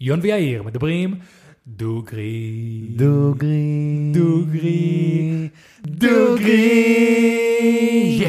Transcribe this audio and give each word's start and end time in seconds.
יון 0.00 0.20
ויאיר 0.22 0.62
מדברים 0.62 1.14
דוגרי. 1.66 2.86
דוגרי. 2.96 4.12
דוגרי. 4.12 5.48
דוגרי. 5.86 6.98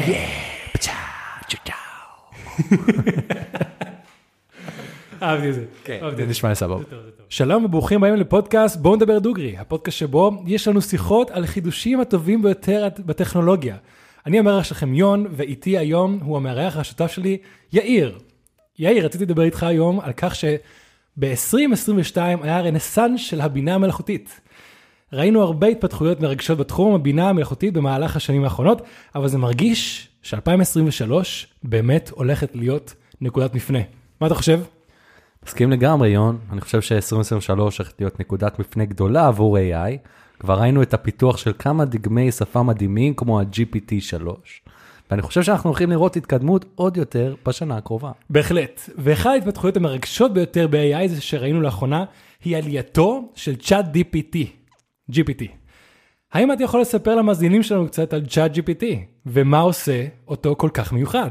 אהבתי 5.22 5.48
את 5.48 5.54
זה. 5.54 5.64
את 6.08 6.16
זה. 6.16 6.26
נשמע 6.26 6.54
סבבה. 6.54 6.84
שלום 7.28 7.64
וברוכים 7.64 7.98
הבאים 7.98 8.14
לפודקאסט 8.14 8.76
בואו 8.76 8.96
נדבר 8.96 9.18
דוגרי, 9.18 9.56
הפודקאסט 9.56 9.98
שבו 9.98 10.42
יש 10.46 10.68
לנו 10.68 10.82
שיחות 10.82 11.30
על 11.30 11.44
החידושים 11.44 12.00
הטובים 12.00 12.42
ביותר 12.42 12.88
בטכנולוגיה. 13.06 13.76
אני 14.26 14.38
המארח 14.38 14.64
שלכם 14.64 14.94
יון, 14.94 15.26
ואיתי 15.30 15.78
היום 15.78 16.18
הוא 16.22 16.36
המארח 16.36 16.76
השותף 16.76 17.10
שלי, 17.10 17.38
יאיר. 17.72 18.18
יאיר, 18.78 19.04
רציתי 19.04 19.24
לדבר 19.24 19.42
איתך 19.42 19.62
היום 19.62 20.00
על 20.00 20.12
כך 20.12 20.34
שב-2022 21.18 22.16
היה 22.42 22.60
רנסאנס 22.60 23.20
של 23.20 23.40
הבינה 23.40 23.74
המלאכותית. 23.74 24.40
ראינו 25.12 25.42
הרבה 25.42 25.66
התפתחויות 25.66 26.20
מרגשות 26.20 26.58
בתחום 26.58 26.94
הבינה 26.94 27.28
המלאכותית 27.28 27.74
במהלך 27.74 28.16
השנים 28.16 28.44
האחרונות, 28.44 28.82
אבל 29.14 29.28
זה 29.28 29.38
מרגיש 29.38 30.08
ש-2023 30.22 31.12
באמת 31.62 32.10
הולכת 32.10 32.50
להיות 32.54 32.94
נקודת 33.20 33.54
מפנה. 33.54 33.78
מה 34.20 34.26
אתה 34.26 34.34
חושב? 34.34 34.60
מסכים 35.46 35.70
לגמרי, 35.70 36.08
יון. 36.08 36.38
אני 36.52 36.60
חושב 36.60 36.80
ש-2023 36.80 37.58
הולכת 37.58 38.00
להיות 38.00 38.20
נקודת 38.20 38.58
מפנה 38.58 38.84
גדולה 38.84 39.26
עבור 39.26 39.58
AI. 39.58 40.08
כבר 40.40 40.60
ראינו 40.60 40.82
את 40.82 40.94
הפיתוח 40.94 41.36
של 41.36 41.52
כמה 41.58 41.84
דגמי 41.84 42.32
שפה 42.32 42.62
מדהימים 42.62 43.14
כמו 43.14 43.40
ה-GPT-3, 43.40 44.26
ואני 45.10 45.22
חושב 45.22 45.42
שאנחנו 45.42 45.70
הולכים 45.70 45.90
לראות 45.90 46.16
התקדמות 46.16 46.64
עוד 46.74 46.96
יותר 46.96 47.34
בשנה 47.46 47.76
הקרובה. 47.76 48.10
בהחלט, 48.30 48.90
ואחת 48.98 49.26
ההתפתחויות 49.26 49.76
המרגשות 49.76 50.34
ביותר 50.34 50.66
ב-AI 50.70 51.08
זה 51.08 51.20
שראינו 51.20 51.60
לאחרונה, 51.60 52.04
היא 52.44 52.56
עלייתו 52.56 53.32
של 53.34 53.56
צ'אט 53.56 53.86
GPT, 53.96 54.36
GPT. 55.12 55.44
האם 56.32 56.52
אתה 56.52 56.64
יכול 56.64 56.80
לספר 56.80 57.14
למאזינים 57.14 57.62
שלנו 57.62 57.86
קצת 57.86 58.12
על 58.12 58.26
צ'אט 58.26 58.56
GPT, 58.56 58.84
ומה 59.26 59.60
עושה 59.60 60.06
אותו 60.28 60.54
כל 60.58 60.70
כך 60.74 60.92
מיוחד? 60.92 61.30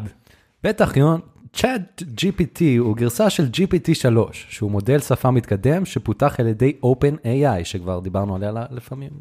בטח, 0.64 0.98
יון. 0.98 1.22
צ'אט 1.54 2.04
GPT 2.18 2.62
הוא 2.80 2.96
גרסה 2.96 3.30
של 3.30 3.50
GPT-3, 3.56 4.18
שהוא 4.32 4.72
מודל 4.72 5.00
שפה 5.00 5.32
מתקדם 5.32 5.86
שפותח 5.86 6.40
על 6.40 6.48
ידי 6.48 6.74
OpenAI, 6.86 7.64
שכבר 7.64 8.00
דיברנו 8.00 8.36
עליה 8.36 8.52
לפעמים. 8.72 9.12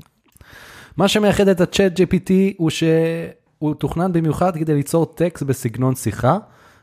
מה 0.97 1.09
שמייחד 1.09 1.49
את 1.49 1.61
הצ'אט 1.61 2.01
GPT 2.01 2.33
הוא 2.57 2.71
שהוא 3.59 3.75
תוכנן 3.75 4.13
במיוחד 4.13 4.57
כדי 4.57 4.75
ליצור 4.75 5.07
טקסט 5.07 5.43
בסגנון 5.43 5.95
שיחה. 5.95 6.39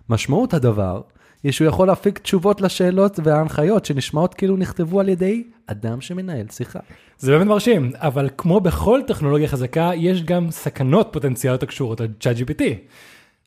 משמעות 0.10 0.54
הדבר 0.54 1.02
היא 1.44 1.52
שהוא 1.52 1.68
יכול 1.68 1.88
להפיק 1.88 2.20
תשובות 2.20 2.62
לשאלות 2.62 3.20
וההנחיות 3.24 3.86
שנשמעות 3.86 4.34
כאילו 4.34 4.58
נכתבו 4.58 5.00
על 5.00 5.10
ידי 5.10 5.44
אדם 5.68 6.02
שמנהל 6.02 6.46
שיחה. 6.52 6.80
זה 7.18 7.32
באמת 7.32 7.48
מרשים, 7.48 7.92
אבל 7.96 8.30
כמו 8.38 8.60
בכל 8.60 9.02
טכנולוגיה 9.08 9.48
חזקה, 9.48 9.92
יש 9.96 10.24
גם 10.24 10.52
סכנות 10.52 11.10
פוטנציאליות 11.12 11.64
הקשורות 11.64 12.02
לצ'אט 12.02 12.36
GPT. 12.38 12.64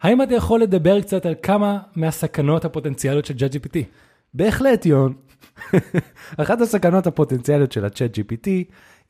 האם 0.02 0.22
אתה 0.22 0.34
יכול 0.34 0.60
לדבר 0.60 1.00
קצת 1.00 1.26
על 1.26 1.34
כמה 1.42 1.78
מהסכנות 1.96 2.64
הפוטנציאליות 2.64 3.24
של 3.24 3.38
צ'אט 3.38 3.54
GPT? 3.54 3.78
בהחלט, 4.34 4.86
יון. 4.86 5.14
אחת 6.36 6.60
הסכנות 6.60 7.06
הפוטנציאליות 7.06 7.72
של 7.72 7.84
הצ'אט 7.84 8.18
GPT 8.18 8.48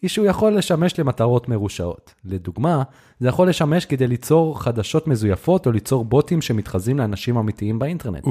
היא 0.03 0.11
שהוא 0.11 0.27
יכול 0.27 0.53
לשמש 0.53 1.01
למטרות 1.01 1.49
מרושעות. 1.49 2.15
לדוגמה, 2.25 2.83
זה 3.21 3.29
יכול 3.29 3.49
לשמש 3.49 3.85
כדי 3.85 4.07
ליצור 4.07 4.63
חדשות 4.63 5.07
מזויפות 5.09 5.67
או 5.67 5.73
ליצור 5.73 6.05
בוטים 6.05 6.43
שמתחזים 6.43 6.99
לאנשים 6.99 7.37
אמיתיים 7.37 7.79
באינטרנט. 7.79 8.25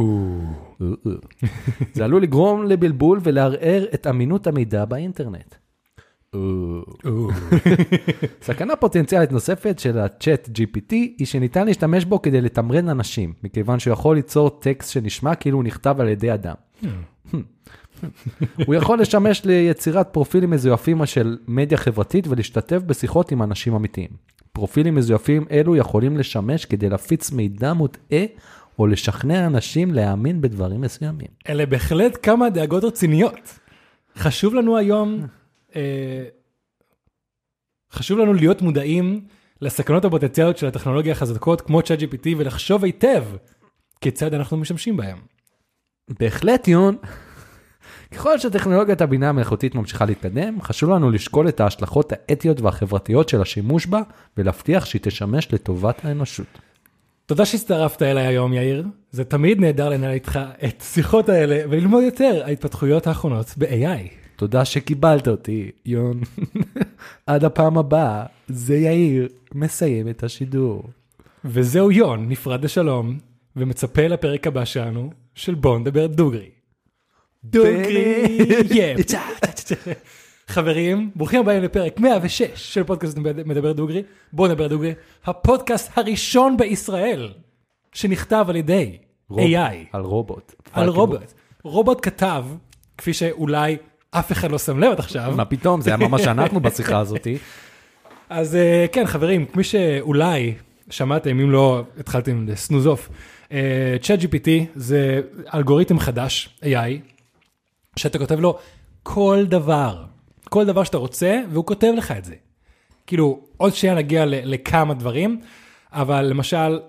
זה 1.95 2.05
עלול 2.05 2.21
לגרום 2.21 2.65
לבלבול 2.65 3.19
ולערער 3.23 3.85
את 3.93 4.07
אמינות 4.07 4.47
המידע 4.47 4.85
באינטרנט. 4.85 5.55
סכנה 8.41 8.75
פוטנציאלית 8.75 9.31
נוספת 9.31 9.79
של 9.79 9.97
הצ'אט 9.99 10.49
GPT 10.57 10.91
היא 10.91 11.25
שניתן 11.25 11.65
להשתמש 11.65 12.05
בו 12.05 12.21
כדי 12.21 12.41
לתמרן 12.41 12.89
אנשים, 12.89 13.33
מכיוון 13.43 13.79
שהוא 13.79 13.93
יכול 13.93 14.15
ליצור 14.15 14.49
טקסט 14.49 14.91
שנשמע 14.91 15.35
כאילו 15.35 15.57
הוא 15.57 15.63
נכתב 15.63 15.95
על 15.99 16.07
ידי 16.07 16.33
אדם. 16.33 16.55
הוא 18.65 18.75
יכול 18.75 18.99
לשמש 19.01 19.45
ליצירת 19.45 20.07
פרופילים 20.11 20.49
מזויפים 20.49 21.05
של 21.05 21.37
מדיה 21.47 21.77
חברתית 21.77 22.27
ולהשתתף 22.27 22.77
בשיחות 22.77 23.31
עם 23.31 23.43
אנשים 23.43 23.73
אמיתיים. 23.73 24.09
פרופילים 24.53 24.95
מזויפים 24.95 25.45
אלו 25.51 25.75
יכולים 25.75 26.17
לשמש 26.17 26.65
כדי 26.65 26.89
להפיץ 26.89 27.31
מידע 27.31 27.73
מוטעה 27.73 28.23
או 28.79 28.87
לשכנע 28.87 29.45
אנשים 29.45 29.93
להאמין 29.93 30.41
בדברים 30.41 30.81
מסוימים. 30.81 31.27
אלה 31.49 31.65
בהחלט 31.65 32.17
כמה 32.23 32.49
דאגות 32.49 32.83
רציניות. 32.83 33.59
חשוב 34.17 34.53
לנו 34.53 34.77
היום, 34.77 35.27
אה, 35.75 36.23
חשוב 37.91 38.19
לנו 38.19 38.33
להיות 38.33 38.61
מודעים 38.61 39.21
לסכנות 39.61 40.05
הפוטנציאליות 40.05 40.57
של 40.57 40.67
הטכנולוגיה 40.67 41.11
החזקות 41.11 41.61
כמו 41.61 41.81
צ'אט 41.81 41.99
GPT 41.99 42.27
ולחשוב 42.37 42.83
היטב 42.83 43.23
כיצד 44.01 44.33
אנחנו 44.33 44.57
משמשים 44.57 44.97
בהם. 44.97 45.17
בהחלט, 46.19 46.67
יון. 46.67 46.97
ככל 48.11 48.39
שטכנולוגיית 48.39 49.01
הבינה 49.01 49.29
המלאכותית 49.29 49.75
ממשיכה 49.75 50.05
להתקדם, 50.05 50.61
חשוב 50.61 50.89
לנו 50.89 51.11
לשקול 51.11 51.49
את 51.49 51.59
ההשלכות 51.59 52.11
האתיות 52.11 52.61
והחברתיות 52.61 53.29
של 53.29 53.41
השימוש 53.41 53.85
בה, 53.85 54.01
ולהבטיח 54.37 54.85
שהיא 54.85 55.01
תשמש 55.03 55.53
לטובת 55.53 56.05
האנושות. 56.05 56.47
תודה 57.25 57.45
שהצטרפת 57.45 58.01
אליי 58.01 58.27
היום, 58.27 58.53
יאיר. 58.53 58.85
זה 59.11 59.23
תמיד 59.23 59.59
נהדר 59.59 59.89
לנהל 59.89 60.11
איתך 60.11 60.39
את 60.65 60.81
השיחות 60.81 61.29
האלה 61.29 61.61
וללמוד 61.69 62.03
יותר 62.03 62.41
ההתפתחויות 62.45 63.07
האחרונות 63.07 63.53
ב-AI. 63.57 64.09
תודה 64.35 64.65
שקיבלת 64.65 65.27
אותי, 65.27 65.71
יון. 65.85 66.21
עד 67.27 67.43
הפעם 67.43 67.77
הבאה, 67.77 68.25
זה 68.47 68.75
יאיר, 68.77 69.27
מסיים 69.55 70.09
את 70.09 70.23
השידור. 70.23 70.83
וזהו 71.45 71.91
יון, 71.91 72.29
נפרד 72.29 72.63
לשלום, 72.63 73.17
ומצפה 73.55 74.07
לפרק 74.07 74.47
הבא 74.47 74.65
שלנו, 74.65 75.09
של 75.35 75.55
בוא 75.55 75.79
נדבר 75.79 76.07
דוגרי. 76.07 76.49
דוגרי. 77.51 78.25
חברים, 80.47 81.09
ברוכים 81.15 81.39
הבאים 81.39 81.63
לפרק 81.63 81.99
106 81.99 82.41
של 82.55 82.83
פודקאסט 82.83 83.17
מדבר 83.17 83.71
דוגרי, 83.71 84.03
בוא 84.33 84.47
נדבר 84.47 84.67
דוגרי, 84.67 84.93
הפודקאסט 85.25 85.91
הראשון 85.97 86.57
בישראל 86.57 87.29
שנכתב 87.93 88.45
על 88.49 88.55
ידי 88.55 88.97
רוב- 89.29 89.39
AI, 89.39 89.75
על 89.93 90.01
רובוט. 90.01 90.53
על 90.73 90.89
רובוט. 90.89 91.33
רובוט 91.63 91.99
כתב, 92.01 92.45
כפי 92.97 93.13
שאולי 93.13 93.77
אף 94.11 94.31
אחד 94.31 94.51
לא 94.51 94.57
שם 94.57 94.79
לב 94.79 94.91
עד 94.91 94.99
עכשיו, 94.99 95.33
מה 95.35 95.45
פתאום, 95.45 95.81
זה 95.81 95.89
היה 95.89 95.97
ממש 96.07 96.21
אנחנו 96.37 96.59
בשיחה 96.59 96.99
הזאתי. 96.99 97.37
אז 98.29 98.55
אה, 98.55 98.85
כן, 98.91 99.05
חברים, 99.05 99.45
כפי 99.45 99.63
שאולי 99.63 100.53
שמעתם, 100.89 101.39
אם 101.39 101.51
לא 101.51 101.83
התחלתם 101.99 102.47
ל 102.47 102.53
snooze 102.53 102.87
off, 102.87 103.09
GPT 104.21 104.49
זה 104.75 105.21
אלגוריתם 105.53 105.99
חדש, 105.99 106.49
AI, 106.63 107.16
שאתה 107.97 108.17
כותב 108.17 108.39
לו 108.39 108.57
כל 109.03 109.45
דבר, 109.47 110.03
כל 110.49 110.65
דבר 110.65 110.83
שאתה 110.83 110.97
רוצה, 110.97 111.41
והוא 111.51 111.65
כותב 111.65 111.93
לך 111.97 112.11
את 112.11 112.25
זה. 112.25 112.35
כאילו, 113.07 113.39
עוד 113.57 113.73
שנייה 113.73 113.95
נגיע 113.95 114.23
לכמה 114.27 114.93
דברים, 114.93 115.41
אבל 115.91 116.25
למשל, 116.25 116.79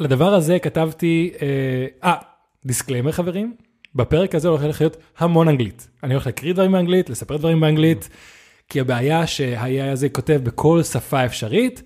לדבר 0.00 0.34
הזה 0.34 0.58
כתבתי, 0.58 1.32
אה, 1.42 2.10
אה, 2.10 2.16
disclaimer 2.64 3.12
חברים, 3.12 3.54
בפרק 3.94 4.34
הזה 4.34 4.48
הולך 4.48 4.80
להיות 4.80 4.96
המון 5.18 5.48
אנגלית. 5.48 5.88
אני 6.02 6.14
הולך 6.14 6.26
להקריא 6.26 6.52
דברים 6.52 6.72
באנגלית, 6.72 7.10
לספר 7.10 7.36
דברים 7.36 7.60
באנגלית, 7.60 8.08
כי 8.68 8.80
הבעיה 8.80 9.26
שה-AI 9.26 9.92
הזה 9.92 10.08
כותב 10.08 10.40
בכל 10.44 10.82
שפה 10.82 11.24
אפשרית, 11.24 11.82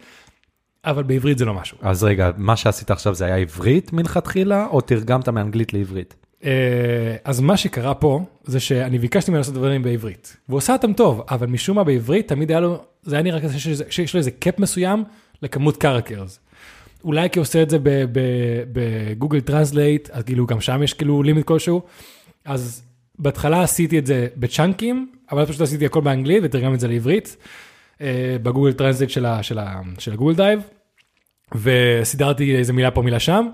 אבל 0.84 1.02
בעברית 1.02 1.38
זה 1.38 1.44
לא 1.44 1.54
משהו. 1.54 1.78
אז 1.80 2.04
רגע, 2.04 2.30
מה 2.36 2.56
שעשית 2.56 2.90
עכשיו 2.90 3.14
זה 3.14 3.24
היה 3.24 3.36
עברית 3.36 3.92
מלכתחילה, 3.92 4.66
או 4.66 4.80
תרגמת 4.80 5.28
מאנגלית 5.28 5.72
לעברית? 5.72 6.14
אה, 6.44 7.16
אז 7.24 7.40
מה 7.40 7.56
שקרה 7.56 7.94
פה, 7.94 8.20
זה 8.44 8.60
שאני 8.60 8.98
ביקשתי 8.98 9.30
ממנו 9.30 9.38
לעשות 9.38 9.54
דברים 9.54 9.82
בעברית. 9.82 10.36
והוא 10.48 10.58
עושה 10.58 10.72
אותם 10.72 10.92
טוב, 10.92 11.22
אבל 11.30 11.46
משום 11.46 11.76
מה 11.76 11.84
בעברית 11.84 12.28
תמיד 12.28 12.50
היה 12.50 12.60
לו, 12.60 12.82
זה 13.02 13.16
היה 13.16 13.22
נראה 13.22 13.40
כזה 13.40 13.58
שיש, 13.90 14.14
לו 14.14 14.18
איזה 14.18 14.30
cap 14.30 14.58
מסוים 14.58 15.04
לכמות 15.42 15.76
characters. 15.76 16.40
אולי 17.04 17.30
כי 17.30 17.38
הוא 17.38 17.42
עושה 17.42 17.62
את 17.62 17.70
זה 17.70 17.78
ב 18.72 18.82
Google 18.82 19.40
Translate, 19.40 20.10
אז 20.12 20.22
כאילו 20.22 20.46
גם 20.46 20.60
שם 20.60 20.82
יש 20.82 20.92
כאילו 20.92 21.22
limit 21.22 21.46
כלשהו. 21.46 21.82
אז 22.44 22.82
בהתחלה 23.18 23.62
עשיתי 23.62 23.98
את 23.98 24.06
זה 24.06 24.26
בצ'אנקים, 24.36 25.12
אבל 25.30 25.46
פשוט 25.46 25.60
עשיתי 25.60 25.86
הכל 25.86 26.00
באנגלית 26.00 26.40
ותרגם 26.42 26.74
את 26.74 26.80
זה 26.80 26.88
לעברית, 26.88 27.36
אה, 28.00 28.36
ב 28.42 28.47
Google 28.47 28.72
Translate 28.72 29.10
של 29.98 30.12
ה 30.12 30.16
Google 30.16 30.34
Drive, 30.34 30.60
וסידרתי 31.54 32.56
איזה 32.56 32.72
מילה 32.72 32.90
פה 32.90 33.02
מילה 33.02 33.20
שם, 33.20 33.48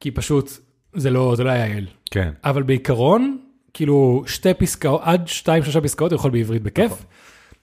כי 0.00 0.10
פשוט 0.10 0.67
זה 0.94 1.10
לא, 1.10 1.34
זה 1.36 1.44
לא 1.44 1.50
היה 1.50 1.66
יעיל. 1.66 1.86
כן. 2.10 2.30
אבל 2.44 2.62
בעיקרון, 2.62 3.38
כאילו 3.74 4.22
שתי 4.26 4.54
פסקאות, 4.54 5.00
עד 5.04 5.28
שתיים 5.28 5.62
שלושה 5.62 5.80
פסקאות 5.80 6.12
הוא 6.12 6.18
יכול 6.18 6.30
בעברית 6.30 6.62
בכיף, 6.62 7.04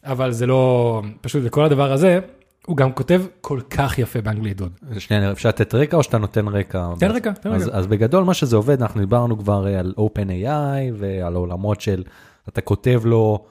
אבל 0.03 0.31
זה 0.31 0.45
לא, 0.45 1.01
פשוט 1.21 1.43
לכל 1.43 1.65
הדבר 1.65 1.91
הזה, 1.91 2.19
הוא 2.65 2.77
גם 2.77 2.93
כותב 2.93 3.21
כל 3.41 3.59
כך 3.69 3.99
יפה 3.99 4.21
באנגלית, 4.21 4.57
דוד. 4.57 4.71
שנייה, 4.97 5.31
אפשר 5.31 5.49
לתת 5.49 5.75
רקע 5.75 5.97
או 5.97 6.03
שאתה 6.03 6.17
נותן 6.17 6.47
רקע? 6.47 6.87
תן 6.99 7.11
רקע, 7.11 7.31
תן 7.31 7.51
אז, 7.51 7.67
רקע. 7.67 7.77
אז 7.77 7.87
בגדול 7.87 8.23
מה 8.23 8.33
שזה 8.33 8.55
עובד, 8.55 8.81
אנחנו 8.81 8.99
דיברנו 8.99 9.37
כבר 9.37 9.67
אה, 9.67 9.79
על 9.79 9.93
OpenAI 9.97 10.93
ועל 10.93 11.35
העולמות 11.35 11.81
של, 11.81 12.03
אתה 12.49 12.61
כותב 12.61 13.01
לו, 13.05 13.45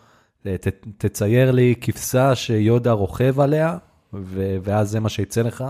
אה, 0.47 0.57
ת, 0.59 0.67
תצייר 0.99 1.51
לי 1.51 1.75
כבשה 1.81 2.35
שיודה 2.35 2.93
רוכב 2.93 3.41
עליה, 3.41 3.77
ו, 4.15 4.57
ואז 4.63 4.91
זה 4.91 5.01
מה 5.01 5.09
שיצא 5.09 5.43
לך, 5.43 5.65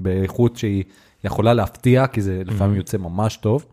באיכות 0.00 0.56
שהיא 0.56 0.84
יכולה 1.26 1.54
להפתיע, 1.54 2.06
כי 2.06 2.22
זה 2.22 2.42
לפעמים 2.44 2.76
יוצא 2.76 2.98
ממש 2.98 3.36
טוב. 3.36 3.66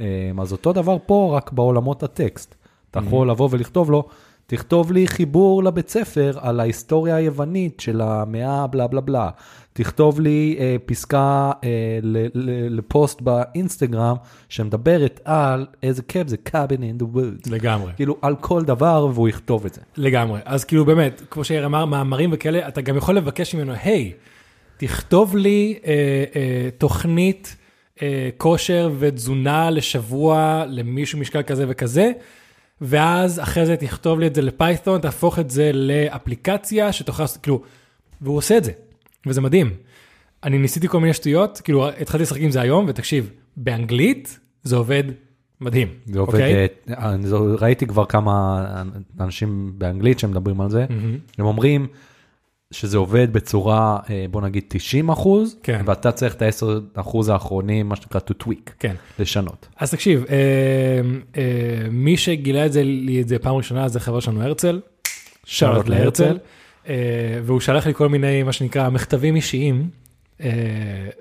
אה, 0.00 0.06
אז 0.42 0.52
אותו 0.52 0.72
דבר 0.72 0.96
פה, 1.06 1.32
רק 1.36 1.52
בעולמות 1.52 2.02
הטקסט. 2.02 2.54
אתה 2.90 2.98
יכול 2.98 3.30
לבוא 3.30 3.48
ולכתוב 3.52 3.90
לו, 3.90 4.04
תכתוב 4.46 4.92
לי 4.92 5.06
חיבור 5.08 5.64
לבית 5.64 5.88
ספר 5.88 6.38
על 6.40 6.60
ההיסטוריה 6.60 7.16
היוונית 7.16 7.80
של 7.80 8.00
המאה 8.00 8.66
בלה 8.66 8.86
בלה 8.86 9.00
בלה. 9.00 9.30
תכתוב 9.72 10.20
לי 10.20 10.56
אה, 10.58 10.76
פסקה 10.86 11.52
אה, 11.64 11.68
ל- 12.02 12.26
ל- 12.34 12.76
לפוסט 12.78 13.20
באינסטגרם 13.20 14.16
שמדברת 14.48 15.20
על 15.24 15.66
איזה 15.82 16.02
כיף 16.02 16.28
זה 16.28 16.36
cabin 16.48 16.52
in 16.80 17.02
the 17.02 17.16
woods. 17.16 17.50
לגמרי. 17.50 17.92
כאילו 17.96 18.16
על 18.22 18.36
כל 18.36 18.62
דבר 18.64 19.08
והוא 19.14 19.28
יכתוב 19.28 19.66
את 19.66 19.74
זה. 19.74 19.80
לגמרי. 19.96 20.40
אז 20.44 20.64
כאילו 20.64 20.84
באמת, 20.84 21.22
כמו 21.30 21.44
שיאיר 21.44 21.66
אמר, 21.66 21.84
מאמרים 21.84 22.30
וכאלה, 22.32 22.68
אתה 22.68 22.80
גם 22.80 22.96
יכול 22.96 23.16
לבקש 23.16 23.54
ממנו, 23.54 23.72
היי, 23.82 24.12
תכתוב 24.84 25.36
לי 25.36 25.78
אה, 25.86 25.92
אה, 26.36 26.68
תוכנית 26.78 27.56
אה, 28.02 28.28
כושר 28.36 28.90
ותזונה 28.98 29.70
לשבוע 29.70 30.64
למישהו 30.68 31.18
משקל 31.18 31.42
כזה 31.42 31.64
וכזה, 31.68 32.12
ואז 32.80 33.40
אחרי 33.40 33.66
זה 33.66 33.76
תכתוב 33.76 34.20
לי 34.20 34.26
את 34.26 34.34
זה 34.34 34.42
לפייתון, 34.42 35.00
תהפוך 35.00 35.38
את 35.38 35.50
זה 35.50 35.70
לאפליקציה 35.74 36.92
שתוכל, 36.92 37.22
לעשות- 37.22 37.42
כאילו, 37.42 37.62
והוא 38.20 38.36
עושה 38.36 38.56
את 38.56 38.64
זה, 38.64 38.72
וזה 39.26 39.40
מדהים. 39.40 39.70
אני 40.44 40.58
ניסיתי 40.58 40.88
כל 40.88 41.00
מיני 41.00 41.12
שטויות, 41.14 41.60
כאילו 41.64 41.88
התחלתי 41.88 42.22
לשחק 42.22 42.40
עם 42.40 42.50
זה 42.50 42.60
היום, 42.60 42.84
ותקשיב, 42.88 43.30
באנגלית 43.56 44.38
זה 44.62 44.76
עובד 44.76 45.04
מדהים. 45.60 45.88
זה 46.06 46.18
עובד, 46.20 46.34
אוקיי? 46.34 46.66
אה, 46.90 47.14
אני 47.14 47.26
זו- 47.26 47.56
ראיתי 47.60 47.86
כבר 47.86 48.04
כמה 48.04 48.64
אנשים 49.20 49.72
באנגלית 49.78 50.18
שמדברים 50.18 50.60
על 50.60 50.70
זה, 50.70 50.86
מהמם. 50.90 51.18
הם 51.38 51.44
אומרים 51.46 51.86
שזה 52.72 52.98
עובד 52.98 53.32
בצורה, 53.32 53.98
אה, 54.10 54.24
בוא 54.30 54.40
נגיד 54.40 54.64
90 54.68 55.08
אחוז, 55.08 55.56
כן. 55.62 55.82
ואתה 55.86 56.12
צריך 56.12 56.34
את 56.34 56.42
ה-10 56.42 56.64
אחוז 56.94 57.28
האחרונים, 57.28 57.88
מה 57.88 57.96
שנקרא 57.96 58.20
to 58.20 58.44
tweak, 58.44 58.70
כן. 58.78 58.94
לשנות. 59.18 59.68
אז 59.76 59.90
תקשיב, 59.90 60.24
אה, 60.30 60.36
אה, 61.36 61.88
מי 61.90 62.16
שגילה 62.16 62.66
את 62.66 62.72
זה, 62.72 62.82
לי 62.82 63.20
את 63.20 63.28
זה 63.28 63.38
פעם 63.38 63.54
ראשונה 63.54 63.88
זה 63.88 64.00
חבר 64.00 64.20
שלנו 64.20 64.42
הרצל, 64.42 64.80
שאלות 65.44 65.88
להרצל, 65.88 66.38
אה, 66.88 66.94
והוא 67.44 67.60
שלח 67.60 67.86
לי 67.86 67.94
כל 67.94 68.08
מיני 68.08 68.42
מה 68.42 68.52
שנקרא 68.52 68.90
מכתבים 68.90 69.36
אישיים 69.36 69.90
אה, 70.40 70.50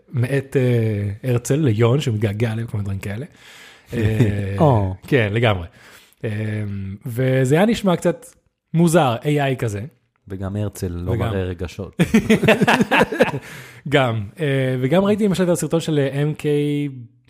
מאת 0.09 0.57
אה, 0.59 1.29
הרצל 1.29 1.55
ליון 1.55 2.01
שמתגעגע 2.01 2.51
אליהם 2.51 2.67
כל 2.67 2.77
מיני 2.77 2.83
דברים 2.83 2.99
כאלה. 2.99 3.25
אה, 3.93 4.55
או. 4.59 4.95
כן 5.07 5.29
לגמרי. 5.33 5.67
אה, 6.23 6.29
וזה 7.05 7.55
היה 7.55 7.65
נשמע 7.65 7.95
קצת 7.95 8.25
מוזר 8.73 9.15
AI 9.21 9.55
כזה. 9.59 9.81
וגם 10.29 10.55
הרצל 10.55 10.87
לא 10.87 11.11
וגם. 11.11 11.19
מראה 11.19 11.43
רגשות. 11.43 12.01
גם 13.89 14.23
אה, 14.39 14.75
וגם 14.81 15.03
ראיתי 15.03 15.25
למשל 15.25 15.43
את 15.43 15.49
הסרטון 15.49 15.79
של 15.79 16.07
MK 16.33 16.43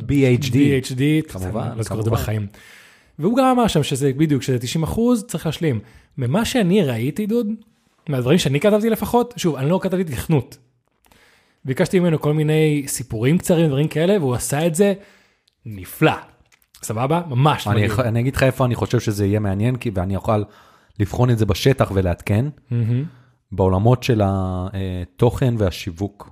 BHD. 0.02 0.54
DHD, 0.54 1.32
כמובן, 1.32 1.72
לא 1.78 1.84
זוכר 1.84 2.00
את 2.00 2.04
זה 2.04 2.10
כמובן. 2.10 2.12
בחיים. 2.12 2.48
והוא 3.20 3.38
גם 3.38 3.46
אמר 3.46 3.68
שם 3.68 3.84
שזה 3.84 4.12
בדיוק, 4.18 4.44
שזה 4.44 4.60
90 4.60 4.84
אחוז, 4.84 5.24
צריך 5.28 5.46
להשלים. 5.46 5.80
ממה 6.18 6.46
שאני 6.46 6.84
ראיתי, 6.84 7.26
דוד, 7.26 7.48
מהדברים 8.10 8.38
שאני 8.38 8.60
כתבתי 8.60 8.90
לפחות, 8.90 9.34
שוב, 9.38 9.56
אני 9.56 9.70
לא 9.70 9.80
כתבתי 9.84 10.04
תכנות. 10.04 10.58
ביקשתי 11.66 12.00
ממנו 12.00 12.22
כל 12.22 12.34
מיני 12.34 12.84
סיפורים 12.88 13.38
קצרים, 13.38 13.68
דברים 13.68 13.88
כאלה, 13.88 14.18
והוא 14.20 14.36
עשה 14.36 14.68
את 14.68 14.76
זה 14.76 14.94
נפלא. 15.66 16.12
סבבה? 16.84 17.22
ממש 17.30 17.68
אני, 17.68 17.88
מדהים. 17.88 18.00
אני 18.00 18.20
אגיד 18.20 18.36
לך 18.36 18.44
איפה 18.44 18.66
אני 18.66 18.76
חושב 18.76 19.00
שזה 19.00 19.26
יהיה 19.26 19.40
מעניין, 19.40 19.76
כי 19.76 19.92
ואני 19.94 20.16
אוכל 20.16 20.44
לבחון 21.00 21.30
את 21.30 21.38
זה 21.38 21.46
בשטח 21.46 21.92
ולעדכן, 21.94 22.46
מהמם. 22.72 23.04
בעולמות 23.52 24.04
של 24.04 24.22
התוכן 24.24 25.54
והשיווק. 25.58 26.30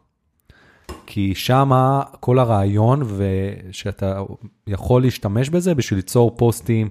כי 1.05 1.35
שמה 1.35 2.03
כל 2.19 2.39
הרעיון, 2.39 3.01
ושאתה 3.17 4.21
יכול 4.67 5.01
להשתמש 5.01 5.49
בזה 5.49 5.75
בשביל 5.75 5.97
ליצור 5.97 6.37
פוסטים 6.37 6.89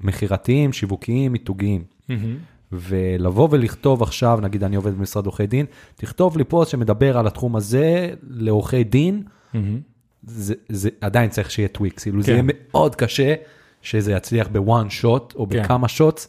מכירתיים, 0.00 0.72
שיווקיים, 0.72 1.32
מיתוגיים. 1.32 1.84
מהמם. 2.08 2.36
ולבוא 2.72 3.48
ולכתוב 3.50 4.02
עכשיו, 4.02 4.38
נגיד 4.42 4.64
אני 4.64 4.76
עובד 4.76 4.94
במשרד 4.94 5.26
עורכי 5.26 5.46
דין, 5.46 5.66
תכתוב 5.96 6.38
לי 6.38 6.44
פוסט 6.44 6.70
שמדבר 6.70 7.18
על 7.18 7.26
התחום 7.26 7.56
הזה 7.56 8.14
לעורכי 8.22 8.84
דין, 8.84 9.22
מהמם. 9.54 9.80
זה, 10.26 10.54
זה 10.68 10.90
עדיין 11.00 11.30
צריך 11.30 11.50
שיהיה 11.50 11.68
tweaks, 11.68 12.02
כאילו 12.02 12.22
זה 12.22 12.26
כן. 12.26 12.32
יהיה 12.32 12.42
מאוד 12.42 12.94
קשה 12.94 13.34
שזה 13.82 14.12
יצליח 14.12 14.48
ב 14.48 14.58
one 14.58 14.90
shot 14.90 15.34
או 15.36 15.48
כן. 15.48 15.62
בכמה 15.62 15.88
shots 15.88 16.28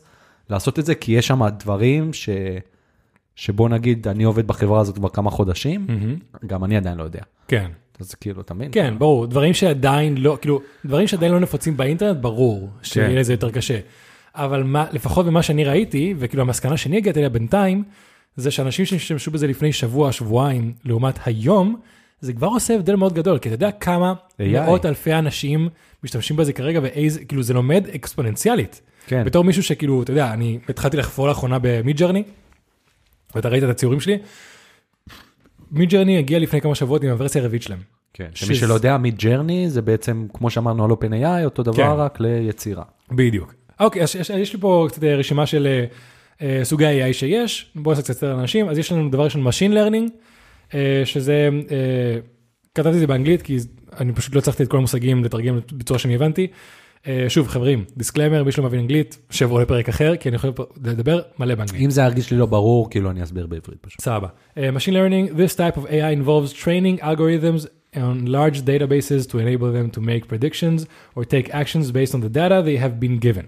לעשות 0.49 0.79
את 0.79 0.85
זה, 0.85 0.95
כי 0.95 1.11
יש 1.11 1.27
שם 1.27 1.47
דברים 1.59 2.13
ש... 2.13 2.29
שבוא 3.35 3.69
נגיד 3.69 4.07
אני 4.07 4.23
עובד 4.23 4.47
בחברה 4.47 4.81
הזאת 4.81 4.95
כבר 4.95 5.09
כמה 5.09 5.29
חודשים, 5.29 5.85
מהמם. 5.87 6.15
גם 6.47 6.63
אני 6.63 6.77
עדיין 6.77 6.97
לא 6.97 7.03
יודע. 7.03 7.21
כן. 7.47 7.71
אז 7.99 8.15
כאילו, 8.15 8.41
אתה 8.41 8.53
מבין? 8.53 8.69
כן, 8.71 8.93
ברור, 8.97 9.27
דברים 9.27 9.53
שעדיין 9.53 10.17
לא, 10.17 10.37
כאילו, 10.41 10.61
דברים 10.85 11.07
שעדיין 11.07 11.31
לא 11.31 11.39
נפוצים 11.39 11.77
באינטרנט, 11.77 12.17
ברור 12.17 12.69
שיהיה 12.81 13.09
כן. 13.09 13.15
לזה 13.15 13.33
יותר 13.33 13.51
קשה. 13.51 13.79
אבל 14.35 14.63
מה, 14.63 14.85
לפחות 14.91 15.25
במה 15.25 15.43
שאני 15.43 15.63
ראיתי, 15.63 16.13
וכאילו 16.17 16.43
המסקנה 16.43 16.77
שאני 16.77 16.97
הגעתי 16.97 17.19
אליה 17.19 17.29
בינתיים, 17.29 17.83
זה 18.35 18.51
שאנשים 18.51 18.85
שהשתמשו 18.85 19.31
בזה 19.31 19.47
לפני 19.47 19.73
שבוע, 19.73 20.11
שבועיים, 20.11 20.73
לעומת 20.85 21.19
היום, 21.25 21.75
זה 22.21 22.33
כבר 22.33 22.47
עושה 22.47 22.75
הבדל 22.75 22.95
מאוד 22.95 23.13
גדול, 23.13 23.37
כי 23.37 23.49
אתה 23.49 23.55
יודע 23.55 23.71
כמה 23.71 24.13
AI. 24.37 24.43
מאות 24.51 24.85
אלפי 24.85 25.13
אנשים 25.13 25.69
משתמשים 26.03 26.35
בזה 26.35 26.53
כרגע, 26.53 26.79
ואיזה, 26.83 27.25
כאילו 27.25 27.43
זה 27.43 27.53
לומד 27.53 27.87
אקספוננציאלית. 27.95 28.81
כן. 29.07 29.23
בתור 29.25 29.43
מישהו 29.43 29.63
שכאילו, 29.63 30.03
אתה 30.03 30.11
יודע, 30.11 30.33
אני 30.33 30.59
התחלתי 30.69 30.97
לחפור 30.97 31.27
לאחרונה 31.27 31.57
במיד 31.61 31.97
ג'רני, 31.97 32.23
ואתה 33.35 33.49
ראית 33.49 33.63
את 33.63 33.69
הציורים 33.69 33.99
שלי, 33.99 34.17
מיד 35.71 35.89
ג'רני 35.89 36.17
הגיע 36.17 36.39
לפני 36.39 36.61
כמה 36.61 36.75
שבועות 36.75 37.03
עם 37.03 37.09
הוורסיה 37.09 37.41
הרביעית 37.41 37.63
שלהם. 37.63 37.79
כן. 38.13 38.27
שמי 38.33 38.55
שזה- 38.55 38.65
שלא 38.65 38.73
יודע, 38.73 38.97
מיד 38.97 39.17
ג'רני 39.17 39.69
זה 39.69 39.81
בעצם, 39.81 40.27
כמו 40.33 40.49
שאמרנו 40.49 40.85
על 40.85 40.91
OpenAI, 40.91 41.45
אותו 41.45 41.63
דבר 41.63 41.73
כן. 41.75 41.89
רק 41.97 42.19
ליצירה. 42.19 42.83
בדיוק. 43.11 43.53
אוקיי, 43.79 44.03
אז 44.03 44.15
יש, 44.15 44.29
יש 44.29 44.53
לי 44.53 44.59
פה 44.59 44.87
קצת 44.89 45.03
אה, 45.03 45.15
רשימה 45.15 45.45
של 45.45 45.67
אה, 45.67 45.85
אה, 46.41 46.65
סוגי 46.65 46.85
ה-AI 46.85 47.13
שיש, 47.13 47.71
בואו 47.75 47.95
נעשה 47.95 48.03
קצת 48.13 48.13
יותר 48.23 48.39
אנשים, 48.39 48.69
אז 48.69 48.77
יש 48.77 48.91
לנו 48.91 49.09
דבר 49.09 49.23
ראשון 49.23 49.47
Machine 49.47 49.73
Learning, 49.73 50.09
אה, 50.73 51.01
שזה, 51.05 51.49
אה, 51.71 52.19
כתבתי 52.75 52.95
את 52.95 52.99
זה 52.99 53.07
באנגלית, 53.07 53.41
כי 53.41 53.57
אני 53.99 54.13
פשוט 54.13 54.33
לא 54.35 54.39
הצלחתי 54.39 54.63
את 54.63 54.67
כל 54.67 54.77
המושגים 54.77 55.23
לתרגם 55.23 55.59
בצורה 55.73 55.99
שאני 55.99 56.15
הבנתי. 56.15 56.47
אה, 57.07 57.25
שוב, 57.29 57.47
חברים, 57.47 57.85
דיסקליימר, 57.97 58.43
מי 58.43 58.51
שלא 58.51 58.63
מבין 58.65 58.79
אנגלית, 58.79 59.17
שבו 59.29 59.59
לפרק 59.59 59.89
אחר, 59.89 60.15
כי 60.15 60.29
אני 60.29 60.35
יכול 60.35 60.53
לדבר 60.83 61.21
מלא 61.39 61.55
באנגלית. 61.55 61.81
אם 61.81 61.89
זה 61.89 62.01
ירגיש 62.01 62.31
לי 62.31 62.37
לא 62.37 62.45
ברור, 62.45 62.89
כאילו 62.89 63.11
אני 63.11 63.23
אסביר 63.23 63.47
בעברית 63.47 63.79
פשוט. 63.81 64.01
סבבה. 64.01 64.27
Uh, 64.27 64.59
machine 64.59 64.93
learning, 64.93 65.37
this 65.37 65.55
type 65.55 65.77
of 65.77 65.85
AI 65.85 66.13
involves 66.21 66.53
training 66.53 67.03
algorithms 67.03 67.67
on 67.95 68.25
large 68.25 68.61
databases 68.61 69.27
to 69.31 69.37
enable 69.39 69.71
them 69.77 69.89
to 69.95 70.01
make 70.01 70.27
predictions 70.27 70.85
or 71.15 71.23
take 71.23 71.49
actions 71.49 71.91
based 71.91 72.13
on 72.15 72.21
the 72.21 72.33
data 72.39 72.61
they 72.65 72.77
have 72.77 72.99
been 72.99 73.17
given. 73.27 73.45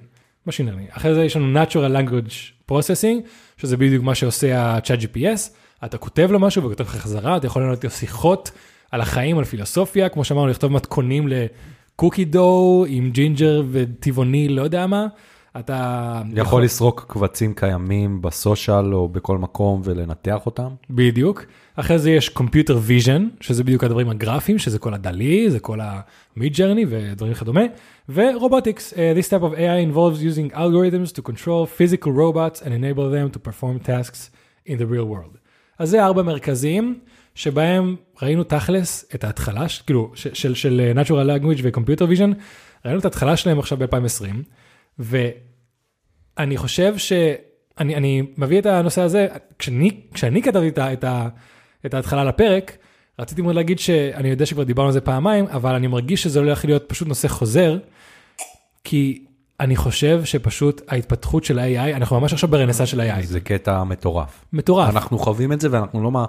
Machine 0.48 0.66
learning. 0.66 0.98
אחרי 0.98 1.14
זה 1.14 1.24
יש 1.24 1.36
לנו 1.36 1.64
natural 1.64 1.98
language 1.98 2.72
processing, 2.72 3.28
שזה 3.58 3.78
בדיוק 3.78 4.04
מה 4.04 4.16
שעושה 4.16 4.60
ה-chat 4.60 5.02
GPS. 5.02 5.52
אתה 5.86 5.98
כותב 5.98 6.32
לו 6.32 6.40
משהו 6.40 6.64
וכותב 6.64 6.84
לך 6.84 6.96
חזרה, 6.96 7.38
אתה 7.38 7.48
יכול 7.48 7.62
לענות 7.62 7.84
לו 7.84 7.90
שיחות 7.90 8.52
על 8.92 9.02
החיים, 9.02 9.38
על 9.38 9.44
פילוסופיה, 9.44 10.10
כמו 10.10 10.24
שאמרנו, 10.24 10.48
לכתוב 10.48 10.72
מתכונים 10.72 11.28
לקוקי 11.96 12.26
דו 12.26 12.86
עם 12.88 13.10
ג'ינג'ר 13.10 13.64
וטבעוני, 13.72 14.48
לא 14.48 14.62
יודע 14.62 14.88
מה. 14.88 15.08
אתה 15.60 16.22
יכול 16.36 16.64
לסרוק 16.64 17.06
קבצים 17.08 17.54
קיימים 17.54 18.22
בסושיאל 18.22 18.94
או 18.94 19.10
בכל 19.10 19.38
מקום 19.38 19.82
ולנתח 19.84 20.46
אותם. 20.46 20.70
בדיוק. 20.90 21.46
אחרי 21.76 22.00
זה 22.00 22.12
יש 22.12 22.30
Computer 22.30 22.90
Vision, 22.90 23.22
שזה 23.42 23.64
בדיוק 23.64 23.84
הדברים 23.84 24.10
הגרפיים, 24.10 24.60
שזה 24.60 24.80
כל 24.80 24.94
הדלי, 24.94 25.50
זה 25.52 25.60
כל 25.60 25.82
ה-Mid 25.82 26.54
Journey 26.54 26.86
ודברים 26.90 27.34
כדומה. 27.34 27.64
ו-Robotics, 28.10 28.94
uh, 28.94 29.20
this 29.20 29.30
type 29.30 29.44
of 29.44 29.58
AI 29.58 29.80
involves 29.92 30.22
using 30.22 30.56
algorithms 30.56 31.12
to 31.12 31.22
control 31.22 31.66
physical 31.66 32.12
robots 32.12 32.62
and 32.62 32.70
enable 32.70 33.10
them 33.10 33.38
to 33.38 33.40
perform 33.40 33.88
tasks 33.88 34.30
in 34.68 34.78
the 34.78 34.86
real 34.86 35.08
world. 35.08 35.38
אז 35.80 35.90
זה 35.90 36.06
ארבע 36.06 36.22
מרכזיים, 36.22 37.00
שבהם 37.36 37.96
ראינו 38.22 38.44
תכלס 38.44 39.06
את 39.16 39.24
ההתחלה, 39.24 39.66
כאילו, 39.86 40.12
של, 40.16 40.56
של 40.56 40.92
uh, 40.96 41.00
Natural 41.00 41.10
Language 41.10 41.62
ו-Computer 41.64 42.18
Vision, 42.18 42.36
ראינו 42.86 43.00
את 43.00 43.06
ההתחלה 43.06 43.38
שלהם 43.38 43.60
עכשיו 43.60 43.78
ב-2020, 43.78 44.26
ואני 45.00 46.58
חושב 46.58 46.98
ש... 46.98 47.14
אני, 47.80 47.96
אני 47.96 48.24
מביא 48.38 48.60
את 48.60 48.66
הנושא 48.66 49.02
הזה, 49.02 49.28
כשאני, 49.60 49.92
כשאני 50.14 50.42
כתבתי 50.42 50.68
את, 50.68 50.80
את, 50.80 51.06
את 51.86 51.94
ההתחלה 51.94 52.24
לפרק, 52.24 52.78
רציתי 53.20 53.42
מאוד 53.42 53.56
להגיד 53.56 53.80
שאני 53.80 54.30
יודע 54.30 54.46
שכבר 54.46 54.64
דיברנו 54.64 54.88
על 54.88 54.94
זה 54.94 55.02
פעמיים, 55.02 55.46
אבל 55.48 55.76
אני 55.76 55.88
מרגיש 55.88 56.24
שזה 56.24 56.40
הולך 56.40 56.66
להיות 56.66 56.84
פשוט 56.88 57.08
נושא 57.08 57.28
חוזר, 57.28 57.78
כי 58.84 59.26
אני 59.60 59.76
חושב 59.76 60.22
שפשוט 60.24 60.82
ההתפתחות 60.88 61.44
של 61.44 61.60
ה-AI, 61.60 61.96
אנחנו 61.96 62.20
ממש 62.20 62.34
עכשיו 62.34 62.50
ברנסה 62.50 62.86
של 62.86 63.00
ה-AI. 63.00 63.26
זה 63.26 63.40
קטע 63.40 63.84
מטורף. 63.84 64.46
מטורף. 64.54 64.90
אנחנו 64.90 65.20
חווים 65.20 65.52
את 65.54 65.62
זה 65.62 65.68
ואנחנו 65.72 66.04
לא, 66.04 66.12
מה- 66.12 66.26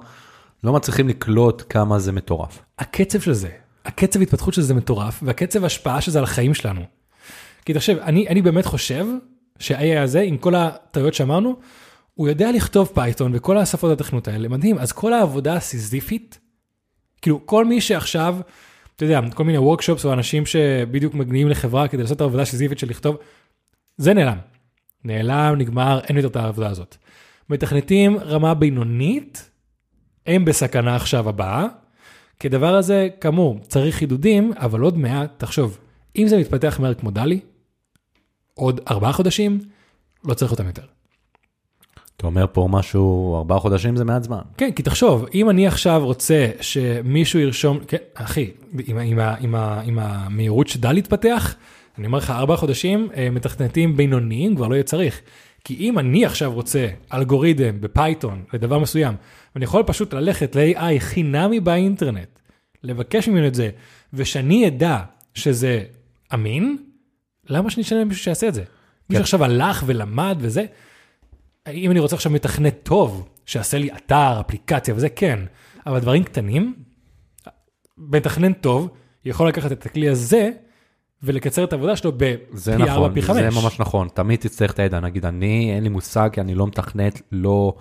לא 0.64 0.72
מצליחים 0.72 1.08
לקלוט 1.08 1.62
כמה 1.68 1.98
זה 1.98 2.12
מטורף. 2.12 2.62
הקצב 2.78 3.20
של 3.20 3.32
זה, 3.32 3.48
הקצב 3.84 4.20
התפתחות 4.20 4.54
של 4.54 4.62
זה 4.62 4.74
מטורף, 4.74 5.20
והקצב 5.22 5.62
ההשפעה 5.62 6.00
של 6.00 6.10
זה 6.10 6.18
על 6.18 6.24
החיים 6.24 6.54
שלנו. 6.54 6.80
כי 7.64 7.74
תחשב, 7.74 7.98
אני, 7.98 8.28
אני 8.28 8.42
באמת 8.42 8.66
חושב 8.66 9.06
שה-AI 9.58 9.98
הזה, 9.98 10.20
עם 10.20 10.36
כל 10.36 10.54
הטעויות 10.54 11.14
שאמרנו, 11.14 11.56
הוא 12.14 12.28
יודע 12.28 12.52
לכתוב 12.52 12.90
פייתון 12.94 13.32
וכל 13.34 13.58
השפות 13.58 14.00
התכנות 14.00 14.28
האלה, 14.28 14.48
מדהים. 14.48 14.78
אז 14.78 14.92
כל 14.92 15.12
העבודה 15.12 15.54
הסיזיפית, 15.54 16.38
כאילו 17.22 17.46
כל 17.46 17.64
מי 17.64 17.80
שעכשיו, 17.80 18.36
אתה 18.96 19.04
יודע, 19.04 19.20
כל 19.34 19.44
מיני 19.44 19.58
וורקשופס 19.58 20.04
או 20.04 20.12
אנשים 20.12 20.46
שבדיוק 20.46 21.14
מגיעים 21.14 21.48
לחברה 21.48 21.88
כדי 21.88 22.02
לעשות 22.02 22.16
את 22.16 22.20
העבודה 22.20 22.42
הסיזיפית 22.42 22.78
של 22.78 22.88
לכתוב, 22.90 23.16
זה 23.96 24.14
נעלם. 24.14 24.38
נעלם, 25.04 25.54
נגמר, 25.58 26.00
אין 26.08 26.16
יותר 26.16 26.28
את 26.28 26.36
העבודה 26.36 26.68
הזאת. 26.68 26.96
מתכנתים 27.50 28.18
רמה 28.18 28.54
בינונית, 28.54 29.50
הם 30.26 30.44
בסכנה 30.44 30.96
עכשיו 30.96 31.28
הבאה, 31.28 31.66
כי 32.40 32.48
הדבר 32.48 32.74
הזה, 32.74 33.08
כאמור, 33.20 33.58
צריך 33.62 33.96
חידודים, 33.96 34.52
אבל 34.56 34.80
עוד 34.80 34.98
מעט, 34.98 35.30
תחשוב, 35.36 35.78
אם 36.16 36.28
זה 36.28 36.38
מתפתח 36.38 36.80
מהר 36.80 36.94
כמו 36.94 37.10
דלי, 37.10 37.40
עוד 38.54 38.80
ארבעה 38.90 39.12
חודשים, 39.12 39.60
לא 40.24 40.34
צריך 40.34 40.52
אותם 40.52 40.66
יותר. 40.66 40.82
אתה 42.16 42.26
אומר 42.26 42.46
פה 42.52 42.68
משהו, 42.70 43.36
ארבעה 43.36 43.58
חודשים 43.58 43.96
זה 43.96 44.04
מעט 44.04 44.22
זמן. 44.22 44.40
כן, 44.56 44.70
כי 44.70 44.82
תחשוב, 44.82 45.26
אם 45.34 45.50
אני 45.50 45.66
עכשיו 45.66 46.00
רוצה 46.04 46.50
שמישהו 46.60 47.40
ירשום, 47.40 47.78
כן, 47.88 47.96
אחי, 48.14 48.50
עם, 48.86 48.98
עם, 48.98 49.18
עם, 49.18 49.54
עם 49.84 49.98
המהירות 49.98 50.68
שדל 50.68 50.96
התפתח, 50.96 51.54
אני 51.98 52.06
אומר 52.06 52.18
לך, 52.18 52.30
ארבעה 52.30 52.56
חודשים, 52.56 53.08
אה, 53.16 53.30
מתכנתים 53.30 53.96
בינוניים 53.96 54.56
כבר 54.56 54.68
לא 54.68 54.74
יהיה 54.74 54.82
צריך. 54.82 55.20
כי 55.66 55.74
אם 55.74 55.98
אני 55.98 56.24
עכשיו 56.24 56.52
רוצה 56.52 56.88
אלגוריתם 57.12 57.80
בפייתון 57.80 58.44
לדבר 58.52 58.78
מסוים, 58.78 59.14
ואני 59.54 59.64
יכול 59.64 59.82
פשוט 59.82 60.14
ללכת 60.14 60.56
ל-AI 60.56 60.98
חינמי 60.98 61.60
באינטרנט, 61.60 62.28
לבקש 62.82 63.28
ממנו 63.28 63.46
את 63.46 63.54
זה, 63.54 63.70
ושאני 64.12 64.66
אדע 64.68 64.98
שזה 65.34 65.84
אמין, 66.34 66.76
למה 67.48 67.70
שאני 67.70 67.82
אשלם 67.82 67.98
למישהו 67.98 68.24
שיעשה 68.24 68.48
את 68.48 68.54
זה? 68.54 68.64
מישהו 69.10 69.22
עכשיו 69.22 69.44
הלך 69.44 69.82
ולמד 69.86 70.36
וזה, 70.40 70.64
אם 71.68 71.90
אני 71.90 72.00
רוצה 72.00 72.16
עכשיו 72.16 72.32
מתכנת 72.32 72.74
טוב, 72.82 73.28
שיעשה 73.46 73.78
לי 73.78 73.90
אתר, 73.96 74.40
אפליקציה 74.40 74.94
וזה, 74.94 75.08
כן. 75.08 75.38
אבל 75.86 75.98
דברים 75.98 76.24
קטנים, 76.24 76.74
מתכנן 77.98 78.52
טוב 78.52 78.88
יכול 79.24 79.48
לקחת 79.48 79.72
את 79.72 79.86
הכלי 79.86 80.08
הזה 80.08 80.50
ולקצר 81.26 81.64
את 81.64 81.72
העבודה 81.72 81.96
שלו 81.96 82.12
בפי 82.12 82.34
זה 82.52 82.72
4, 82.72 82.84
נכון, 82.84 83.14
פי 83.14 83.22
5. 83.22 83.36
זה 83.36 83.60
ממש 83.60 83.80
נכון. 83.80 84.08
תמיד 84.14 84.40
תצטרך 84.40 84.72
את 84.72 84.78
הידע. 84.78 85.00
נגיד, 85.00 85.26
אני, 85.26 85.72
אין 85.74 85.82
לי 85.82 85.88
מושג, 85.88 86.28
כי 86.32 86.40
אני 86.40 86.54
לא 86.54 86.66
מתכנת, 86.66 87.22
לא, 87.32 87.74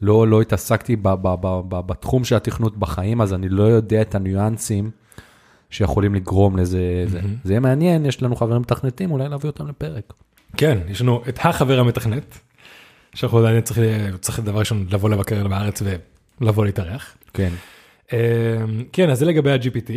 לא, 0.00 0.28
לא 0.28 0.40
התעסקתי 0.40 0.96
ב, 0.96 1.08
ב, 1.08 1.34
ב, 1.40 1.60
ב, 1.68 1.86
בתחום 1.86 2.24
של 2.24 2.36
התכנות 2.36 2.76
בחיים, 2.76 3.20
אז 3.20 3.34
אני 3.34 3.48
לא 3.48 3.62
יודע 3.62 4.02
את 4.02 4.14
הניואנסים 4.14 4.90
שיכולים 5.70 6.14
לגרום 6.14 6.56
לזה. 6.56 7.04
זה, 7.06 7.20
זה 7.44 7.52
יהיה 7.52 7.60
מעניין, 7.60 8.06
יש 8.06 8.22
לנו 8.22 8.36
חברים 8.36 8.60
מתכנתים, 8.60 9.10
אולי 9.10 9.28
להביא 9.28 9.50
אותם 9.50 9.68
לפרק. 9.68 10.12
כן, 10.56 10.78
יש 10.88 11.00
לנו 11.00 11.22
את 11.28 11.38
החבר 11.42 11.80
המתכנת, 11.80 12.38
שאנחנו 13.14 13.38
עדיין 13.38 13.60
צריך, 13.60 13.78
צריך 14.20 14.40
דבר 14.40 14.58
ראשון 14.58 14.86
לבוא 14.90 15.10
לבקר 15.10 15.48
בארץ 15.48 15.82
ולבוא 16.40 16.64
להתארח. 16.64 17.16
כן. 17.32 17.50
אמ, 18.12 18.18
כן, 18.92 19.10
אז 19.10 19.18
זה 19.18 19.26
לגבי 19.26 19.52
ה-GPT. 19.52 19.90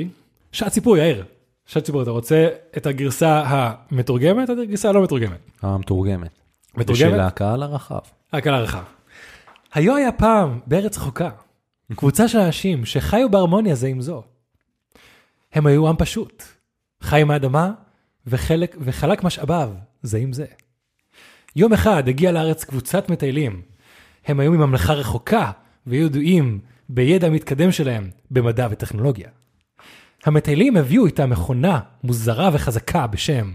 שעת 0.51 0.73
סיפור, 0.73 0.97
יאיר. 0.97 1.23
שעת 1.71 1.85
סיפור, 1.85 2.01
אתה 2.01 2.11
רוצה 2.11 2.47
את 2.77 2.85
הגרסה 2.85 3.43
המתורגמת 3.45 4.49
או 4.49 4.53
את 4.53 4.59
הגרסה 4.59 4.89
הלא 4.89 5.03
מתורגמת? 5.03 5.39
המתורגמת. 5.61 6.39
מתורגמת? 6.77 7.07
בשביל 7.07 7.19
הקהל 7.19 7.63
הרחב. 7.63 7.99
הקהל 8.33 8.53
הרחב. 8.53 8.83
היו 9.73 9.95
היה 9.95 10.11
פעם 10.11 10.59
בארץ 10.67 10.97
רחוקה, 10.97 11.29
קבוצה 11.95 12.27
של 12.27 12.37
אנשים 12.39 12.85
שחיו 12.85 13.29
בהרמוניה 13.29 13.75
זה 13.75 13.87
עם 13.87 14.01
זו. 14.01 14.23
הם 15.53 15.65
היו 15.65 15.89
עם 15.89 15.95
פשוט, 15.95 16.43
חי 17.01 17.23
מהאדמה 17.23 17.71
וחלק, 18.27 18.77
וחלק 18.79 19.23
משאביו 19.23 19.69
זה 20.03 20.17
עם 20.17 20.33
זה. 20.33 20.45
יום 21.55 21.73
אחד 21.73 22.07
הגיעה 22.07 22.31
לארץ 22.31 22.63
קבוצת 22.63 23.09
מטיילים. 23.09 23.61
הם 24.25 24.39
היו 24.39 24.51
מממלכה 24.51 24.93
רחוקה 24.93 25.51
והיו 25.87 26.05
ידועים 26.05 26.59
בידע 26.89 27.27
המתקדם 27.27 27.71
שלהם 27.71 28.09
במדע 28.31 28.67
וטכנולוגיה. 28.71 29.29
המטיילים 30.25 30.77
הביאו 30.77 31.05
איתם 31.05 31.29
מכונה 31.29 31.79
מוזרה 32.03 32.49
וחזקה 32.53 33.07
בשם 33.07 33.51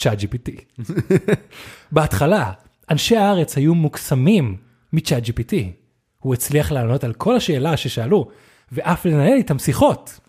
ChatGPT. 0.00 0.80
בהתחלה, 1.92 2.52
אנשי 2.90 3.16
הארץ 3.16 3.56
היו 3.56 3.74
מוקסמים 3.74 4.56
מצ'אט 4.92 5.22
GPT. 5.22 5.54
הוא 6.18 6.34
הצליח 6.34 6.72
לענות 6.72 7.04
על 7.04 7.12
כל 7.12 7.36
השאלה 7.36 7.76
ששאלו, 7.76 8.28
ואף 8.72 9.06
לנהל 9.06 9.32
איתם 9.32 9.58
שיחות. 9.58 10.20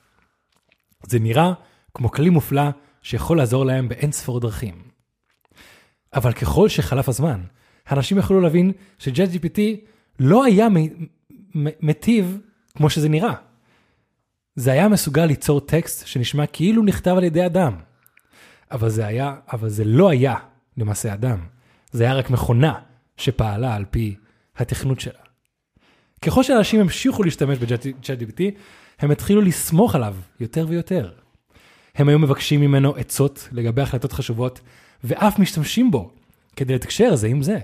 זה 1.07 1.19
נראה 1.19 1.53
כמו 1.93 2.11
כלי 2.11 2.29
מופלא 2.29 2.69
שיכול 3.01 3.37
לעזור 3.37 3.65
להם 3.65 3.89
באין 3.89 4.11
ספור 4.11 4.39
דרכים. 4.39 4.83
אבל 6.13 6.33
ככל 6.33 6.69
שחלף 6.69 7.09
הזמן, 7.09 7.41
אנשים 7.91 8.17
יכלו 8.17 8.41
להבין 8.41 8.71
שצ'אט 8.99 9.29
GPT 9.29 9.59
לא 10.19 10.43
היה 10.45 10.69
מ- 10.69 10.75
מ- 11.55 11.75
מטיב 11.81 12.39
כמו 12.77 12.89
שזה 12.89 13.09
נראה. 13.09 13.33
זה 14.55 14.71
היה 14.71 14.87
מסוגל 14.87 15.25
ליצור 15.25 15.61
טקסט 15.61 16.07
שנשמע 16.07 16.45
כאילו 16.45 16.83
נכתב 16.83 17.15
על 17.17 17.23
ידי 17.23 17.45
אדם. 17.45 17.75
אבל 18.71 18.89
זה 18.89 19.05
היה, 19.05 19.35
אבל 19.53 19.69
זה 19.69 19.83
לא 19.85 20.09
היה 20.09 20.35
למעשה 20.77 21.13
אדם. 21.13 21.39
זה 21.91 22.03
היה 22.03 22.13
רק 22.13 22.29
מכונה 22.29 22.73
שפעלה 23.17 23.75
על 23.75 23.85
פי 23.85 24.15
התכנות 24.57 24.99
שלה. 24.99 25.19
ככל 26.21 26.43
שאנשים 26.43 26.79
המשיכו 26.79 27.23
להשתמש 27.23 27.57
ב-ChatGPT, 27.57 28.41
הם 28.99 29.11
התחילו 29.11 29.41
לסמוך 29.41 29.95
עליו 29.95 30.15
יותר 30.39 30.65
ויותר. 30.69 31.11
הם 31.95 32.09
היו 32.09 32.19
מבקשים 32.19 32.61
ממנו 32.61 32.95
עצות 32.95 33.49
לגבי 33.51 33.81
החלטות 33.81 34.13
חשובות, 34.13 34.61
ואף 35.03 35.39
משתמשים 35.39 35.91
בו 35.91 36.11
כדי 36.55 36.75
לתקשר 36.75 37.15
זה 37.15 37.27
עם 37.27 37.41
זה. 37.41 37.59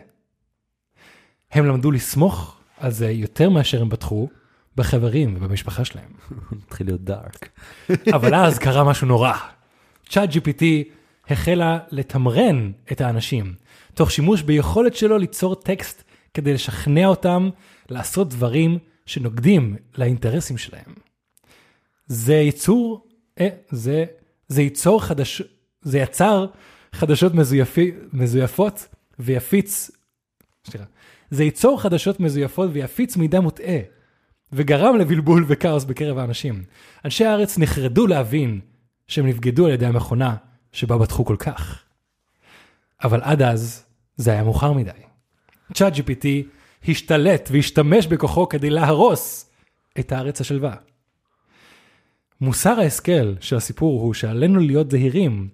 הם 1.51 1.65
למדו 1.65 1.91
לסמוך 1.91 2.57
על 2.77 2.91
זה 2.91 3.11
יותר 3.11 3.49
מאשר 3.49 3.81
הם 3.81 3.89
בטחו 3.89 4.29
בחברים 4.79 5.35
ובמשפחה 5.37 5.85
שלהם. 5.85 6.11
מתחיל 6.51 6.87
להיות 6.87 7.01
דארק. 7.01 7.49
אבל 8.15 8.35
אז 8.35 8.59
קרה 8.59 8.83
משהו 8.83 9.07
נורא. 9.07 9.33
צ'אט 10.09 10.29
GPT 10.29 10.63
החלה 11.29 11.79
לתמרן 11.91 12.71
את 12.91 13.01
האנשים, 13.01 13.53
תוך 13.93 14.11
שימוש 14.11 14.41
ביכולת 14.41 14.95
שלו 14.95 15.17
ליצור 15.17 15.55
טקסט 15.55 16.03
כדי 16.33 16.53
לשכנע 16.53 17.07
אותם 17.07 17.49
לעשות 17.89 18.29
דברים 18.29 18.77
שנוגדים 19.05 19.75
לאינטרסים 19.97 20.57
שלהם. 20.57 20.93
זה 22.07 22.33
ייצור, 22.33 23.07
אה, 23.39 23.47
זה, 23.69 24.05
זה 24.47 24.61
ייצור 24.61 25.03
חדש, 25.03 25.41
זה 25.81 25.99
יצר 25.99 26.45
חדשות 26.93 27.33
מזויפי, 27.33 27.91
מזויפות 28.13 28.87
ויפיץ, 29.19 29.91
סליחה, 30.67 30.85
זה 31.29 31.43
ייצור 31.43 31.81
חדשות 31.81 32.19
מזויפות 32.19 32.69
ויפיץ 32.73 33.17
מידע 33.17 33.39
מוטעה, 33.39 33.79
וגרם 34.53 34.97
לבלבול 34.97 35.45
וכאוס 35.47 35.83
בקרב 35.83 36.17
האנשים. 36.17 36.63
אנשי 37.05 37.25
הארץ 37.25 37.57
נחרדו 37.57 38.07
להבין 38.07 38.59
שהם 39.07 39.27
נבגדו 39.27 39.65
על 39.65 39.71
ידי 39.71 39.85
המכונה 39.85 40.35
שבה 40.71 40.97
בטחו 40.97 41.25
כל 41.25 41.35
כך. 41.39 41.83
אבל 43.03 43.21
עד 43.21 43.41
אז 43.41 43.85
זה 44.15 44.31
היה 44.31 44.43
מאוחר 44.43 44.73
מדי. 44.73 44.91
צ'אט 45.73 45.93
GPT 45.93 46.25
השתלט 46.87 47.49
והשתמש 47.51 48.07
בכוחו 48.07 48.49
כדי 48.49 48.69
להרוס 48.69 49.51
את 49.99 50.11
הארץ 50.11 50.41
השלווה. 50.41 50.75
מוסר 52.41 52.79
ההשכל 52.79 53.35
של 53.39 53.55
הסיפור 53.55 54.01
הוא 54.01 54.13
שעלינו 54.13 54.59
להיות 54.59 54.91
זהירים 54.91 55.49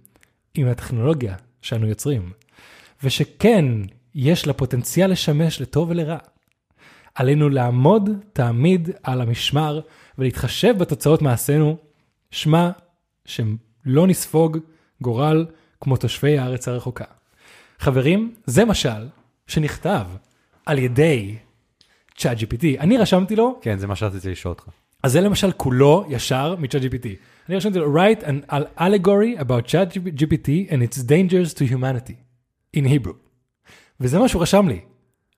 עם 0.54 0.68
הטכנולוגיה 0.68 1.36
שאנו 1.62 1.88
יוצרים, 1.88 2.32
ושכן, 3.04 3.66
יש 4.16 4.48
לה 4.48 4.54
פוטנציאל 4.54 5.12
לשמש 5.12 5.62
לטוב 5.62 5.90
ולרע. 5.90 6.18
עלינו 7.16 7.50
לעמוד 7.50 8.10
תמיד 8.34 8.90
על 9.04 9.22
המשמר 9.22 9.82
ולהתחשב 10.18 10.76
בתוצאות 10.78 11.22
מעשינו, 11.22 11.78
שמע 12.32 12.70
שלא 13.26 14.08
נספוג 14.08 14.58
גורל 15.02 15.46
כמו 15.82 15.98
תושבי 15.98 16.38
הארץ 16.38 16.68
הרחוקה. 16.68 17.06
חברים, 17.80 18.34
זה 18.46 18.66
משל 18.66 19.08
שנכתב 19.48 20.06
על 20.66 20.80
ידי 20.80 21.36
צ'אט 22.18 22.38
GPT. 22.38 22.80
אני 22.80 22.98
רשמתי 22.98 23.36
לו, 23.36 23.60
כן, 23.62 23.78
זה 23.78 23.88
מה 23.88 23.96
שרציתי 23.96 24.32
לשאול 24.32 24.54
אותך. 24.54 24.70
אז 25.04 25.12
זה 25.12 25.22
למשל 25.22 25.52
כולו 25.52 26.06
ישר 26.10 26.56
מצ'אט 26.60 26.82
GPT. 26.82 27.08
אני 27.50 27.56
רשמתי 27.56 27.80
לו, 27.80 27.96
write 27.96 28.24
an 28.24 28.52
allegory 28.80 29.42
about 29.42 29.68
chat 29.68 29.98
GPT 30.18 30.50
and 30.70 30.82
its 30.90 30.98
dangers 30.98 31.54
to 31.54 31.74
humanity 31.74 32.16
in 32.78 32.86
Hebrew. 32.86 33.14
וזה 34.00 34.20
מה 34.20 34.30
שהוא 34.30 34.42
רשם 34.42 34.68
לי. 34.68 34.80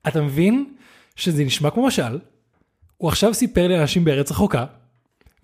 אתה 0.08 0.22
מבין 0.22 0.74
שזה 1.18 1.44
נשמע 1.44 1.70
כמו 1.70 1.86
משל, 1.86 2.18
הוא 2.96 3.08
עכשיו 3.08 3.34
סיפר 3.34 3.68
לאנשים 3.68 4.04
בארץ 4.04 4.30
רחוקה, 4.30 4.64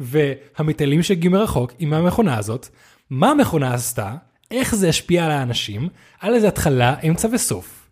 והמטיילים 0.00 1.02
שהגיעו 1.02 1.32
מרחוק 1.32 1.72
עם 1.78 1.92
המכונה 1.92 2.38
הזאת, 2.38 2.68
מה 3.10 3.30
המכונה 3.30 3.74
עשתה, 3.74 4.14
איך 4.50 4.74
זה 4.74 4.88
השפיע 4.88 5.24
על 5.24 5.30
האנשים, 5.30 5.88
על 6.20 6.34
איזה 6.34 6.48
התחלה, 6.48 6.94
אמצע 7.08 7.28
וסוף. 7.32 7.88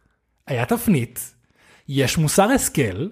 היה 0.46 0.64
תפנית, 0.64 1.34
יש 1.88 2.18
מוסר 2.18 2.50
השכל, 2.50 3.08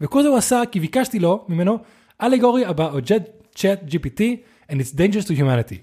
וכל 0.00 0.22
זה 0.22 0.28
הוא 0.28 0.38
עשה 0.38 0.62
כי 0.72 0.80
ביקשתי 0.80 1.18
לו, 1.18 1.44
ממנו, 1.48 1.78
אלגורי 2.22 2.66
about 2.66 3.10
chat 3.58 3.90
GPT 3.90 4.20
and 4.70 4.74
it's 4.74 4.94
dangerous 4.96 5.26
to 5.26 5.38
humanity. 5.38 5.76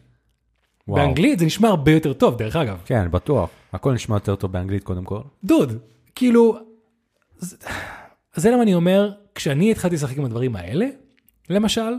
וואו. 0.88 1.06
באנגלית 1.06 1.40
זה 1.40 1.46
נשמע 1.46 1.68
הרבה 1.68 1.92
יותר 1.92 2.14
טוב, 2.14 2.38
דרך 2.38 2.56
אגב. 2.56 2.82
כן, 2.86 3.12
בטוח. 3.12 3.50
הכל 3.74 3.94
נשמע 3.94 4.16
יותר 4.16 4.36
טוב 4.36 4.52
באנגלית 4.52 4.84
קודם 4.84 5.04
כל. 5.04 5.22
דוד, 5.44 5.78
כאילו, 6.16 6.58
זה, 7.38 7.58
זה 8.40 8.52
למה 8.52 8.64
אני 8.64 8.76
אומר, 8.76 9.12
כשאני 9.36 9.72
התחלתי 9.72 9.96
לשחק 9.96 10.18
עם 10.18 10.26
הדברים 10.26 10.56
האלה, 10.56 10.86
למשל, 11.50 11.92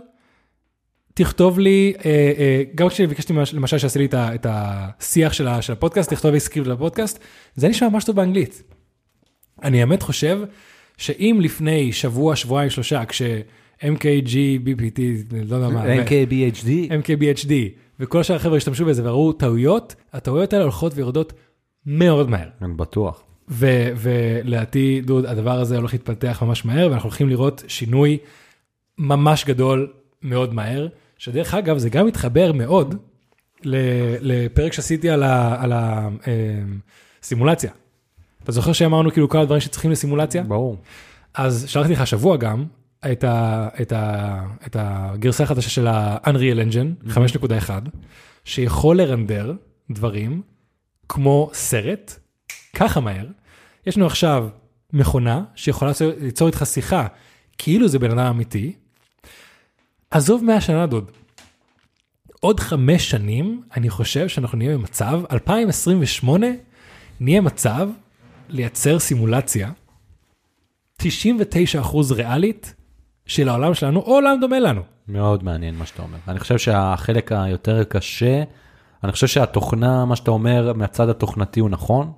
תכתוב 1.15 1.59
לי, 1.59 1.93
אה, 2.05 2.33
אה, 2.39 2.63
גם 2.75 2.89
כשביקשתי 2.89 3.33
למשל 3.53 3.79
שעשי 3.79 3.99
לי 3.99 4.09
את, 4.15 4.47
השיח 4.49 5.33
של, 5.33 5.49
הפודקאסט, 5.73 6.11
תכתוב 6.11 6.33
לי 6.33 6.41
סקריפט 6.41 6.69
לפודקאסט, 6.69 7.19
זה 7.55 7.69
נשמע 7.69 7.89
ממש 7.89 8.05
טוב 8.05 8.17
באנגלית. 8.17 8.63
אני 9.63 9.79
באמת 9.79 10.03
חושב 10.03 10.41
שאם 10.97 11.39
לפני 11.43 11.93
שבוע, 11.93 12.37
שבועיים, 12.37 12.71
שלושה, 12.71 13.05
כש-MKG, 13.05 14.35
BPT, 14.65 15.01
לא 15.49 15.57
יודע 15.57 15.69
מה, 15.69 15.85
NKBHD? 16.05 16.69
MKBHD, 16.91 17.53
וכל 18.01 18.23
שאר 18.23 18.37
החבר'ה 18.37 18.57
השתמשו 18.57 18.85
בזה 18.85 19.03
וראו 19.05 19.33
טעויות, 19.33 19.95
הטעויות 20.13 20.53
האלה 20.53 20.65
הולכות 20.65 20.93
ויורדות 20.95 21.33
מאוד 21.87 22.31
מהר. 22.31 22.49
אני 22.63 22.75
בטוח. 22.75 23.30
ולדעתי, 23.51 25.01
דוד, 25.01 25.27
הדבר 25.27 25.61
הזה 25.61 25.77
הולך 25.77 25.93
להתפתח 25.93 26.43
ממש 26.43 26.65
מהר, 26.65 26.89
ואנחנו 26.91 27.09
הולכים 27.09 27.29
לראות 27.29 27.65
שינוי 27.69 28.19
ממש 28.99 29.45
גדול 29.45 29.93
מאוד 30.23 30.55
מהר, 30.55 30.89
שדרך 31.19 31.55
אגב, 31.55 31.79
זה 31.79 31.91
גם 31.91 32.07
מתחבר 32.07 32.53
מאוד 32.53 32.95
לפרק 34.21 34.73
שעשיתי 34.73 35.11
על 35.11 35.73
הסימולציה. 37.23 37.71
אתה 38.45 38.53
זוכר 38.53 38.73
שאמרנו 38.73 39.11
כאילו 39.13 39.29
כל 39.29 39.39
הדברים 39.39 39.61
שצריכים 39.61 39.91
לסימולציה? 39.91 40.43
ברור. 40.43 40.77
אז 41.35 41.65
שלחתי 41.69 41.93
לך 41.93 42.01
השבוע 42.01 42.37
גם 42.37 42.65
את, 43.13 43.25
ה, 43.25 43.69
את, 43.83 43.93
ה, 43.93 44.43
את 44.67 44.77
הגרסה 44.79 45.45
החדשה 45.45 45.71
של 45.71 45.87
ה-Unreal 45.87 46.73
Engine 46.73 47.11
5.1, 47.15 47.71
שיכול 48.45 48.97
לרנדר 48.97 49.53
דברים 49.91 50.43
כמו 51.09 51.51
סרט, 51.53 52.19
ככה 52.75 53.01
מהר. 53.01 53.27
יש 53.87 53.97
לנו 53.97 54.07
עכשיו 54.07 54.49
מכונה 54.93 55.45
שיכולה 55.55 55.91
ליצור- 56.21 56.49
איתך 56.49 56.63
שיחה 56.67 57.07
כאילו 57.59 57.89
זה 57.89 57.99
בן 57.99 58.11
אדם 58.19 58.27
אמיתי. 58.27 58.73
עזוב 60.11 60.45
100 60.45 60.61
שנה 60.61 60.87
דוד. 60.87 61.11
עוד 62.41 62.61
חמש 62.61 63.11
שנים 63.11 63.63
אני 63.77 63.91
חושב 63.91 64.29
שאנחנו 64.29 64.59
נהיה 64.59 64.79
במצב, 64.79 65.21
2028 65.33 66.47
נהיה 67.21 67.41
מצב 67.41 67.89
לייצר 68.49 68.99
סימולציה 68.99 69.71
99% 71.03 71.07
ריאלית 72.13 72.75
של 73.27 73.49
העולם 73.49 73.75
שלנו, 73.75 74.01
או 74.01 74.15
עולם 74.15 74.39
דומה 74.41 74.59
לנו. 74.59 74.83
מאוד 75.09 75.45
מעניין 75.45 75.75
מה 75.75 75.87
שאתה 75.87 76.03
אומר. 76.03 76.19
אני 76.29 76.39
חושב 76.39 76.59
שהחלק 76.59 77.33
היותר 77.33 77.85
קשה, 77.85 78.43
אני 79.05 79.13
חושב 79.13 79.27
שהתוכנה, 79.27 80.05
מה 80.05 80.17
שאתה 80.17 80.31
אומר, 80.31 80.73
מהצד 80.73 81.09
התוכנתי 81.09 81.61
הוא 81.61 81.71
נכון, 81.71 82.13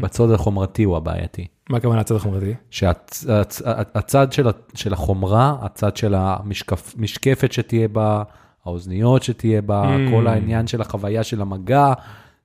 בצד 0.00 0.30
החומרתי 0.30 0.82
הוא 0.82 0.96
הבעייתי. 0.96 1.46
מה 1.70 1.76
הכוונה 1.76 2.00
הצד 2.00 2.14
החומרתי? 2.16 2.54
שהצד 2.70 4.32
של, 4.74 4.92
החומרה, 4.92 5.56
הצד 5.62 5.96
של 5.96 6.14
המשקפת 6.16 7.52
שתהיה 7.52 7.88
בה, 7.88 8.22
האוזניות 8.64 9.22
שתהיה 9.22 9.62
בה, 9.62 9.96
Mm. 9.96 10.10
כל 10.10 10.26
העניין 10.26 10.66
של 10.66 10.80
החוויה 10.80 11.22
של 11.22 11.40
המגע, 11.40 11.92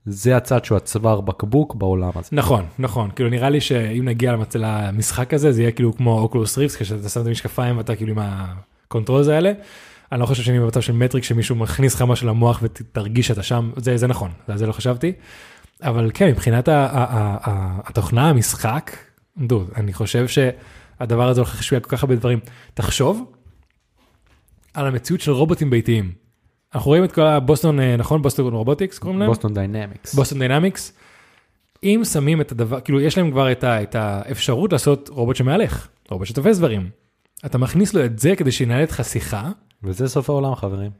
זה 0.05 0.37
הצד 0.37 0.65
שהוא 0.65 0.75
הצוואר 0.75 1.21
בקבוק 1.21 1.75
בעולם 1.75 2.11
הזה. 2.15 2.29
נכון, 2.31 2.65
נכון. 2.79 3.09
כאילו 3.15 3.29
נראה 3.29 3.49
לי 3.49 3.61
שאם 3.61 4.05
נגיע 4.05 4.33
למצ- 4.35 4.57
למשחק 4.57 5.33
הזה, 5.33 5.51
זה 5.51 5.61
יהיה 5.61 5.71
כאילו 5.71 5.95
כמו 5.97 6.19
אוקולוס 6.19 6.57
ריפס, 6.57 6.75
כשאתה 6.75 7.09
שם 7.09 7.21
את 7.21 7.27
המשקפיים 7.27 7.77
ואתה 7.77 7.95
כאילו 7.95 8.11
עם 8.11 8.19
הקונטרולס 8.87 9.27
האלה. 9.27 9.51
אני 10.11 10.19
לא 10.21 10.25
חושב 10.25 10.43
שאני 10.43 10.59
במצב 10.59 10.81
של 10.81 10.93
מטריק 10.93 11.23
שמישהו 11.23 11.55
מכניס 11.55 11.95
לך 11.95 12.01
משהו 12.01 12.27
למוח 12.27 12.59
ותרגיש 12.63 13.27
שאתה 13.27 13.43
שם, 13.43 13.71
זה, 13.75 13.97
זה 13.97 14.07
נכון, 14.07 14.31
זה, 14.47 14.57
זה 14.57 14.67
לא 14.67 14.71
חשבתי. 14.71 15.11
אבל 15.81 16.11
כן, 16.13 16.27
מבחינת 16.27 16.69
התוכנה, 16.71 18.29
המשחק, 18.29 18.91
דוד, 19.37 19.69
אני 19.75 19.93
חושב 19.93 20.25
שהדבר 20.27 21.29
הזה 21.29 21.41
הולך 21.41 21.55
להשפיע 21.55 21.79
כל 21.79 21.89
כך 21.89 22.03
הרבה 22.03 22.15
דברים. 22.15 22.39
תחשוב 22.73 23.31
על 24.73 24.87
המציאות 24.87 25.21
של 25.21 25.31
רובוטים 25.31 25.69
ביתיים. 25.69 26.11
אנחנו 26.75 26.89
רואים 26.89 27.03
את 27.03 27.11
כל 27.11 27.21
הבוסטון, 27.21 27.79
אה, 27.79 27.95
נכון? 27.97 28.21
בוסטון 28.21 28.53
רובוטיקס 28.53 28.99
קוראים 28.99 29.19
להם? 29.19 29.29
בוסטון 29.29 29.53
דיינמיקס. 29.53 30.15
בוסטון 30.15 30.39
דיינמיקס, 30.39 30.93
אם 31.83 32.01
שמים 32.11 32.41
את 32.41 32.51
הדבר, 32.51 32.79
כאילו 32.79 33.01
יש 33.01 33.17
להם 33.17 33.31
כבר 33.31 33.51
את, 33.51 33.63
ה, 33.63 33.83
את 33.83 33.95
האפשרות 33.95 34.71
לעשות 34.71 35.09
רובוט 35.09 35.35
שמהלך, 35.35 35.87
רובוט 36.09 36.27
שתופס 36.27 36.57
דברים. 36.57 36.89
אתה 37.45 37.57
מכניס 37.57 37.93
לו 37.93 38.05
את 38.05 38.19
זה 38.19 38.35
כדי 38.35 38.51
שינהל 38.51 38.81
איתך 38.81 39.01
שיחה, 39.03 39.49
וזה 39.83 40.07
סוף 40.07 40.29
העולם 40.29 40.55
חברים. 40.55 40.91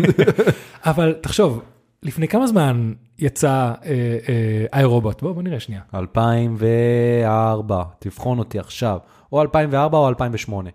אבל 0.84 1.14
תחשוב, 1.20 1.62
לפני 2.02 2.28
כמה 2.28 2.46
זמן 2.46 2.92
יצא 3.18 3.48
אה, 3.48 3.72
אה, 3.84 4.66
איי 4.72 4.84
רובוט? 4.84 5.22
בוא, 5.22 5.42
נראה 5.42 5.60
שנייה. 5.60 5.80
2004, 5.94 7.82
תבחון 7.98 8.38
אותי 8.38 8.58
עכשיו, 8.58 8.98
או 9.32 9.42
2004 9.42 9.98
או 9.98 10.08
2008. 10.08 10.70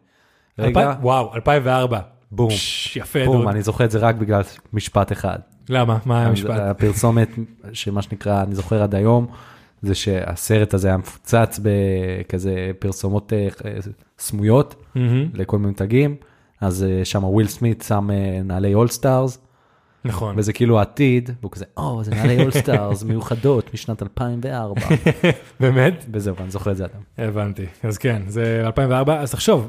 רגע, 0.60 0.94
וואו, 1.02 1.36
2004. 1.36 2.00
בום, 2.32 2.50
פש, 2.50 2.98
יפה, 2.98 3.26
בום, 3.26 3.42
דוד. 3.42 3.48
אני 3.48 3.62
זוכר 3.62 3.86
את 3.86 3.92
זה 3.92 4.00
רק 4.00 4.16
בגלל 4.16 4.42
משפט 4.74 5.12
אחד. 5.12 5.40
למה? 5.70 5.98
מה 6.06 6.20
היה 6.20 6.28
המשפט? 6.28 6.60
הפרסומת, 6.60 7.30
שמה 7.74 8.02
שנקרא, 8.02 8.44
אני 8.44 8.56
זוכר 8.56 8.84
עד 8.84 8.96
היום, 8.96 9.28
זה 9.82 9.96
שהסרט 9.96 10.74
הזה 10.74 10.88
היה 10.88 10.98
מפוצץ 10.98 11.60
בכזה 11.64 12.72
פרסומות 12.80 13.34
אה, 13.34 13.48
סמויות 14.20 14.84
לכל 15.34 15.58
מיני 15.58 15.70
מותגים, 15.70 16.16
אז 16.62 16.84
אה, 16.84 17.06
שם 17.06 17.24
וויל 17.24 17.48
סמית 17.48 17.84
שם 17.88 18.12
אה, 18.12 18.42
נעלי 18.44 18.74
אולסטארס, 18.74 19.38
נכון. 20.06 20.36
וזה 20.38 20.54
כאילו 20.54 20.80
העתיד, 20.80 21.30
והוא 21.42 21.52
כזה, 21.52 21.66
או, 21.78 22.04
זה 22.04 22.12
נעלי 22.12 22.44
אולסטארס 22.44 23.04
מיוחדות 23.04 23.74
משנת 23.74 24.04
2004, 24.04 24.82
באמת? 25.60 26.06
וזהו, 26.14 26.36
אני 26.40 26.52
זוכר 26.52 26.72
את 26.72 26.78
זה 26.78 26.86
היום. 26.86 27.30
הבנתי. 27.30 27.66
אז 27.84 27.98
כן, 27.98 28.22
זה 28.28 28.64
2004, 28.66 29.20
אז 29.22 29.32
תחשוב, 29.32 29.68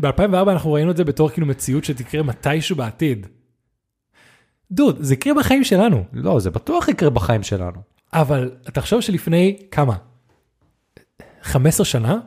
ב-2004 0.00 0.50
אנחנו 0.52 0.72
ראינו 0.72 0.90
את 0.90 0.96
זה 0.96 1.04
בתור 1.04 1.30
כאילו 1.30 1.46
מציאות 1.46 1.84
שתקרה 1.84 2.22
מתישהו 2.22 2.76
בעתיד. 2.76 3.26
דוד, 4.70 4.96
זה 5.00 5.14
יקרה 5.14 5.34
בחיים 5.34 5.64
שלנו. 5.64 6.04
לא, 6.12 6.40
זה 6.40 6.50
בטוח 6.50 6.88
יקרה 6.88 7.10
בחיים 7.10 7.42
שלנו. 7.42 7.80
אבל 8.12 8.50
תחשוב 8.72 9.00
שלפני 9.00 9.56
כמה? 9.70 9.96
15 11.42 11.84
שנה? 11.84 12.18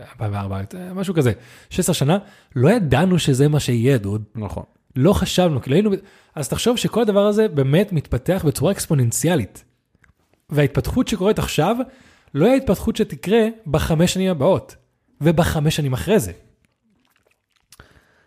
2004, 0.00 0.60
משהו 0.94 1.14
כזה, 1.14 1.32
16 1.70 1.94
שנה, 1.94 2.18
לא 2.56 2.70
ידענו 2.70 3.18
שזה 3.18 3.48
מה 3.48 3.60
שיהיה, 3.60 3.98
דוד. 3.98 4.22
נכון. 4.34 4.64
לא 4.96 5.12
חשבנו, 5.12 5.62
כאילו 5.62 5.76
היינו... 5.76 5.90
אז 6.34 6.48
תחשוב 6.48 6.76
שכל 6.76 7.02
הדבר 7.02 7.26
הזה 7.26 7.48
באמת 7.48 7.92
מתפתח 7.92 8.44
בצורה 8.46 8.72
אקספוננציאלית. 8.72 9.64
וההתפתחות 10.50 11.08
שקורית 11.08 11.38
עכשיו, 11.38 11.76
לא 12.34 12.44
היא 12.44 12.54
ההתפתחות 12.54 12.96
שתקרה 12.96 13.46
בחמש 13.66 14.14
שנים 14.14 14.30
הבאות, 14.30 14.76
ובחמש 15.20 15.76
שנים 15.76 15.92
אחרי 15.92 16.18
זה. 16.20 16.32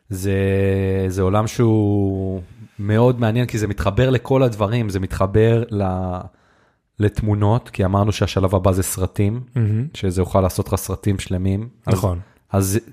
זה, 0.10 0.36
זה 1.08 1.22
עולם 1.22 1.48
שהוא 1.48 2.42
מאוד 2.80 3.20
מעניין, 3.20 3.46
כי 3.46 3.58
זה 3.58 3.68
מתחבר 3.68 4.10
לכל 4.10 4.44
הדברים, 4.44 4.90
זה 4.90 5.00
מתחבר 5.00 5.64
ל, 5.72 5.84
לתמונות, 7.00 7.70
כי 7.70 7.86
אמרנו 7.86 8.12
שהשלב 8.12 8.56
הבא 8.56 8.72
זה 8.72 8.84
סרטים, 8.84 9.42
שזה 9.94 10.22
יוכל 10.22 10.42
לעשות 10.42 10.68
לך 10.68 10.76
סרטים 10.76 11.20
שלמים. 11.20 11.70
נכון. 11.88 12.18
אז 12.18 12.35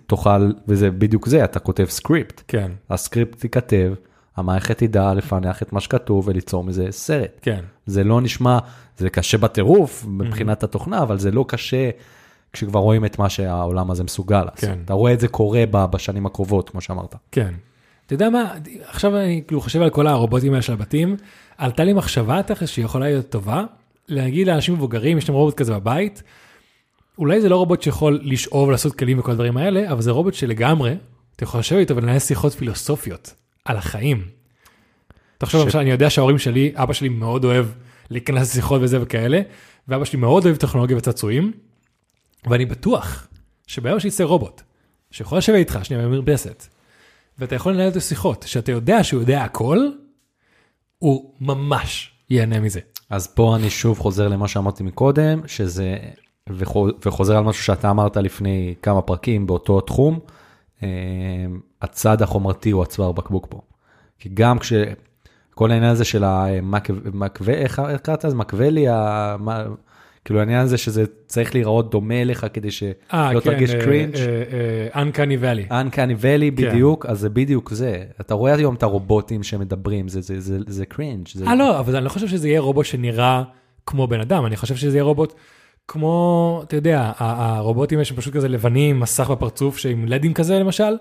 תוכל, 0.07 0.53
וזה 0.69 0.91
בדיוק 0.91 1.29
זה, 1.29 1.45
אתה 1.45 1.59
כותב 1.59 1.85
סקריפט. 1.88 2.43
כן, 2.49 2.73
הסקריפט 2.91 3.45
ייכתב, 3.45 3.95
המערכת 4.37 4.79
תדע 4.79 5.15
לפענח 5.15 5.62
את 5.62 5.73
מה 5.73 5.81
שכתוב 5.81 6.29
וליצור 6.29 6.65
מזה 6.65 6.87
סרט. 6.91 7.38
כן. 7.43 7.61
זה 7.87 8.05
לא 8.05 8.21
נשמע, 8.21 8.59
זה 8.99 9.11
קשה 9.11 9.38
בטירוף 9.38 10.05
מבחינת 10.09 10.62
התוכנה, 10.62 11.03
אבל 11.03 11.19
זה 11.19 11.31
לא 11.31 11.45
קשה 11.49 11.91
כשכבר 12.53 12.81
רואים 12.81 13.05
את 13.05 13.19
מה 13.19 13.29
שהעולם 13.29 13.91
הזה 13.91 14.05
מסוגל 14.05 14.45
לעשות. 14.45 14.61
כן. 14.71 14.79
אתה 14.85 14.93
רואה 14.93 15.12
את 15.12 15.21
זה 15.21 15.29
קורה 15.29 15.67
בשנים 15.67 16.27
הקרובות, 16.27 16.71
כמו 16.71 16.81
שאמרת. 16.81 17.15
כן. 17.33 17.55
אתה 18.07 18.15
יודע 18.15 18.31
מה, 18.31 18.55
עכשיו 18.87 19.17
אני 19.17 19.43
כאילו 19.47 19.61
חושב 19.61 19.83
על 19.83 19.91
כל 19.91 20.07
הרובוטים 20.07 20.53
האלה 20.53 20.62
של 20.62 20.73
הבתים, 20.73 21.17
עלתה 21.59 21.85
לי 21.85 21.93
מחשבה 21.93 22.43
תכף 22.43 22.67
שיכולה 22.67 23.07
להיות 23.07 23.29
טובה, 23.29 23.65
להגיד 24.09 24.47
לאנשים 24.47 24.75
מבוגרים, 24.75 25.19
יש 25.19 25.29
להם 25.29 25.38
רובוט 25.38 25.55
כזה 25.55 25.75
בבית, 25.75 26.23
אולי 27.18 27.40
זה 27.40 27.48
לא 27.48 27.57
רובוט 27.57 27.83
שיכול 27.83 28.20
לשאוב, 28.22 28.70
לעשות 28.70 28.98
כלים 28.98 29.18
וכל 29.18 29.31
הדברים 29.31 29.57
האלה, 29.57 29.92
אבל 29.92 30.03
זה 30.03 30.11
רובוט 30.11 30.35
שלגמרי, 30.35 30.96
אתה 31.37 31.44
יכול 31.44 31.61
לשבת 31.61 31.79
איתו 31.79 31.96
ולנהל 31.96 32.18
שיחות 32.18 32.53
פילוסופיות 32.53 33.35
על 33.64 33.77
החיים. 33.77 34.29
תחשוב, 35.38 35.61
ש- 35.61 35.64
למשל, 35.64 35.79
אני 35.79 35.90
יודע 35.90 36.11
שההורים 36.11 36.38
שלי, 36.38 36.72
אבא 36.75 36.92
שלי 36.92 37.09
מאוד 37.09 37.44
אוהב 37.44 37.66
להיכנס 38.11 38.51
לשיחות 38.51 38.81
וזה 38.83 39.03
וכאלה, 39.03 39.40
ואבא 39.88 40.05
שלי 40.05 40.18
מאוד 40.18 40.44
אוהב 40.44 40.57
טכנולוגיה 40.57 40.96
וצעצועים, 40.96 41.53
ואני 42.46 42.66
בטוח 42.66 43.29
שביום 43.66 44.01
שיצא 44.01 44.25
רובוט, 44.25 44.62
שיכול 45.11 45.38
לשבת 45.38 45.57
איתך 45.57 45.79
שנייה 45.83 46.03
במרפסת, 46.03 46.66
ואתה 47.38 47.55
יכול 47.55 47.72
לנהל 47.72 47.87
איתו 47.88 48.01
שיחות, 48.01 48.44
שאתה 48.48 48.72
יודע 48.72 49.05
שהוא 49.05 49.20
יודע 49.20 49.42
הכל, 49.44 49.79
הוא 50.98 51.35
ממש 51.40 52.11
ייהנה 52.31 52.61
מזה. 52.61 52.81
אז 53.11 53.27
פה 53.27 53.57
אני 53.57 53.70
שוב 53.70 53.98
חוזר 53.98 54.29
למה 54.29 54.48
שאמרתי 54.48 54.83
מקודם, 54.83 55.40
שזה, 55.46 55.96
וחוזר 57.05 57.37
על 57.37 57.44
משהו 57.44 57.64
שאתה 57.64 57.90
אמרת 57.90 58.16
לפני 58.16 58.74
כמה 58.83 59.02
פרקים 59.02 59.46
באותו 59.46 59.81
תחום, 59.81 60.18
אה, 60.83 60.88
הצד 61.83 62.22
החומרתי 62.22 62.70
הוא 62.70 62.83
הצוואר 62.83 63.12
בקבוק 63.12 63.46
פה. 63.50 63.61
כי 64.18 64.28
גם 64.35 64.59
כש... 64.59 64.72
כל 65.55 65.70
העניין 65.70 65.90
הזה 65.90 66.05
של 66.05 66.24
המקווה, 66.24 67.55
איך 67.55 67.81
איך 67.88 68.00
קראת 68.00 68.24
לזה? 68.24 68.37
מקוולי, 68.37 68.87
כאילו 70.24 70.40
העניין 70.40 70.61
הזה 70.61 70.78
שזה 70.78 71.05
צריך 71.26 71.55
להיראות 71.55 71.90
דומה 71.90 72.22
אליך 72.22 72.46
כדי 72.52 72.70
שלא 72.70 72.92
אה, 73.14 73.31
תרגיש 73.44 73.74
קרינג'. 73.74 74.14
אנקני 74.94 75.37
ואלי. 75.37 75.66
Uncanny 75.70 76.22
Valley 76.22 76.50
בדיוק, 76.55 77.07
אז 77.07 77.18
זה 77.20 77.28
בדיוק 77.31 77.70
זה. 77.72 78.05
אתה 78.20 78.35
רואה 78.35 78.55
היום 78.55 78.74
את 78.74 78.83
הרובוטים 78.83 79.42
שמדברים, 79.42 80.09
זה- 80.09 80.87
קרינג'. 80.87 81.26
אה, 81.46 81.55
לא, 81.55 81.78
אבל 81.81 81.96
אני 81.96 82.05
לא 82.05 82.09
חושב 82.11 82.28
שזה 82.28 82.48
יהיה 82.48 82.61
רובוט 82.61 82.87
שנראה 82.87 83.42
כמו 83.87 84.07
בן 84.07 84.20
אדם, 84.20 84.46
אני 84.46 84.57
חושב 84.57 84.76
שזה 84.76 84.96
יהיה 84.96 85.05
רובוט 85.05 85.35
כמו, 85.88 86.61
אתה 86.64 86.77
יודע, 86.77 87.12
הרובוטים 87.18 87.99
האלה 87.99 88.05
שפשוט 88.05 88.35
כזה 88.37 88.49
לבנים, 88.49 89.01
מסך 89.01 89.31
בפרצוף 89.31 89.79
שעם 89.79 90.05
לדים 90.07 90.35
כזה 90.35 90.59
למשל, 90.59 90.97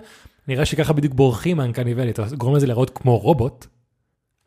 נראה 0.48 0.66
שככה 0.66 0.94
בדיוק 0.94 1.14
בורחים 1.14 1.58
מהאנקני 1.58 1.94
ואלי, 1.94 2.12
אתה 2.12 2.24
גורם 2.38 2.56
לזה 2.56 2.68
להיראות 2.68 2.90
כמו 2.90 3.18
רובוט, 3.18 3.66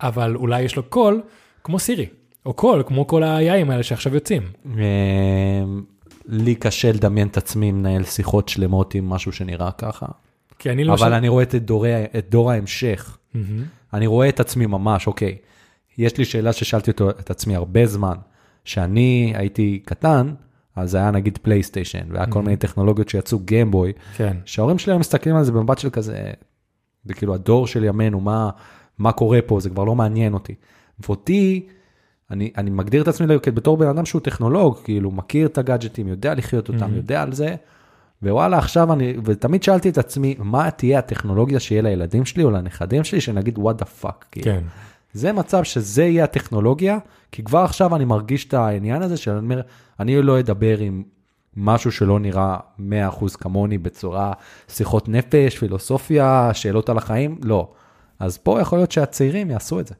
אבל 0.00 0.36
אולי 0.36 0.62
יש 0.62 0.76
לו 0.76 0.82
קול 0.82 1.22
כמו 1.64 1.78
סירי, 1.78 2.06
או 2.46 2.52
קול 2.52 2.82
כמו 2.86 3.06
כל 3.06 3.22
ה-IIים 3.22 3.70
האלה 3.72 3.82
שעכשיו 3.82 4.14
יוצאים. 4.14 4.42
אה, 4.78 4.82
לי 6.26 6.54
קשה 6.54 6.92
לדמיין 6.92 7.28
את 7.28 7.36
עצמי 7.36 7.72
מנהל 7.72 8.04
שיחות 8.04 8.48
שלמות 8.48 8.94
עם 8.94 9.08
משהו 9.10 9.32
שנראה 9.32 9.70
ככה, 9.70 10.06
כי 10.58 10.70
אני 10.70 10.84
למשל... 10.84 11.04
אבל 11.04 11.12
אני 11.14 11.28
רואה 11.28 11.42
את 11.42 11.54
דורי- 11.54 12.04
את 12.18 12.26
דור 12.30 12.50
ההמשך. 12.50 13.18
מהמם. 13.34 13.64
אני 13.94 14.06
רואה 14.06 14.28
את 14.28 14.40
עצמי 14.40 14.66
ממש, 14.66 15.06
אוקיי, 15.06 15.36
יש 15.98 16.18
לי 16.18 16.24
שאלה 16.24 16.52
ששאלתי 16.52 16.90
אותו, 16.90 17.10
את 17.10 17.30
עצמי 17.30 17.56
הרבה 17.56 17.86
זמן, 17.86 18.14
שאני 18.64 19.32
הייתי 19.36 19.82
קטן, 19.84 20.34
אז 20.76 20.90
זה 20.90 20.98
היה 20.98 21.10
נגיד 21.10 21.38
פלייסטיישן, 21.42 22.06
והיה 22.10 22.26
כל 22.26 22.42
מיני 22.42 22.56
טכנולוגיות 22.56 23.08
שיצאו 23.08 23.38
גיימבוי, 23.38 23.92
כן. 24.16 24.36
שההורים 24.44 24.78
שלי 24.78 24.92
היו 24.92 24.98
מסתכלים 24.98 25.36
על 25.36 25.44
זה 25.44 25.52
במבט 25.52 25.78
של 25.78 25.90
כזה, 25.90 26.30
זה 27.04 27.14
כאילו 27.14 27.34
הדור 27.34 27.66
של 27.66 27.84
ימינו, 27.84 28.20
מה, 28.20 28.50
מה 28.98 29.12
קורה 29.12 29.38
פה, 29.46 29.60
זה 29.60 29.70
כבר 29.70 29.84
לא 29.84 29.94
מעניין 29.94 30.34
אותי. 30.34 30.54
ואותי, 31.00 31.66
אני, 32.30 32.50
אני 32.56 32.70
מגדיר 32.70 33.02
את 33.02 33.08
עצמי 33.08 33.26
בתור 33.26 33.76
בן 33.76 33.88
אדם 33.88 34.06
שהוא 34.06 34.20
טכנולוג, 34.20 34.78
כאילו 34.84 35.10
מכיר 35.10 35.46
את 35.46 35.58
הגאדג'טים, 35.58 36.08
יודע 36.08 36.34
לחיות 36.34 36.68
אותם, 36.68 36.90
Mhm. 36.92 36.96
יודע 36.96 37.22
על 37.22 37.32
זה, 37.32 37.54
ווואלה 38.22 38.58
עכשיו 38.58 38.92
אני, 38.92 39.14
ותמיד 39.24 39.62
שאלתי 39.62 39.88
את 39.88 39.98
עצמי, 39.98 40.34
מה 40.38 40.70
תהיה 40.70 40.98
הטכנולוגיה 40.98 41.60
שיהיה 41.60 41.82
לילדים 41.82 42.24
שלי 42.24 42.44
או 42.44 42.50
לנכדים 42.50 43.04
שלי, 43.04 43.20
שנגיד 43.20 43.58
what 43.58 43.82
the 43.82 44.04
fuck, 44.04 44.24
כאילו. 44.32 44.44
כן. 44.44 44.60
זה 45.14 45.32
מצב 45.32 45.64
שזה 45.64 46.04
יהיה 46.04 46.24
הטכנולוגיה, 46.24 46.98
כי 47.32 47.44
כבר 47.44 47.58
עכשיו 47.58 47.96
אני 47.96 48.04
מרגיש 48.04 48.44
את 48.44 48.54
העניין 48.54 49.02
הזה 49.02 49.16
שאני 49.16 49.38
אומר, 49.38 49.60
אני 50.00 50.22
לא 50.22 50.40
אדבר 50.40 50.78
עם 50.78 51.02
משהו 51.56 51.92
שלא 51.92 52.20
נראה 52.20 52.56
100% 52.78 52.82
כמוני 53.40 53.78
בצורה 53.78 54.32
שיחות 54.68 55.08
נפש, 55.08 55.58
פילוסופיה, 55.58 56.50
שאלות 56.54 56.88
על 56.88 56.98
החיים, 56.98 57.38
לא. 57.42 57.72
אז 58.18 58.38
פה 58.38 58.60
יכול 58.60 58.78
להיות 58.78 58.92
שהצעירים 58.92 59.50
יעשו 59.50 59.80
את 59.80 59.86
זה. 59.86 59.94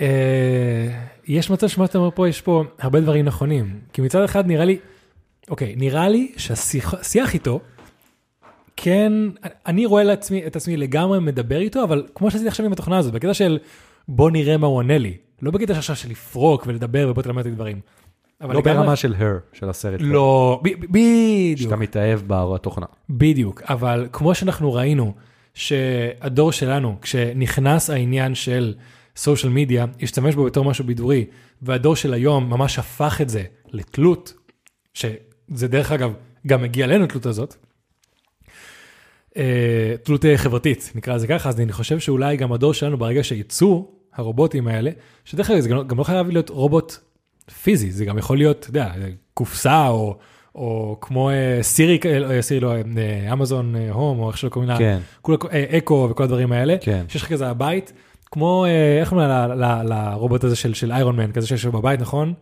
אה, 0.00 0.88
יש 1.26 1.50
מצב 1.50 1.68
שמה 1.68 1.86
שאתה 1.86 1.98
אומר 1.98 2.10
פה, 2.14 2.28
יש 2.28 2.40
פה 2.40 2.64
הרבה 2.78 3.00
דברים 3.00 3.24
נכונים. 3.24 3.80
כי 3.92 4.02
מצד 4.02 4.22
אחד 4.22 4.46
נראה 4.46 4.64
לי, 4.64 4.78
אוקיי, 5.50 5.74
נראה 5.76 6.08
לי 6.08 6.32
שהשיח 6.36 7.34
איתו, 7.34 7.60
כן, 8.76 9.12
אני 9.66 9.86
רואה 9.86 10.04
לעצמי, 10.04 10.46
את 10.46 10.56
עצמי 10.56 10.76
לגמרי 10.76 11.20
מדבר 11.20 11.60
איתו, 11.60 11.84
אבל 11.84 12.06
כמו 12.14 12.30
שעשיתי 12.30 12.48
עכשיו 12.48 12.66
עם 12.66 12.72
התוכנה 12.72 12.98
הזאת, 12.98 13.12
בקטע 13.12 13.34
של 13.34 13.58
בוא 14.08 14.30
נראה 14.30 14.56
מה 14.56 14.66
הוא 14.66 14.76
עונה 14.76 14.98
לי. 14.98 15.16
לא 15.42 15.50
בקטע 15.50 15.72
עכשיו 15.72 15.96
של 15.96 16.10
לפרוק 16.10 16.64
ולדבר 16.66 17.06
ובוא 17.10 17.22
תלמד 17.22 17.46
אותי 17.46 17.50
דברים. 17.50 17.80
לא 18.40 18.60
ברמה 18.60 18.96
של 18.96 19.14
her, 19.14 19.58
של 19.58 19.68
הסרט. 19.68 20.00
לא, 20.02 20.60
בדיוק. 20.62 21.58
שאתה 21.70 21.76
מתאהב 21.76 22.20
בתוכנה. 22.26 22.86
בדיוק, 23.10 23.62
אבל 23.62 24.08
כמו 24.12 24.34
שאנחנו 24.34 24.72
ראינו, 24.72 25.14
שהדור 25.54 26.52
שלנו, 26.52 26.96
כשנכנס 27.02 27.90
העניין 27.90 28.34
של 28.34 28.74
סושיאל 29.16 29.52
מדיה, 29.52 29.86
השתמש 30.02 30.34
בו 30.34 30.44
בתור 30.44 30.64
משהו 30.64 30.84
בידורי, 30.84 31.24
והדור 31.62 31.96
של 31.96 32.14
היום 32.14 32.50
ממש 32.50 32.78
הפך 32.78 33.20
את 33.20 33.28
זה 33.28 33.42
לתלות, 33.72 34.34
שזה 34.94 35.68
דרך 35.68 35.92
אגב, 35.92 36.12
גם 36.46 36.62
מגיע 36.62 36.84
אלינו 36.84 37.04
התלות 37.04 37.26
הזאת, 37.26 37.56
תלות 40.02 40.24
אה, 40.24 40.38
חברתית, 40.38 40.92
נקרא 40.94 41.14
לזה 41.14 41.26
ככה, 41.26 41.48
אז 41.48 41.60
אני 41.60 41.72
חושב 41.72 41.98
שאולי 41.98 42.36
גם 42.36 42.52
הדור 42.52 42.74
שלנו, 42.74 42.98
ברגע 42.98 43.24
שיצאו 43.24 43.86
הרובוטים 44.14 44.68
האלה, 44.68 44.90
שדרך 45.24 45.50
אגב, 45.50 45.60
זה 45.60 45.68
גם, 45.68 45.76
לא- 45.76 45.84
גם 45.84 45.98
לא 45.98 46.04
חייב 46.04 46.28
להיות 46.28 46.48
רובוט 46.50 46.96
פיזי, 47.62 47.90
זה 47.90 48.04
גם 48.04 48.18
יכול 48.18 48.36
להיות, 48.38 48.58
אתה 48.60 48.70
יודע, 48.70 48.92
קופסה 49.34 49.88
או, 49.88 50.16
או 50.54 50.98
כמו 51.00 51.30
אה, 51.30 51.58
סירי, 51.62 51.98
אה, 52.30 52.42
סירי 52.42 52.60
לא, 52.60 52.72
אה, 52.74 53.32
אמזון 53.32 53.76
אה, 53.76 53.90
הום, 53.90 54.18
או 54.18 54.28
איך 54.28 54.38
שלא 54.38 54.48
קוראים 54.50 54.70
לה, 54.70 54.78
כן, 54.78 54.98
כולה, 55.22 55.38
אה, 55.52 55.78
אקו 55.78 56.08
וכל 56.10 56.22
הדברים 56.22 56.52
האלה, 56.52 56.76
כן. 56.80 57.04
שיש 57.08 57.22
לך 57.22 57.28
כזה 57.28 57.48
הבית, 57.48 57.92
כמו, 58.30 58.64
אה, 58.64 59.00
איך 59.00 59.12
קוראים 59.12 59.28
ל- 59.28 59.82
לרובוט 59.88 60.44
הזה 60.44 60.56
של, 60.56 60.74
של 60.74 60.92
איירון 60.92 61.16
מן, 61.16 61.32
כזה 61.32 61.46
שיש 61.46 61.64
לו 61.64 61.72
בבית, 61.72 62.00
נכון? 62.00 62.32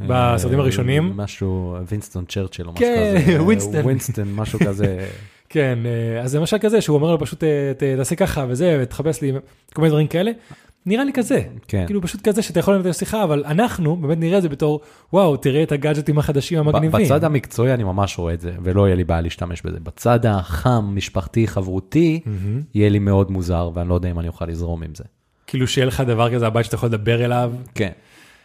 בסרטים 0.00 0.58
אה, 0.58 0.62
הראשונים. 0.62 1.12
משהו, 1.16 1.76
וינסטון 1.88 2.24
צ'רצ'יל 2.24 2.66
או 2.66 2.72
משהו 2.72 2.84
כן, 2.86 3.14
כזה. 3.22 3.42
ווינסטון. 3.44 3.80
ווינסטון, 3.84 4.32
משהו 4.34 4.58
כזה. 4.58 4.98
כן, 5.48 5.78
אה, 5.86 6.20
אז 6.20 6.30
זה 6.30 6.40
משל 6.40 6.58
כזה 6.58 6.80
שהוא 6.80 6.94
אומר 6.94 7.10
לו 7.10 7.18
פשוט 7.18 7.44
אה, 7.44 7.72
תעשה 7.96 8.14
ככה 8.14 8.46
וזה, 8.48 8.78
ותחפש 8.82 9.22
לי 9.22 9.32
כל 9.74 9.82
מיני 9.82 9.90
דברים 9.90 10.06
כאלה. 10.06 10.30
נראה 10.86 11.04
לי 11.04 11.12
כזה, 11.12 11.42
כן. 11.68 11.86
כאילו 11.86 12.02
פשוט 12.02 12.28
כזה 12.28 12.42
שאתה 12.42 12.60
יכול 12.60 12.74
לנהל 12.74 12.92
שיחה, 12.92 13.24
אבל 13.24 13.44
אנחנו 13.46 13.96
באמת 13.96 14.18
נראה 14.18 14.38
את 14.38 14.42
זה 14.42 14.48
בתור, 14.48 14.80
וואו, 15.12 15.36
תראה 15.36 15.62
את 15.62 15.72
הגאדג'טים 15.72 16.18
החדשים 16.18 16.58
המגניבים. 16.58 17.04
בצד 17.04 17.24
המקצועי 17.24 17.74
אני 17.74 17.84
ממש 17.84 18.18
רואה 18.18 18.34
את 18.34 18.40
זה, 18.40 18.52
ולא 18.62 18.86
יהיה 18.86 18.96
לי 18.96 19.04
בעיה 19.04 19.20
להשתמש 19.20 19.62
בזה. 19.62 19.80
בצד 19.80 20.26
החם, 20.26 20.90
משפחתי, 20.94 21.46
חברותי, 21.46 22.20
מהמם. 22.26 22.62
יהיה 22.74 22.88
לי 22.88 22.98
מאוד 22.98 23.30
מוזר, 23.30 23.70
ואני 23.74 23.88
לא 23.88 23.94
יודע 23.94 24.10
אם 24.10 24.18
אני 24.18 24.28
אוכל 24.28 24.44
לזרום 24.44 24.82
עם 24.82 24.94
זה. 24.94 25.04
כאילו 25.46 25.66
שיהיה 25.66 25.86
לך 25.86 26.00
דבר 26.00 26.34
כזה, 26.34 26.46
הבית 26.46 26.64
שאתה 26.64 26.74
יכול 26.74 26.88
לדבר 26.88 27.24
אליו. 27.24 27.52
כן. 27.74 27.90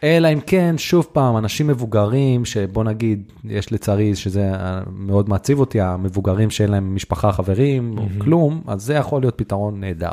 אלא 0.04 0.28
אם 0.32 0.40
כן, 0.46 0.74
שוב 0.78 1.06
פעם, 1.12 1.36
אנשים 1.36 1.66
מבוגרים, 1.66 2.44
שבוא 2.44 2.84
נגיד, 2.84 3.32
יש 3.44 3.72
לצערי, 3.72 4.16
שזה 4.16 4.54
אה, 4.54 4.80
מאוד 4.92 5.28
מעציב 5.28 5.60
אותי, 5.60 5.80
המבוגרים 5.80 6.50
שאין 6.50 6.70
להם 6.70 6.94
משפחה, 6.94 7.32
חברים, 7.32 7.98
או 7.98 8.06
כלום, 8.18 8.62
אז 8.66 8.82
זה 8.82 8.94
יכול 8.94 9.22
להיות 9.22 9.34
פתרון 9.38 9.80
נהדר, 9.80 10.10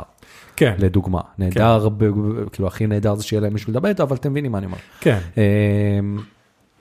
כן, 0.56 0.74
לדוגמה. 0.78 1.20
נהדר, 1.38 1.88
ב- 1.88 2.48
כאילו, 2.52 2.68
הכי 2.68 2.86
נהדר 2.86 3.14
זה 3.14 3.22
שיהיה 3.22 3.40
להם 3.40 3.52
מישהו 3.52 3.70
לדבר 3.70 3.88
איתו, 3.88 4.02
אבל 4.02 4.16
אתם 4.16 4.30
מבינים 4.30 4.52
מה 4.52 4.58
אני 4.58 4.66
אומר. 4.66 4.78
כן, 5.00 5.18
אמ, 5.36 6.18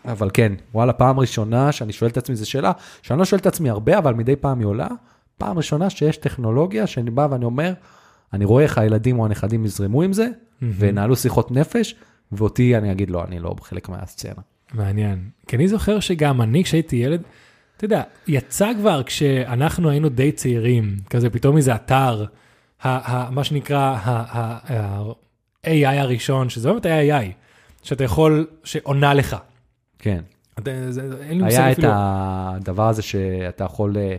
אבל 0.06 0.30
כן, 0.34 0.54
וואלה, 0.74 0.93
פעם 0.93 1.19
ראשונה 1.19 1.71
שאני 1.71 1.93
שואל 1.93 2.12
את 2.12 2.17
עצמי, 2.17 2.36
זו 2.36 2.50
שאלה 2.50 2.71
שאני 3.02 3.19
לא 3.19 3.26
שואל 3.26 3.39
את 3.39 3.45
עצמי 3.45 3.69
הרבה, 3.69 3.97
אבל 3.97 4.13
מדי 4.13 4.36
פעם 4.36 4.60
היא 4.60 4.67
עולה, 4.67 4.88
פעם 5.38 5.58
ראשונה 5.58 5.89
שיש 5.89 6.17
טכנולוגיה 6.17 6.88
שאני 6.88 7.12
בא 7.12 7.28
ואני 7.32 7.45
אומר, 7.45 7.74
אני 8.34 8.45
רואה 8.45 8.63
איך 8.63 8.78
הילדים 8.78 9.19
או 9.19 9.26
הנכדים 9.26 9.65
יזרמו 9.65 10.02
עם 10.02 10.13
זה, 10.13 10.28
וינהלו 10.62 11.15
שיחות 11.15 11.52
נפש, 11.52 11.95
ואותי 12.32 12.78
אני 12.78 12.91
אגיד, 12.91 13.10
לא, 13.10 13.24
אני 13.24 13.39
לא 13.39 13.56
חלק 13.62 13.89
מהסצנה. 13.89 14.41
מעניין. 14.74 15.20
כי 15.48 15.56
אני 15.56 15.67
זוכר 15.67 16.00
שגם 16.00 16.41
אני, 16.41 16.63
כשהייתי 16.63 16.96
ילד, 16.96 17.22
אתה 17.78 17.86
יודע, 17.86 18.04
יצא 18.28 18.72
כבר 18.80 19.04
כשאנחנו 19.04 19.89
היינו 19.89 20.10
די 20.10 20.32
צעירים, 20.32 20.98
כזה 21.10 21.30
פתאום 21.30 21.58
איזה 21.58 21.76
אתר, 21.76 22.26
ה- 22.84 23.15
ה- 23.15 23.30
מה 23.32 23.44
שנקרא 23.44 23.96
ה-AI 24.04 25.70
הראשון, 26.00 26.50
שזה 26.50 26.70
באמת 26.70 26.86
היה 26.86 27.20
AI, 27.22 27.26
שאתה 27.84 28.04
יכול, 28.04 28.48
שעונה 28.63 29.13
לך. 29.13 29.36
כן. 30.00 30.22
אתה- 30.60 30.91
זה- 30.91 31.02
אין 31.22 31.38
לי 31.38 31.44
מושג 31.44 31.58
היה 31.58 31.72
את 31.72 31.78
אפילו. 31.78 31.91
הדבר 31.94 32.88
הזה 32.89 33.02
שאתה 33.02 33.63
יכול, 33.63 33.98
אה, 33.98 34.15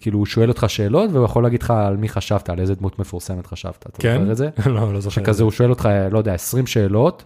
כאילו, 0.00 0.18
הוא 0.18 0.26
שואל 0.26 0.48
אותך 0.48 0.64
שאלות, 0.68 1.10
והוא 1.12 1.24
יכול 1.24 1.42
להגיד 1.42 1.62
לך 1.62 1.70
על 1.70 1.96
מי 1.96 2.08
חשבת, 2.08 2.48
על 2.48 2.60
איזה 2.60 2.74
דמות 2.74 2.98
מפורסמת 2.98 3.46
חשבת. 3.46 3.86
אתה 3.86 4.02
כן? 4.02 4.18
זוכר 4.18 4.32
את 4.32 4.36
זה? 4.36 4.48
לא, 4.74 4.92
לא 4.92 5.00
זוכר. 5.00 5.22
שכזה 5.22 5.42
הוא 5.42 5.50
שואל 5.50 5.70
אותך, 5.70 5.88
לא 6.10 6.18
יודע, 6.18 6.34
20 6.34 6.66
שאלות. 6.66 7.24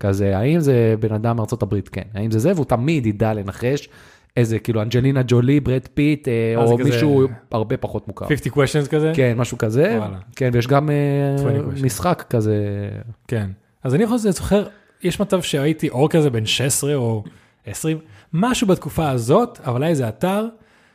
כזה, 0.00 0.38
האם 0.38 0.60
זה 0.60 0.94
בן 1.00 1.14
אדם 1.14 1.36
מארצות 1.36 1.62
הברית? 1.62 1.88
כן. 1.88 2.02
האם 2.14 2.30
זה 2.30 2.38
זה? 2.38 2.52
והוא 2.54 2.64
תמיד 2.64 3.06
ידע 3.06 3.34
לנחש 3.34 3.88
איזה, 4.36 4.58
כאילו, 4.58 4.82
אנג'לינה 4.82 5.22
ג'ולי, 5.26 5.60
ברד 5.60 5.88
פיט, 5.94 6.28
אה, 6.28 6.54
אה, 6.56 6.64
או 6.64 6.78
מישהו 6.78 7.26
הרבה 7.50 7.76
פחות 7.76 8.08
מוכר. 8.08 8.26
50 8.26 8.52
questions 8.52 8.88
כזה? 8.90 9.12
כן, 9.14 9.34
משהו 9.36 9.58
כזה. 9.58 9.96
וואלה. 9.98 10.18
כן, 10.36 10.50
ויש 10.52 10.66
גם 10.66 10.90
אה, 10.90 11.34
20 11.34 11.56
questions. 11.56 11.84
משחק 11.84 12.24
כזה. 12.30 12.56
כן. 13.28 13.50
אז 13.84 13.94
אני 13.94 14.04
יכול 14.04 14.16
לזוכר, 14.16 14.66
יש 15.02 15.20
מצב 15.20 15.42
שהייתי 15.42 15.88
או 15.88 16.08
כזה 16.10 16.30
בן 16.30 16.46
16 16.46 16.94
או 16.94 17.24
20, 17.66 17.98
משהו 18.32 18.66
בתקופה 18.66 19.10
הזאת, 19.10 19.58
אבל 19.64 19.82
היה 19.82 19.90
איזה 19.90 20.08
אתר, 20.08 20.46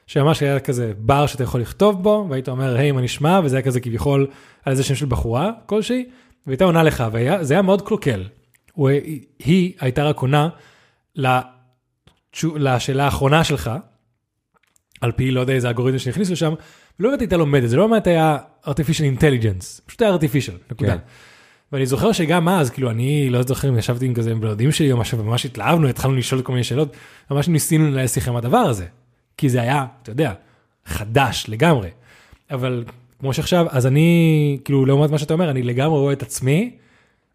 שממש 0.08 0.44
היה 0.44 0.60
כזה 0.60 0.94
בר 0.98 1.28
שאתה 1.28 1.44
יכול 1.44 1.62
לכתוב 1.62 2.04
בו, 2.04 2.28
והיית 2.30 2.50
אומר, 2.50 2.76
היי, 2.76 2.92
מה 2.92 3.02
נשמע? 3.02 3.40
וזה 3.44 3.56
היה 3.56 3.66
כזה 3.66 3.80
כביכול 3.80 4.28
על 4.66 4.72
איזה 4.72 4.84
שם 4.84 4.96
של 4.96 5.06
בחורה 5.06 5.52
כלשהי, 5.66 6.06
והייתה 6.48 6.66
עונה 6.66 6.84
לך, 6.84 7.04
וזה 7.12 7.54
היה 7.54 7.62
מאוד 7.62 7.82
קלוקל. 7.88 8.24
הוא, 8.74 8.90
היא 9.40 9.74
הייתה 9.80 10.04
רק 10.04 10.18
עונה 10.20 10.50
לשאלה 12.56 13.06
האחרונה 13.06 13.44
שלך, 13.44 13.72
על 15.02 15.12
פי 15.12 15.32
לא 15.32 15.42
יודע 15.42 15.54
איזה 15.54 15.68
אלגוריתם 15.68 16.00
שהכניסו 16.00 16.36
שם, 16.36 16.54
ולא 17.00 17.10
באמת 17.10 17.22
הייתה 17.22 17.38
לומדת, 17.38 17.70
זה 17.70 17.78
לא 17.78 17.88
באמת 17.88 18.08
היה 18.08 18.38
artificial 18.66 19.20
intelligence, 19.20 19.82
פשוט 19.86 20.02
היה 20.02 20.16
artificial, 20.16 20.72
נקודה. 20.72 20.92
כן. 20.92 20.98
ואני 21.72 21.86
זוכר 21.86 22.12
שגם 22.12 22.50
אז, 22.50 22.70
כאילו, 22.70 22.92
אני 22.92 23.30
לא 23.30 23.44
זוכר 23.44 23.70
אם 23.70 23.78
ישבתי 23.78 24.06
עם 24.06 24.14
כזה 24.14 24.32
עם 24.32 24.42
בלודים 24.42 24.72
שלי 24.72 24.92
או 24.92 24.98
משהו, 24.98 25.20
וממש 25.20 25.46
התלהבנו, 25.46 25.88
התחלנו 25.88 26.16
לשאול 26.16 26.42
כל 26.42 26.52
מיני 26.52 26.64
שאלות, 26.64 26.96
ממש 27.32 27.48
ניסינו 27.48 27.92
לנהל 27.92 28.08
שיחה 28.08 28.32
עם 28.32 28.38
הדבר 28.38 28.58
הזה. 28.58 28.86
כי 29.38 29.50
זה 29.50 29.62
היה, 29.62 29.86
אתה 30.04 30.12
יודע, 30.12 30.34
חדש 30.86 31.46
לגמרי. 31.48 31.90
אבל 32.52 32.84
כמו 33.20 33.34
שעכשיו, 33.34 33.66
אז 33.70 33.86
אני, 33.88 34.60
כאילו, 34.66 34.86
לעומת 34.86 35.10
מה 35.10 35.18
שאתה 35.18 35.34
אומר, 35.34 35.50
אני 35.50 35.64
לגמרי 35.64 36.00
רואה 36.00 36.14
את 36.14 36.22
עצמי, 36.22 36.72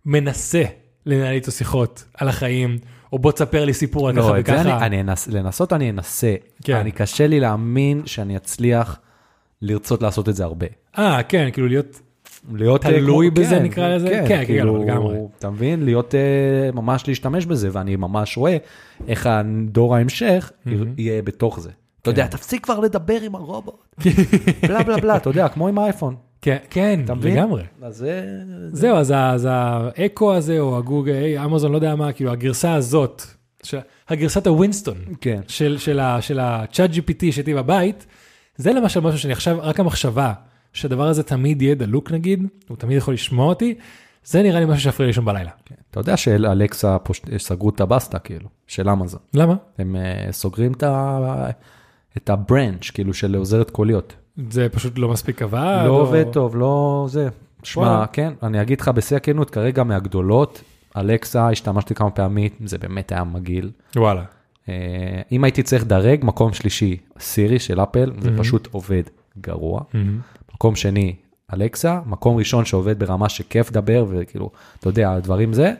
מנסה 0.06 0.62
לנהל 1.06 1.34
איתו 1.34 1.50
שיחות 1.50 2.04
על 2.14 2.28
החיים, 2.28 2.78
או 3.12 3.18
בוא 3.18 3.32
תספר 3.32 3.64
לי 3.64 3.72
סיפור 3.74 4.08
על 4.08 4.16
ככה 4.16 4.28
לא, 4.28 4.34
זה 4.34 4.40
וככה. 4.40 4.60
אני, 4.60 4.72
אני 4.86 5.00
אנס, 5.00 5.28
לנסות 5.28 5.72
אני 5.72 5.90
אנסה. 5.90 6.34
כן. 6.64 6.76
אני 6.76 6.92
קשה 6.92 7.26
לי 7.26 7.40
להאמין 7.40 8.02
שאני 8.06 8.36
אצליח 8.36 8.98
לרצות 9.62 10.02
לעשות 10.02 10.28
את 10.28 10.36
זה 10.36 10.44
הרבה. 10.44 10.66
אה, 10.98 11.22
כן, 11.22 11.48
כאילו 11.52 11.68
להיות, 11.68 12.00
להיות 12.52 12.86
אה, 12.86 12.90
תלוי 12.90 13.30
כמו- 13.30 13.40
בזה, 13.40 13.56
כן, 13.56 13.62
נקרא 13.62 13.88
לזה? 13.88 14.08
כן, 14.08 14.24
כן, 14.28 14.38
כן, 14.38 14.44
כאילו, 14.46 14.84
לגמרי. 14.84 15.16
אתה 15.38 15.50
מבין? 15.50 15.84
להיות, 15.84 16.14
אה, 16.14 16.20
ממש 16.72 17.08
להשתמש 17.08 17.46
בזה, 17.46 17.68
ואני 17.72 17.96
ממש 17.96 18.36
רואה 18.36 18.56
איך 19.08 19.26
הדור 19.26 19.96
ההמשך 19.96 20.52
יהיה 20.98 21.22
בתוך 21.22 21.60
זה. 21.60 21.70
אתה 22.02 22.10
יודע, 22.10 22.26
תפסיק 22.26 22.64
כבר 22.64 22.80
לדבר 22.80 23.20
עם 23.20 23.34
הרובוט. 23.34 23.94
בלה 24.68 24.82
בלה 24.82 24.96
בלה, 24.96 25.16
אתה 25.16 25.30
יודע, 25.30 25.48
כמו 25.48 25.68
עם 25.68 25.78
האייפון. 25.78 26.16
כן, 26.42 26.56
כן? 26.70 27.00
לגמרי. 27.22 27.62
אז 27.82 27.96
זה... 27.96 28.22
זהו, 28.72 28.96
אז, 28.96 29.46
האקו 29.50 30.34
הזה, 30.34 30.58
או 30.58 30.78
הגוגל, 30.78 31.38
אמזון, 31.44 31.72
לא 31.72 31.76
יודע 31.76 31.94
מה, 31.94 32.12
כאילו, 32.12 32.30
הגרסה 32.30 32.74
הזאת. 32.74 33.22
הגרסת 34.08 34.46
הווינסטון, 34.46 34.96
כן. 35.20 35.40
של, 35.48 35.78
של, 35.78 36.00
ה- 36.00 36.20
של 36.20 36.38
ה-chat 36.38 36.94
GPT 36.94 37.32
שהייתי 37.32 37.54
בבית, 37.54 38.06
זה 38.56 38.72
למשל 38.72 39.00
משהו 39.00 39.18
שאני 39.18 39.32
עכשיו, 39.32 39.58
רק 39.60 39.80
המחשבה 39.80 40.32
שהדבר 40.72 41.08
הזה 41.08 41.22
תמיד 41.22 41.62
יהיה 41.62 41.74
דלוק 41.74 42.12
נגיד, 42.12 42.46
הוא 42.68 42.76
תמיד 42.76 42.96
יכול 42.96 43.14
לשמוע 43.14 43.46
אותי, 43.46 43.74
זה 44.24 44.42
נראה 44.42 44.60
לי 44.60 44.66
משהו 44.66 44.82
שיפריע 44.82 45.06
לישון 45.06 45.24
בלילה. 45.24 45.50
אתה 45.90 46.00
יודע 46.00 46.16
שאלקסה. 46.16 46.96
סגרו 47.38 47.70
את 47.70 47.80
הבסטה, 47.80 48.18
כאילו, 48.18 48.48
של 48.66 48.88
אמזון. 48.88 49.20
למה? 49.34 49.54
הם 49.78 49.96
אה, 49.96 50.32
סוגרים 50.32 50.72
את 50.72 50.82
ה... 50.82 51.50
את 52.16 52.30
הברנץ', 52.30 52.90
כאילו, 52.90 53.14
של 53.14 53.34
עוזרת 53.34 53.70
קוליות. 53.70 54.14
זה 54.50 54.68
פשוט 54.68 54.98
לא 54.98 55.08
מספיק 55.08 55.42
עבד? 55.42 55.82
לא 55.86 55.90
או- 55.90 56.00
עובד 56.00 56.24
טוב, 56.32 56.56
לא 56.56 57.06
זה. 57.08 57.28
שמע. 57.62 58.04
כן, 58.12 58.32
אני 58.42 58.62
אגיד 58.62 58.80
לך 58.80 58.88
בשיא 58.88 59.16
הכנות, 59.16 59.50
כרגע 59.50 59.84
מהגדולות, 59.84 60.62
אלקסה, 60.96 61.48
השתמשתי 61.48 61.94
כמה 61.94 62.10
פעמים, 62.10 62.50
זה 62.64 62.78
באמת 62.78 63.12
היה 63.12 63.24
מגעיל. 63.24 63.70
וואלה. 63.96 64.22
אה, 64.68 64.74
אם 65.32 65.44
הייתי 65.44 65.62
צריך 65.62 65.82
לדרג, 65.82 66.20
מקום 66.22 66.52
שלישי, 66.52 66.96
סירי 67.20 67.58
של 67.58 67.80
אפל, 67.80 68.12
זה 68.20 68.30
פשוט 68.38 68.68
עובד 68.70 69.02
גרוע. 69.40 69.80
מקום 70.54 70.76
שני, 70.76 71.14
אלקסה, 71.54 72.00
מקום 72.06 72.36
ראשון 72.36 72.64
שעובד 72.64 72.98
ברמה 72.98 73.28
שכיף 73.28 73.70
לדבר, 73.70 74.04
וכאילו, 74.08 74.50
אתה 74.80 74.88
יודע, 74.88 75.12
הדברים 75.12 75.52
זה, 75.52 75.72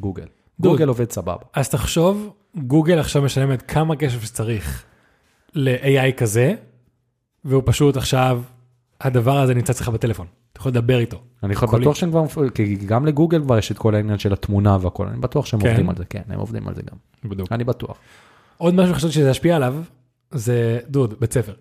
גוגל. 0.00 0.26
גוגל 0.60 0.88
עובד 0.88 1.10
סבבה. 1.10 1.36
אז 1.54 1.68
תחשוב, 1.68 2.30
גוגל 2.56 2.98
עכשיו 2.98 3.22
משלמת 3.22 3.62
כמה 3.62 3.96
כסף 3.96 4.24
שצריך 4.24 4.84
ל-AI 5.54 6.12
כזה, 6.16 6.54
והוא 7.44 7.62
פשוט 7.66 7.96
עכשיו, 7.96 8.42
הדבר 9.00 9.38
הזה 9.38 9.54
נמצא 9.54 9.72
אצלך 9.72 9.88
בטלפון. 9.88 10.26
אתה 10.52 10.60
יכול 10.60 10.70
לדבר 10.70 10.98
איתו. 10.98 11.20
אני. 11.42 11.54
בטוח 11.54 11.94
שהם 11.94 12.10
כבר, 12.10 12.50
כי 12.54 12.76
גם 12.76 13.06
לגוגל 13.06 13.42
כבר 13.42 13.58
יש 13.58 13.72
את 13.72 13.78
כל 13.78 13.94
העניין 13.94 14.18
של 14.18 14.32
התמונה 14.32 14.78
והכל, 14.80 15.06
אני 15.06 15.18
בטוח 15.20 15.46
שהם 15.46 15.60
כן? 15.60 15.68
עובדים 15.68 15.90
על 15.90 15.96
זה, 15.96 16.04
כן, 16.04 16.22
הם 16.28 16.40
עובדים 16.40 16.68
על 16.68 16.74
זה 16.74 16.82
גם. 16.82 17.30
בדיוק. 17.30 17.52
אני 17.52 17.64
בטוח. 17.64 17.98
עוד 18.56 18.74
משהו 18.74 18.94
שחשבתי 18.94 19.12
שזה 19.12 19.30
ישפיע 19.30 19.56
עליו, 19.56 19.76
זה 20.30 20.80
דוד, 20.88 21.14
בית 21.20 21.32
ספר. 21.32 21.52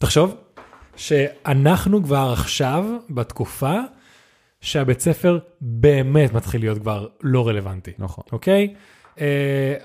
תחשוב 0.00 0.34
שאנחנו 0.96 2.02
כבר 2.02 2.30
עכשיו 2.32 2.84
בתקופה 3.10 3.78
שהבית 4.60 5.00
ספר 5.00 5.38
באמת 5.60 6.32
מתחיל 6.32 6.60
להיות 6.60 6.78
כבר 6.78 7.06
לא 7.22 7.48
רלוונטי, 7.48 7.92
נכון. 7.98 8.24
אוקיי? 8.32 8.74
אה, 9.20 9.26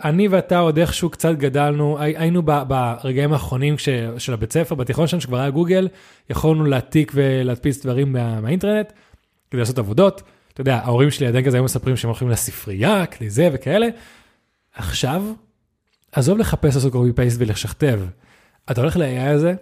אני 0.04 0.28
ואתה 0.28 0.60
עוד 0.60 0.78
איכשהו 0.80 1.10
קצת 1.10 1.36
גדלנו, 1.38 2.00
הי- 2.00 2.18
היינו 2.18 2.42
ברגעים 2.44 3.34
האחרונים 3.34 3.78
של 4.18 4.34
הבית 4.34 4.54
ספר, 4.54 4.76
בתיכון 4.76 5.08
שלנו 5.08 5.22
שכבר 5.22 5.38
היה 5.40 5.50
גוגל, 5.50 5.88
יכולנו 6.30 6.66
להעתיק 6.66 7.12
ולהדפיס 7.16 7.82
דברים 7.86 8.14
מה- 8.14 8.42
מהאינטרנט 8.42 8.94
כדי 9.52 9.60
לעשות 9.60 9.78
עבודות. 9.80 10.22
אתה 10.54 10.62
יודע, 10.62 10.76
ההורים 10.76 11.12
שלי 11.12 11.28
עדיין 11.28 11.46
כזה 11.46 11.58
היו 11.58 11.64
מספרים 11.64 11.98
שהם 11.98 12.10
הולכים 12.10 12.30
לספרייה, 12.30 13.06
כדי 13.06 13.30
זה 13.30 13.50
וכאלה. 13.54 13.88
עכשיו, 14.76 15.24
עזוב 16.12 16.38
לחפש 16.38 16.76
לעשות 16.76 16.92
קופי 16.92 17.14
פייסט 17.14 17.38
ולשכתב. 17.40 18.00
אתה 18.72 18.82
הולך 18.82 18.98
ל-AI 18.98 19.30
הזה, 19.30 19.54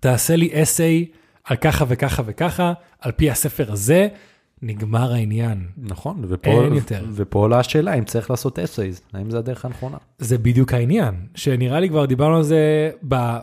תעשה 0.00 0.36
לי 0.36 0.62
אסיי 0.62 1.06
על 1.44 1.56
ככה 1.56 1.84
וככה 1.88 2.22
וככה, 2.26 2.72
על 3.00 3.12
פי 3.12 3.30
הספר 3.30 3.72
הזה, 3.72 4.08
נגמר 4.62 5.12
העניין. 5.12 5.66
נכון, 5.78 6.24
ופה, 6.28 6.50
אין 6.50 6.74
יותר. 6.74 7.04
ופה 7.14 7.38
עולה 7.38 7.58
השאלה 7.58 7.94
אם 7.94 8.04
צריך 8.04 8.30
לעשות 8.30 8.58
אסייז, 8.58 9.00
האם 9.12 9.30
זה 9.30 9.38
הדרך 9.38 9.64
הנכונה. 9.64 9.96
זה 10.18 10.38
בדיוק 10.38 10.72
העניין, 10.72 11.14
שנראה 11.34 11.80
לי 11.80 11.88
כבר 11.88 12.04
דיברנו 12.04 12.36
על 12.36 12.42
זה 12.42 12.90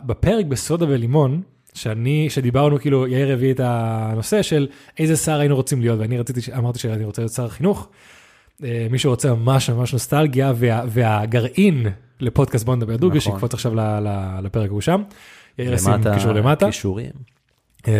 בפרק 0.06 0.46
בסודה 0.46 0.86
ולימון, 0.88 1.42
שאני, 1.74 2.30
שדיברנו 2.30 2.78
כאילו, 2.78 3.06
יאיר 3.06 3.32
הביא 3.32 3.52
את 3.52 3.60
הנושא 3.64 4.42
של 4.42 4.66
איזה 4.98 5.16
שר 5.16 5.40
היינו 5.40 5.56
רוצים 5.56 5.80
להיות, 5.80 6.00
ואני 6.00 6.18
רציתי, 6.18 6.40
אמרתי 6.58 6.78
שאני 6.78 7.04
רוצה 7.04 7.22
להיות 7.22 7.32
שר 7.32 7.44
החינוך. 7.44 7.88
אה, 8.64 8.86
מי 8.90 8.98
שרוצה 8.98 9.34
ממש 9.34 9.70
ממש 9.70 9.92
נוסטלגיה, 9.92 10.52
וה, 10.56 10.82
והגרעין 10.88 11.86
לפודקאסט 12.20 12.64
בוא 12.64 12.76
נדבר 12.76 12.96
דוגרי, 12.96 13.18
נכון. 13.18 13.32
שיקפוץ 13.32 13.54
עכשיו 13.54 13.74
ל, 13.74 13.80
ל, 13.80 14.38
לפרק 14.42 14.70
הוא 14.70 14.80
שם. 14.80 15.02
יאיר 15.58 15.74
ישים 15.74 15.92
קישור 16.14 16.32
למטה. 16.32 16.66
קישורים. 16.66 17.10
אמ, 17.88 17.92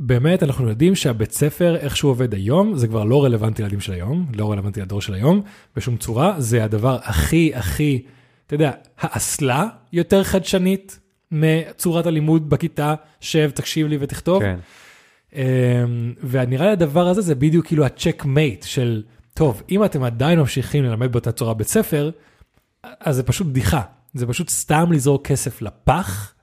ובאמת 0.00 0.42
אנחנו 0.42 0.68
יודעים 0.68 0.94
שהבית 0.94 1.32
ספר 1.32 1.76
איך 1.76 1.96
שהוא 1.96 2.10
עובד 2.10 2.34
היום 2.34 2.76
זה 2.76 2.88
כבר 2.88 3.04
לא 3.04 3.24
רלוונטי 3.24 3.62
לילדים 3.62 3.80
של 3.80 3.92
היום 3.92 4.26
לא 4.34 4.52
רלוונטי 4.52 4.80
לדור 4.80 5.00
של 5.00 5.14
היום 5.14 5.42
בשום 5.76 5.96
צורה 5.96 6.34
זה 6.38 6.64
הדבר 6.64 6.98
הכי 7.02 7.52
הכי 7.54 8.02
אתה 8.46 8.54
יודע 8.54 8.70
האסלה 9.00 9.68
יותר 9.92 10.24
חדשנית 10.24 11.00
מצורת 11.30 12.06
הלימוד 12.06 12.50
בכיתה 12.50 12.94
שב 13.20 13.50
תקשיב 13.50 13.86
לי 13.86 13.96
ותכתוב 14.00 14.42
כן. 14.42 14.58
אמ, 15.34 15.40
ונראה 16.30 16.66
לי 16.66 16.72
הדבר 16.72 17.08
הזה 17.08 17.20
זה 17.20 17.34
בדיוק 17.34 17.66
כאילו 17.66 17.84
הצ'ק 17.84 18.24
מייט 18.24 18.62
של 18.62 19.02
טוב 19.34 19.62
אם 19.70 19.84
אתם 19.84 20.02
עדיין 20.02 20.38
ממשיכים 20.38 20.84
ללמד 20.84 21.12
באותה 21.12 21.32
צורה 21.32 21.54
בית 21.54 21.68
ספר 21.68 22.10
אז 22.82 23.16
זה 23.16 23.22
פשוט 23.22 23.46
בדיחה 23.46 23.82
זה 24.14 24.26
פשוט 24.26 24.48
סתם 24.48 24.92
לזרוק 24.92 25.26
כסף 25.26 25.62
לפח. 25.62 26.34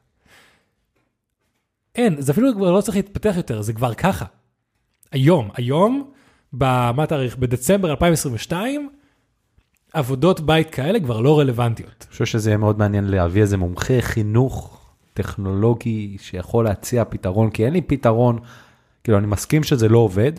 אין 1.98 2.22
זה 2.22 2.32
אפילו 2.32 2.54
כבר 2.56 2.72
לא 2.72 2.82
צריך 2.82 2.98
להתפתח 2.98 3.34
יותר 3.38 3.62
זה 3.62 3.74
כבר 3.74 3.94
ככה. 3.94 4.26
היום 5.12 5.50
היום 5.54 6.12
במה 6.54 7.06
תאריך 7.08 7.38
בדצמבר 7.38 7.92
2022 7.92 8.90
עבודות 9.94 10.40
בית 10.40 10.70
כאלה 10.70 11.00
כבר 11.00 11.22
לא 11.22 11.40
רלוונטיות. 11.40 11.96
אני 12.02 12.12
חושב 12.12 12.26
שזה 12.26 12.50
יהיה 12.50 12.58
מאוד 12.58 12.80
מעניין 12.80 13.04
להביא 13.04 13.42
איזה 13.42 13.58
מומחה 13.58 14.02
חינוך 14.02 14.82
טכנולוגי 15.14 16.18
שיכול 16.20 16.66
להציע 16.66 17.04
פתרון, 17.06 17.50
כי 17.50 17.66
אין 17.66 17.74
לי 17.74 17.82
פתרון, 17.82 18.40
כאילו 19.04 19.18
אני 19.18 19.28
מסכים 19.28 19.64
שזה 19.64 19.90
לא 19.90 19.98
עובד, 19.98 20.32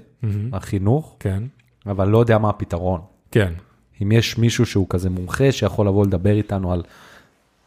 החינוך, 0.53 1.17
כן 1.21 1.43
אבל 1.87 2.09
לא 2.09 2.19
יודע 2.19 2.39
מה 2.39 2.49
הפתרון. 2.51 3.01
כן 3.31 3.53
אם 4.03 4.13
יש 4.13 4.39
מישהו 4.39 4.67
שהוא 4.67 4.87
כזה 4.89 5.11
מומחה 5.11 5.53
שיכול 5.53 5.87
לבוא 5.87 6.07
לדבר 6.07 6.33
איתנו 6.33 6.73
על, 6.73 6.83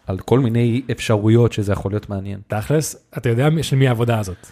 על 0.07 0.19
כל 0.19 0.39
מיני 0.39 0.81
אפשרויות 0.91 1.53
שזה 1.53 1.71
יכול 1.71 1.91
להיות 1.91 2.09
מעניין. 2.09 2.39
תכלס 2.47 2.95
אתה 3.17 3.29
יודע 3.29 3.47
של 3.61 3.75
מי 3.75 3.87
העבודה 3.87 4.19
הזאת. 4.19 4.47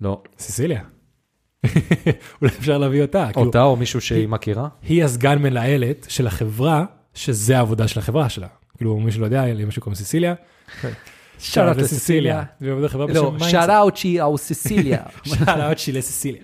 לא. 0.00 0.22
סיסיליה. 0.38 0.80
אולי 2.40 2.52
אפשר 2.58 2.78
להביא 2.78 3.02
אותה. 3.02 3.28
כאילו, 3.32 3.46
אותה 3.46 3.62
או 3.62 3.76
מישהו 3.76 4.00
שהיא 4.00 4.28
מכירה? 4.28 4.68
היא 4.82 5.04
הסגן 5.04 5.38
מנהלת 5.38 6.06
של 6.08 6.26
החברה, 6.26 6.84
שזה 7.14 7.56
העבודה 7.56 7.88
של 7.88 7.98
החברה 7.98 8.28
שלה. 8.28 8.46
כאילו, 8.76 9.00
מי 9.00 9.12
שלא 9.12 9.24
יודע, 9.24 9.44
לי 9.46 9.64
משהו 9.64 9.82
קוראים 9.82 9.94
סיסיליה. 9.94 10.34
שאלה 11.38 11.72
לסיסיליה. 11.72 12.42
והיא 12.60 12.72
עובדת 12.72 12.90
בחברה 12.90 13.06
בשם 13.06 13.14
לא, 13.14 13.30
מיינדסט. 13.30 13.50
שאט 13.50 13.68
אאוט 13.68 13.96
שהיא 13.96 14.22
או 14.22 14.38
סיסיליה. 14.38 15.02
שאלה 15.24 15.76
שלי 15.76 15.98
לסיסיליה. 15.98 16.42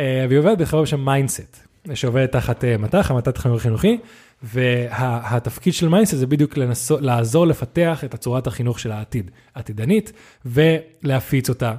אה, 0.00 0.26
והיא 0.28 0.38
עובדת 0.38 0.58
בחברה 0.58 0.82
בשם 0.82 1.04
מיינדסט, 1.04 1.66
שעובדת 1.94 2.32
תחת 2.32 2.64
אה, 2.64 2.76
מט"ח, 2.78 3.10
המט"ח 3.10 3.46
חינוכי, 3.58 3.98
והתפקיד 4.42 5.74
של 5.74 5.88
מיינדסט 5.88 6.16
זה 6.16 6.26
בדיוק 6.26 6.56
לנסות, 6.56 7.00
לעזור 7.02 7.46
לפתח 7.46 8.04
את 8.04 8.14
הצורת 8.14 8.46
החינוך 8.46 8.78
של 8.80 8.92
העתיד, 8.92 9.30
עתידנית, 9.54 10.12
ולהפיץ 10.46 11.48
אותה 11.48 11.74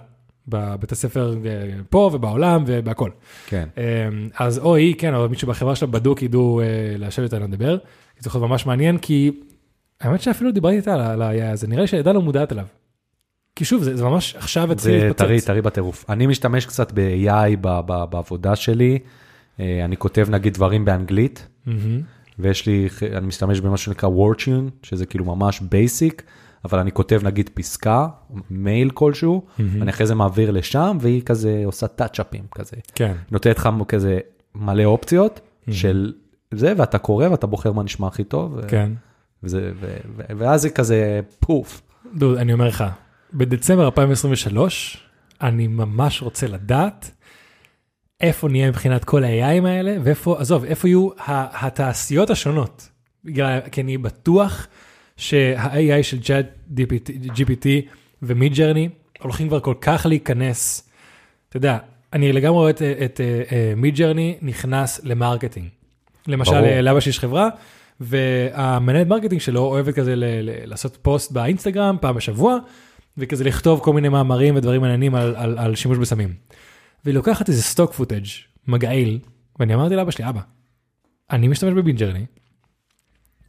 בבית 0.48 0.92
הספר 0.92 1.36
אה, 1.46 1.50
פה 1.90 2.10
ובעולם 2.14 2.64
ובהכל. 2.68 3.10
כן. 3.48 3.68
אה, 3.78 3.84
אז 4.40 4.60
או 4.60 4.76
היא, 4.76 4.96
כן, 4.98 5.16
או 5.16 5.30
מישהו 5.30 5.48
בחברה 5.48 5.76
שלה 5.76 5.88
בדוק 5.88 6.22
ידעו 6.22 6.62
אה, 6.62 6.66
לשבת 6.98 7.34
איתנו 7.34 7.48
לדבר. 7.48 7.78
זה 8.20 8.28
יכול 8.28 8.42
להיות 8.42 8.50
ממש 8.52 8.66
מעניין, 8.66 8.98
כי 8.98 9.32
האמת 10.02 10.22
שאפילו 10.22 10.52
דיברתי 10.52 10.76
איתה 10.78 11.12
על 11.12 11.22
ה- 11.22 11.52
הזה, 11.52 11.68
נראה 11.68 11.82
לי 11.82 11.88
שעדיין 11.88 12.16
לא 12.16 12.22
מודעת 12.22 12.52
אליו. 12.52 12.66
כי 13.56 13.66
שוב, 13.66 13.84
זה, 13.84 13.98
זה 13.98 14.04
ממש 14.04 14.36
עכשיו 14.36 14.72
התחיל 14.72 14.78
זה 14.92 14.98
להתפוצץ. 14.98 15.22
טרי, 15.22 15.42
טרי 15.42 15.62
בטירוף. 15.62 16.06
אני 16.10 16.28
משתמש 16.28 16.66
קצת 16.66 16.92
ב-AI 16.96 17.58
בעבודה 18.10 18.56
שלי. 18.56 19.00
אה, 19.60 19.86
אני 19.86 19.98
כותב 19.98 20.28
נגיד 20.30 20.54
דברים 20.54 20.86
באנגלית, 20.86 21.48
מהמם. 21.66 22.02
ויש 22.40 22.66
לי, 22.66 22.90
אני 23.16 23.28
משתמש 23.28 23.60
במה 23.60 23.78
שנקרא 23.78 24.10
WordTune, 24.10 24.70
שזה 24.84 25.06
כאילו 25.06 25.26
ממש 25.26 25.60
basic, 25.60 26.24
אבל 26.66 26.80
אני 26.80 26.92
כותב 26.92 27.22
נגיד 27.24 27.50
פסקה, 27.54 28.08
מייל 28.50 28.90
כלשהו, 28.90 29.46
אני 29.60 29.90
אחרי 29.90 30.08
זה 30.08 30.16
מעביר 30.16 30.52
לשם, 30.52 30.98
והיא 31.02 31.22
כזה 31.22 31.62
עושה 31.66 31.88
טאצ'אפים 31.88 32.44
כזה. 32.56 32.78
כן. 32.96 33.14
נותנת 33.32 33.58
לך 33.58 33.70
כזה 33.88 34.20
מלא 34.56 34.84
אופציות 34.84 35.40
של 35.72 36.14
זה, 36.52 36.74
ואתה 36.78 36.98
קורא 36.98 37.28
ואתה 37.28 37.48
בוחר 37.48 37.72
מה 37.72 37.84
נשמע 37.84 38.08
הכי 38.08 38.24
טוב, 38.24 38.62
כן. 38.68 38.92
וזה, 39.44 39.72
ו- 39.80 39.98
ו- 40.16 40.38
ואז 40.38 40.62
זה 40.62 40.70
כזה 40.70 41.20
פוף. 41.40 41.82
דוד, 42.16 42.38
אני 42.38 42.54
אומר 42.54 42.68
לך, 42.68 42.84
בדצמבר 43.34 43.86
2023, 43.86 45.04
אני 45.42 45.68
ממש 45.68 46.22
רוצה 46.22 46.48
לדעת 46.48 47.12
איפה 48.22 48.50
נהיה 48.50 48.70
מבחינת 48.70 49.04
כל 49.04 49.24
ה-AIים 49.24 49.66
האלה, 49.68 49.98
ואיפה, 50.04 50.40
עזוב, 50.40 50.66
איפה 50.66 50.88
יהיו 50.88 51.10
התעשיות 51.28 52.30
השונות. 52.30 52.90
בגלל, 53.26 53.60
כי 53.72 53.82
אני 53.82 53.98
בטוח 53.98 54.68
שה-AI 55.18 56.04
של 56.04 56.18
Chat 56.18 56.74
GPT 57.28 57.68
ו 58.22 58.54
Midjourney 58.54 58.90
הולכים 59.20 59.48
כבר 59.48 59.60
כל 59.60 59.74
כך 59.82 60.06
להיכנס. 60.06 60.90
אתה 61.50 61.58
יודע, 61.58 61.78
אני 62.14 62.34
לגמרי 62.34 62.60
רואה 62.60 62.70
את, 62.70 62.82
את 62.82 63.22
Midjourney 63.78 64.38
נכנס 64.42 65.02
ל 65.04 65.10
marketing. 65.10 65.68
למשל. 66.28 66.54
אה, 66.54 66.82
לאבא 66.82 67.00
שיש 67.00 67.20
חברה, 67.20 67.50
והמנהלת 68.00 69.08
marketing 69.08 69.42
שלו 69.42 69.62
אוהבת 69.62 69.96
כזה 69.96 70.14
לעשות 70.66 70.98
פוסט 71.02 71.32
באינסטגרם 71.32 71.98
פעם 72.02 72.16
בשבוע, 72.16 72.58
וכזה 73.18 73.44
לכתוב 73.44 73.80
כל 73.80 73.94
מיני 73.94 74.10
מאמרים 74.10 74.56
ודברים 74.56 74.82
מעניינים 74.82 75.16
על, 75.16 75.36
על, 75.36 75.58
על 75.58 75.76
שימוש 75.76 75.98
בסמים. 75.98 76.34
והיא 77.06 77.16
לוקחת 77.16 77.50
איזה 77.50 77.64
stock 77.64 77.94
footage 77.94 78.26
מגעיל, 78.68 79.20
ואני 79.60 79.74
אמרתי 79.74 79.96
לאבא 79.96 80.12
שלי, 80.12 80.30
אבא, 80.30 80.42
אני 81.32 81.48
משתמש 81.48 81.74
ב 81.74 81.78
Midjourney, 81.78 82.26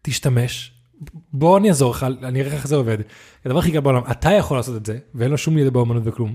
תשתמש, 0.03 0.73
בוא 1.33 1.59
אני 1.59 1.69
אעזור 1.69 1.91
לך, 1.91 2.07
אני 2.23 2.41
אראה 2.41 2.49
לך 2.51 2.55
איך 2.55 2.67
זה 2.67 2.77
עובד. 2.77 2.99
הדבר 3.45 3.59
הכי 3.59 3.73
קל 3.73 3.81
בעולם, 3.81 4.03
אתה 4.11 4.33
יכול 4.33 4.57
לעשות 4.57 4.77
את 4.77 4.87
זה, 4.87 4.99
ואין 5.15 5.31
לו 5.31 5.39
שום 5.39 5.59
ידע 5.59 5.71
באמנות 5.71 6.03
וכלום. 6.07 6.35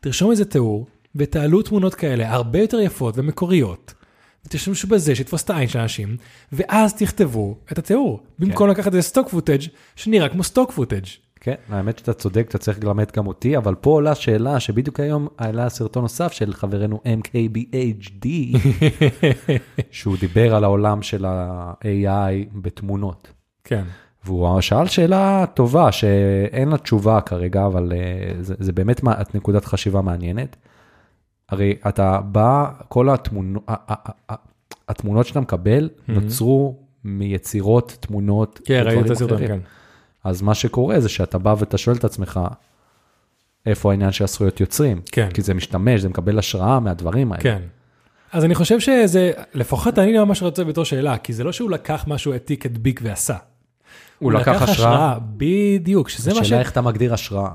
תרשום 0.00 0.30
איזה 0.30 0.44
תיאור, 0.44 0.86
ותעלו 1.16 1.62
תמונות 1.62 1.94
כאלה 1.94 2.32
הרבה 2.32 2.58
יותר 2.58 2.80
יפות 2.80 3.18
ומקוריות, 3.18 3.94
ותשתמשו 4.46 4.88
בזה 4.88 5.14
שיתפוס 5.14 5.42
את 5.42 5.50
העין 5.50 5.68
של 5.68 5.78
האנשים, 5.78 6.16
ואז 6.52 6.94
תכתבו 6.94 7.58
את 7.72 7.78
התיאור, 7.78 8.22
במקום 8.38 8.68
לקחת 8.68 8.94
איזה 8.94 9.08
stock 9.08 9.28
footage 9.28 9.62
שנראה 9.96 10.28
כמו 10.28 10.44
stock 10.44 10.72
footage. 10.72 11.06
כן, 11.44 11.54
האמת 11.68 11.98
שאתה 11.98 12.12
צודק, 12.12 12.46
אתה 12.48 12.58
צריך 12.58 12.84
ללמד 12.84 13.10
גם 13.16 13.26
אותי, 13.26 13.56
אבל 13.56 13.74
פה 13.74 13.90
עולה 13.90 14.14
שאלה 14.14 14.60
שבדיוק 14.60 15.00
היום 15.00 15.28
עלה 15.36 15.68
סרטון 15.68 16.02
נוסף 16.02 16.32
של 16.32 16.52
חברנו 16.52 17.00
MKBHD, 17.06 18.26
שהוא 19.90 20.16
דיבר 20.20 20.54
על 20.54 20.64
העולם 20.64 21.02
של 21.02 21.24
ה-AI 21.24 22.32
בתמונות. 22.62 23.32
כן. 23.64 23.82
והוא 24.24 24.60
שאל 24.60 24.86
שאלה 24.86 25.44
טובה, 25.54 25.92
שאין 25.92 26.68
לה 26.68 26.76
תשובה 26.78 27.20
כרגע, 27.20 27.66
אבל 27.66 27.92
אה, 27.96 27.98
זה, 28.42 28.54
זה 28.58 28.72
באמת 28.72 29.02
מה- 29.02 29.20
את 29.20 29.34
נקודת 29.34 29.64
חשיבה 29.64 30.02
מעניינת. 30.02 30.56
הרי 31.48 31.74
אתה 31.88 32.20
בא, 32.20 32.66
כל 32.88 33.08
התמונות, 33.10 33.62
התמונות 34.88 35.26
שאתה 35.26 35.40
מקבל 35.40 35.88
נוצרו 36.08 36.76
מיצירות 37.04 37.96
תמונות. 38.00 38.60
כן, 38.64 38.82
ראיתי 38.84 39.00
את 39.06 39.10
הסרטון. 39.10 39.38
כן. 39.46 39.58
אז 40.24 40.42
מה 40.42 40.54
שקורה 40.54 41.00
זה 41.00 41.08
שאתה 41.08 41.38
בא 41.38 41.54
ואתה 41.58 41.78
שואל 41.78 41.96
את 41.96 42.04
עצמך, 42.04 42.40
איפה 43.66 43.90
העניין 43.90 44.12
של 44.12 44.24
הזכויות 44.24 44.60
יוצרים? 44.60 45.00
כן. 45.12 45.28
כי 45.34 45.42
זה 45.42 45.54
משתמש, 45.54 46.00
זה 46.00 46.08
מקבל 46.08 46.38
השראה 46.38 46.80
מהדברים 46.80 47.32
האלה. 47.32 47.42
כן. 47.42 47.62
אז 48.32 48.44
אני 48.44 48.54
חושב 48.54 48.80
שזה, 48.80 49.32
לפחות 49.54 49.98
אני 49.98 50.18
ממש 50.18 50.42
רוצה 50.42 50.64
בתור 50.64 50.84
שאלה, 50.84 51.18
כי 51.18 51.32
זה 51.32 51.44
לא 51.44 51.52
שהוא 51.52 51.70
לקח 51.70 52.04
משהו, 52.06 52.32
העתיק, 52.32 52.66
הדביק 52.66 53.00
ועשה. 53.02 53.36
הוא 54.18 54.32
לקח 54.32 54.62
השראה. 54.62 55.18
בדיוק, 55.36 56.08
שזה 56.08 56.30
מה 56.30 56.36
ש... 56.36 56.40
השאלה 56.40 56.60
איך 56.60 56.70
אתה 56.72 56.80
מגדיר 56.80 57.14
השראה. 57.14 57.50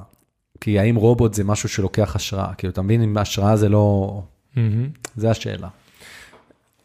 כי 0.62 0.80
האם 0.80 0.96
רובוט 0.96 1.34
זה 1.34 1.44
משהו 1.44 1.70
שלוקח 1.70 2.16
השראה? 2.16 2.54
כאילו, 2.54 2.74
אתה 2.74 2.82
מבין 2.82 3.02
אם 3.02 3.18
השראה 3.18 3.56
זה 3.56 3.70
לא... 3.70 4.22
מהמם. 4.56 4.90
זה 5.16 5.30
השאלה. 5.30 5.68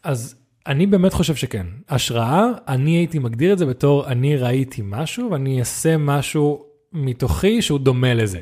אז 0.03 0.35
אני 0.67 0.87
באמת 0.87 1.13
חושב 1.13 1.35
שכן. 1.35 1.67
השראה, 1.89 2.47
אני 2.69 2.91
הייתי 2.91 3.19
מגדיר 3.19 3.53
את 3.53 3.59
זה 3.59 3.67
בתור 3.67 4.07
אני 4.07 4.37
ראיתי 4.37 4.83
משהו 4.85 5.31
ואני 5.31 5.61
אעשה 5.61 5.97
משהו 5.97 6.65
מתוכי 6.93 7.63
שהוא 7.63 7.79
דומה 7.79 8.15
לזה. 8.15 8.41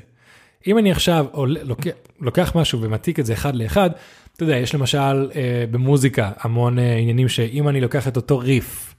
אם 0.67 0.79
אני 0.79 0.91
עכשיו 0.93 1.27
עול- 1.33 1.57
לוקח, 1.63 1.91
לוקח 2.21 2.53
משהו 2.57 2.83
ומעתיק 2.83 3.21
את 3.21 3.27
זה 3.27 3.33
אחד 3.33 3.55
לאחד, 3.57 3.91
אתה 4.35 4.43
יודע, 4.43 4.57
יש 4.57 4.75
למשל 4.75 5.31
אה, 5.35 5.65
במוזיקה 5.71 6.31
המון 6.41 6.79
אה, 6.79 6.97
עניינים 6.97 7.29
שאם 7.29 7.69
אני 7.69 7.81
לוקח 7.81 8.09
את 8.09 8.17
אותו 8.17 8.39
ריף 8.39 8.95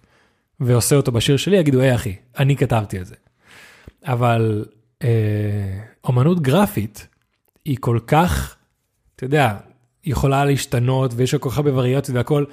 ועושה 0.59 0.95
אותו 0.95 1.11
בשיר 1.11 1.37
שלי, 1.37 1.57
יגידו, 1.57 1.79
היי 1.79 1.95
אחי, 1.95 2.15
אני 2.39 2.55
כתבתי 2.55 2.99
את 2.99 3.05
זה. 3.05 3.15
אבל 4.05 4.65
אה, 5.03 5.09
אומנות 6.03 6.41
גרפית 6.41 7.07
היא 7.65 7.77
כל 7.79 7.99
כך, 8.07 8.55
אתה 9.15 9.23
יודע, 9.23 9.57
יכולה 10.05 10.45
להשתנות 10.45 11.11
ויש 11.15 11.33
לה 11.33 11.39
כל 11.39 11.49
כך 11.49 11.57
הרבה 11.57 11.73
וריאציות 11.73 12.17
והכל, 12.17 12.45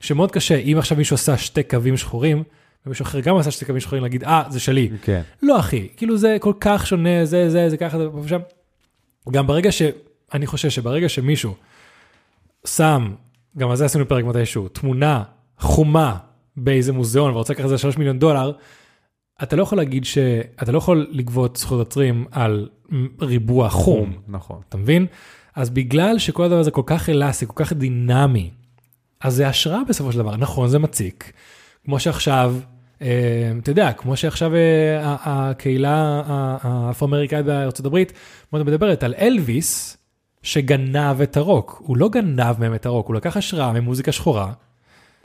שמאוד 0.00 0.32
קשה, 0.32 0.56
אם 0.56 0.74
עכשיו 0.78 0.98
מישהו 0.98 1.14
עשה 1.14 1.36
שתי 1.36 1.62
קווים 1.62 1.96
שחורים, 1.96 2.42
ומישהו 2.86 3.02
אחר 3.02 3.20
גם 3.20 3.36
עשה 3.36 3.50
שתי 3.50 3.64
קווים 3.64 3.80
שחורים, 3.80 4.02
להגיד, 4.02 4.24
אה, 4.24 4.42
זה 4.48 4.60
שלי. 4.60 4.90
כן. 5.02 5.22
לא 5.42 5.58
אחי, 5.58 5.88
כאילו 5.96 6.16
זה 6.16 6.36
כל 6.40 6.52
כך 6.60 6.86
שונה, 6.86 7.24
זה, 7.24 7.50
זה, 7.50 7.70
זה 7.70 7.76
ככה, 7.76 7.98
זה 7.98 8.04
פה 8.12 8.18
ושם. 8.18 8.40
גם 9.30 9.46
ברגע 9.46 9.72
ש... 9.72 9.82
אני 10.34 10.46
חושב 10.46 10.70
שברגע 10.70 11.08
שמישהו 11.08 11.54
שם, 12.66 13.14
גם 13.58 13.70
על 13.70 13.76
זה 13.76 13.84
עשינו 13.84 14.08
פרק 14.08 14.24
מתישהו, 14.24 14.68
תמונה 14.68 15.22
חומה 15.58 16.16
באיזה 16.56 16.92
מוזיאון 16.92 17.30
ורוצה 17.30 17.52
לקחת 17.52 17.64
את 17.64 17.70
זה 17.70 17.78
3 17.78 17.96
מיליון 17.96 18.18
דולר, 18.18 18.52
אתה 19.42 19.56
לא 19.56 19.62
יכול 19.62 19.78
להגיד 19.78 20.04
ש... 20.04 20.18
אתה 20.62 20.72
לא 20.72 20.78
יכול 20.78 21.06
לגבות 21.10 21.56
זכויות 21.56 21.86
יוצרים 21.86 22.26
על 22.30 22.68
ריבוע 23.20 23.68
חום, 23.68 24.12
נכון. 24.28 24.60
אתה 24.68 24.76
מבין? 24.76 25.06
אז 25.54 25.70
בגלל 25.70 26.18
שכל 26.18 26.44
הדבר 26.44 26.58
הזה 26.58 26.70
כל 26.70 26.82
כך 26.86 27.08
אלסטי, 27.08 27.46
כל 27.46 27.64
כך 27.64 27.72
דינמי, 27.72 28.50
אז 29.20 29.34
זה 29.34 29.48
השראה 29.48 29.80
בסופו 29.88 30.12
של 30.12 30.18
דבר. 30.18 30.36
נכון, 30.36 30.68
זה 30.68 30.78
מציק. 30.78 31.32
כמו 31.84 32.00
שעכשיו, 32.00 32.54
אה, 33.02 33.52
אתה 33.62 33.70
יודע, 33.70 33.92
כמו 33.92 34.16
שעכשיו 34.16 34.54
אה, 34.54 35.16
הקהילה 35.24 36.22
האפרו-אמריקאית 36.62 37.46
בארצות 37.46 37.86
הברית 37.86 38.12
מאוד 38.52 38.62
מדברת 38.66 39.02
על 39.02 39.14
אלוויס, 39.18 39.96
שגנב 40.46 41.20
את 41.22 41.36
הרוק. 41.36 41.82
הוא 41.84 41.96
לא 41.96 42.08
גנב 42.08 42.60
מהם 42.60 42.74
את 42.74 42.86
הרוק, 42.86 43.08
הוא 43.08 43.14
לקח 43.14 43.36
השראה 43.36 43.72
ממוזיקה 43.72 44.12
שחורה. 44.12 44.52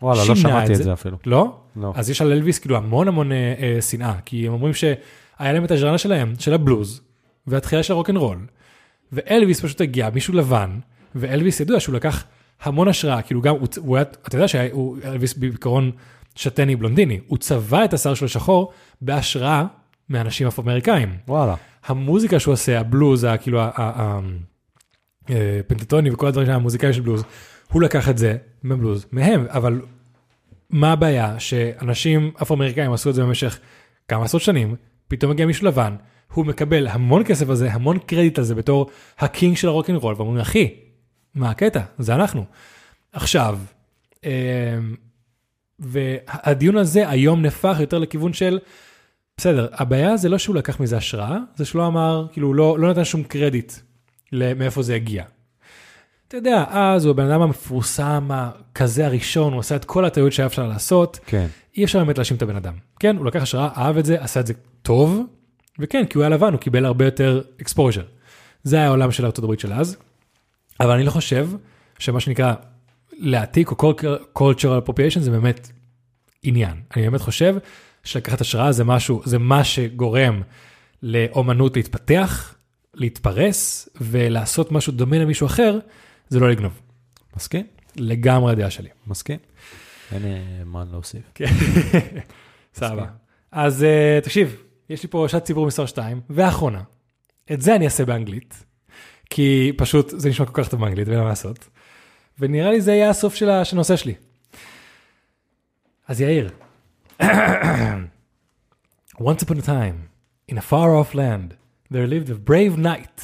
וואלה, 0.02 0.22
לא 0.28 0.36
שמעתי 0.36 0.66
את 0.66 0.72
את 0.72 0.76
זה. 0.76 0.84
זה 0.84 0.94
אפילו. 0.94 1.18
לא? 1.26 1.58
לא. 1.76 1.94
אז 1.96 2.10
יש 2.10 2.22
על 2.22 2.32
אלוויס 2.32 2.60
כאילו 2.60 2.78
המון 2.78 3.08
המון 3.08 3.32
אה, 3.32 3.54
אה, 3.60 3.82
שנאה, 3.82 4.14
כי 4.26 4.48
הם 4.48 4.54
אומרים 4.54 4.74
שהיה 4.74 5.54
להם 5.54 5.66
את 5.66 5.72
הז'אנר 5.72 5.98
שלהם, 5.98 6.34
של 6.40 6.54
הבלוז, 6.54 7.02
וההתחלה 7.48 7.84
של 7.84 7.94
הרוקנרול, 7.94 8.46
ואלוויס 9.12 9.62
פשוט 9.62 9.82
הגיע, 9.82 10.10
מישהו 10.10 10.34
לבן, 10.34 10.80
ואלוויס 11.16 11.60
ידוע 11.60 11.80
שהוא 11.80 11.96
לקח 11.96 12.24
המון 12.62 12.88
השראה, 12.88 13.22
כאילו 13.22 13.42
גם, 13.42 13.56
הוא, 13.78 13.98
היה, 13.98 14.02
אתה 14.28 14.36
יודע 14.36 14.48
שאלוויס 14.48 15.34
בעיקרון 15.34 15.92
שטני 16.36 16.76
בלונדיני, 16.76 17.20
הוא 17.28 17.38
צבע 17.38 17.86
את 17.86 17.94
השיער 17.94 18.14
שלו 18.14 18.28
שחור 18.28 18.72
בהשראה 19.02 19.66
מאנשים 20.10 20.48
אפרו-אמריקאים. 20.48 21.16
וואלה. 21.28 21.56
המוזיקה 21.86 22.40
שהוא 22.40 22.54
עושה, 22.54 22.80
הבלוז, 22.80 23.26
כאילו 23.42 23.62
הפנטטוני 25.30 26.12
וכל 26.12 26.28
הדברים 26.28 26.48
של 26.48 26.54
המוזיקאים 26.54 26.94
של 26.94 27.02
בלוז, 27.02 27.24
הוא 27.72 27.82
לקח 27.82 28.10
את 28.10 28.18
זה 28.18 28.38
מבלוז, 28.64 29.06
מהם, 29.12 29.46
אבל 29.50 29.82
מה 30.70 30.92
הבעיה 30.92 31.40
שאנשים 31.40 32.32
אפרו-אמריקאים 32.42 32.94
עשו 32.94 33.10
את 33.10 33.16
זה 33.16 33.24
במשך 33.24 33.60
כמה 34.08 34.26
עשרות 34.26 34.44
שנים, 34.44 34.76
פתאום 35.08 35.32
מגיע 35.32 35.46
מישהו 35.46 35.68
לבן, 35.68 35.96
הוא 36.34 36.46
מקבל 36.46 36.88
המון 36.88 37.24
כסף 37.24 37.50
על 37.50 37.56
זה, 37.56 37.74
המון 37.74 38.00
קרדיט 38.00 38.38
על 38.38 38.44
זה 38.44 38.56
בתור 38.56 38.90
הקינג 39.20 39.58
של 39.58 39.68
הרוקנרול, 39.68 40.16
ואומרים, 40.18 40.38
אחי, 40.38 40.74
מה 41.36 41.50
הקטע? 41.50 41.82
זה 42.00 42.16
אנחנו. 42.16 42.46
עכשיו, 43.14 43.60
אמ, 44.24 44.30
והדיון 45.80 46.78
הזה 46.78 47.10
היום 47.10 47.42
נהפך 47.42 47.78
יותר 47.80 48.00
לכיוון 48.00 48.34
של, 48.34 48.60
בסדר, 49.38 49.68
הבעיה 49.74 50.18
זה 50.18 50.30
לא 50.30 50.38
שהוא 50.38 50.56
לקח 50.56 50.80
מזה 50.80 50.98
השראה, 50.98 51.38
זה 51.56 51.66
שהוא 51.66 51.82
לא 51.82 51.88
אמר, 51.88 52.28
כאילו, 52.32 52.54
לא, 52.54 52.80
לא 52.80 52.90
נתן 52.90 53.04
שום 53.04 53.24
קרדיט 53.24 53.74
מאיפה 54.32 54.82
זה 54.82 54.96
הגיע. 54.96 55.24
אתה 56.28 56.38
יודע, 56.38 56.66
אז 56.70 57.06
הוא 57.06 57.12
הבן 57.12 57.32
אדם 57.32 57.42
המפורסם, 57.42 58.30
הכזה 58.32 59.06
הראשון, 59.06 59.54
הוא 59.54 59.60
עשה 59.60 59.76
את 59.76 59.86
כל 59.86 60.06
הטעויות 60.06 60.34
שהיה 60.34 60.48
אפשר 60.48 60.68
לעשות, 60.68 61.20
כן. 61.26 61.48
אי 61.78 61.84
אפשר 61.84 62.00
באמת 62.00 62.18
להאשים 62.18 62.38
את 62.38 62.42
הבן 62.42 62.56
אדם. 62.56 62.74
כן, 63.00 63.18
הוא 63.18 63.26
לקח 63.26 63.42
השראה, 63.42 63.70
אהב 63.78 63.98
את 63.98 64.06
זה, 64.06 64.22
עשה 64.22 64.40
את 64.40 64.48
זה 64.48 64.54
טוב, 64.82 65.22
וכן, 65.80 66.06
כי 66.06 66.18
הוא 66.18 66.24
היה 66.24 66.30
לבן, 66.30 66.52
הוא 66.52 66.60
קיבל 66.60 66.86
הרבה 66.86 67.06
יותר 67.06 67.42
exposure. 67.62 68.06
זה 68.64 68.76
היה 68.76 68.86
העולם 68.86 69.12
של 69.12 69.26
ארצות 69.26 69.44
הברית 69.44 69.60
של 69.60 69.74
אז, 69.74 69.98
אבל 70.82 70.92
אני 70.92 71.04
לא 71.04 71.12
חושב 71.12 71.50
שמה 72.00 72.20
שנקרא 72.20 72.54
להעתיק 73.12 73.72
או 73.72 73.94
cultural 74.38 74.88
appropriation 74.88 75.20
זה 75.20 75.32
באמת 75.32 75.72
עניין. 76.44 76.82
אני 76.96 77.04
באמת 77.04 77.22
חושב 77.22 77.56
שלקחת 78.04 78.42
השראה 78.42 78.72
זה 78.72 78.84
משהו, 78.84 79.22
זה 79.26 79.40
מה 79.40 79.64
שגורם 79.64 80.42
לאומנות 81.04 81.76
להתפתח, 81.76 82.56
להתפרס 82.94 83.90
ולעשות 84.02 84.72
משהו 84.72 84.94
דומה 84.94 85.20
למישהו 85.20 85.48
אחר, 85.48 85.80
זה 86.30 86.40
לא 86.40 86.50
לגנוב. 86.50 86.82
מסכים? 87.36 87.66
לגמרי 87.96 88.52
הדעה 88.52 88.70
שלי. 88.70 88.90
מסכים. 89.08 89.38
אין 90.12 90.26
אה, 90.26 90.64
מה 90.66 90.84
להוסיף. 90.92 91.34
סבבה. 92.74 93.06
אז 93.52 93.84
אה, 93.84 94.20
תקשיב, 94.24 94.56
יש 94.90 95.04
לי 95.04 95.10
פה 95.10 95.26
שעת 95.30 95.44
ציבור 95.44 95.68
מספר 95.68 95.86
2, 95.86 96.22
ואחרונה. 96.30 96.82
את 97.52 97.62
זה 97.62 97.76
אני 97.76 97.86
אעשה 97.86 98.06
באנגלית, 98.06 98.64
כי 99.31 99.73
פשוט 99.77 100.11
זה 100.17 100.29
נשמע 100.29 100.47
כל 100.47 100.63
כך 100.63 100.69
טוב 100.69 100.81
באנגלית, 100.81 101.09
ואין 101.09 101.21
מה 101.21 101.29
לעשות. 101.29 101.69
ונראה 102.39 102.71
לי 102.71 102.81
זה 102.81 102.93
יהיה 102.93 103.11
הסוף 103.11 103.35
של 103.35 103.51
ה- 103.51 103.65
של 103.65 103.77
הנושא 103.77 103.97
שלי. 103.97 104.15
אז 106.09 106.21
יאיר. 106.21 106.51
Once 109.19 109.43
upon 109.43 109.59
a 109.59 109.63
time, 109.63 110.11
in 110.49 110.59
a 110.59 110.63
far 110.73 110.95
off 110.95 111.15
land, 111.15 111.57
there 111.91 112.07
lived 112.07 112.31
a 112.31 112.35
brave 112.35 112.77
knight 112.77 113.19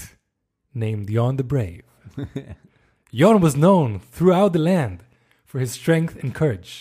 named 0.74 1.10
Yon 1.10 1.36
the 1.36 1.44
Brave. 1.52 1.84
Yon 3.12 3.40
was 3.40 3.54
known 3.64 4.00
throughout 4.16 4.52
the 4.54 4.64
land 4.70 4.98
for 5.44 5.58
his 5.60 5.72
strength 5.80 6.14
and 6.22 6.34
courage, 6.34 6.72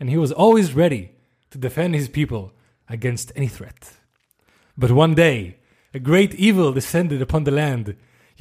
and 0.00 0.10
he 0.10 0.18
was 0.24 0.32
always 0.32 0.74
ready 0.82 1.04
to 1.52 1.58
defend 1.66 1.94
his 1.94 2.08
people 2.08 2.44
against 2.96 3.32
any 3.36 3.50
threat. 3.56 3.80
But 4.76 4.90
one 5.04 5.14
day, 5.14 5.38
a 5.94 6.00
great 6.10 6.32
evil 6.34 6.72
descended 6.72 7.20
upon 7.22 7.44
the 7.44 7.56
land, 7.62 7.86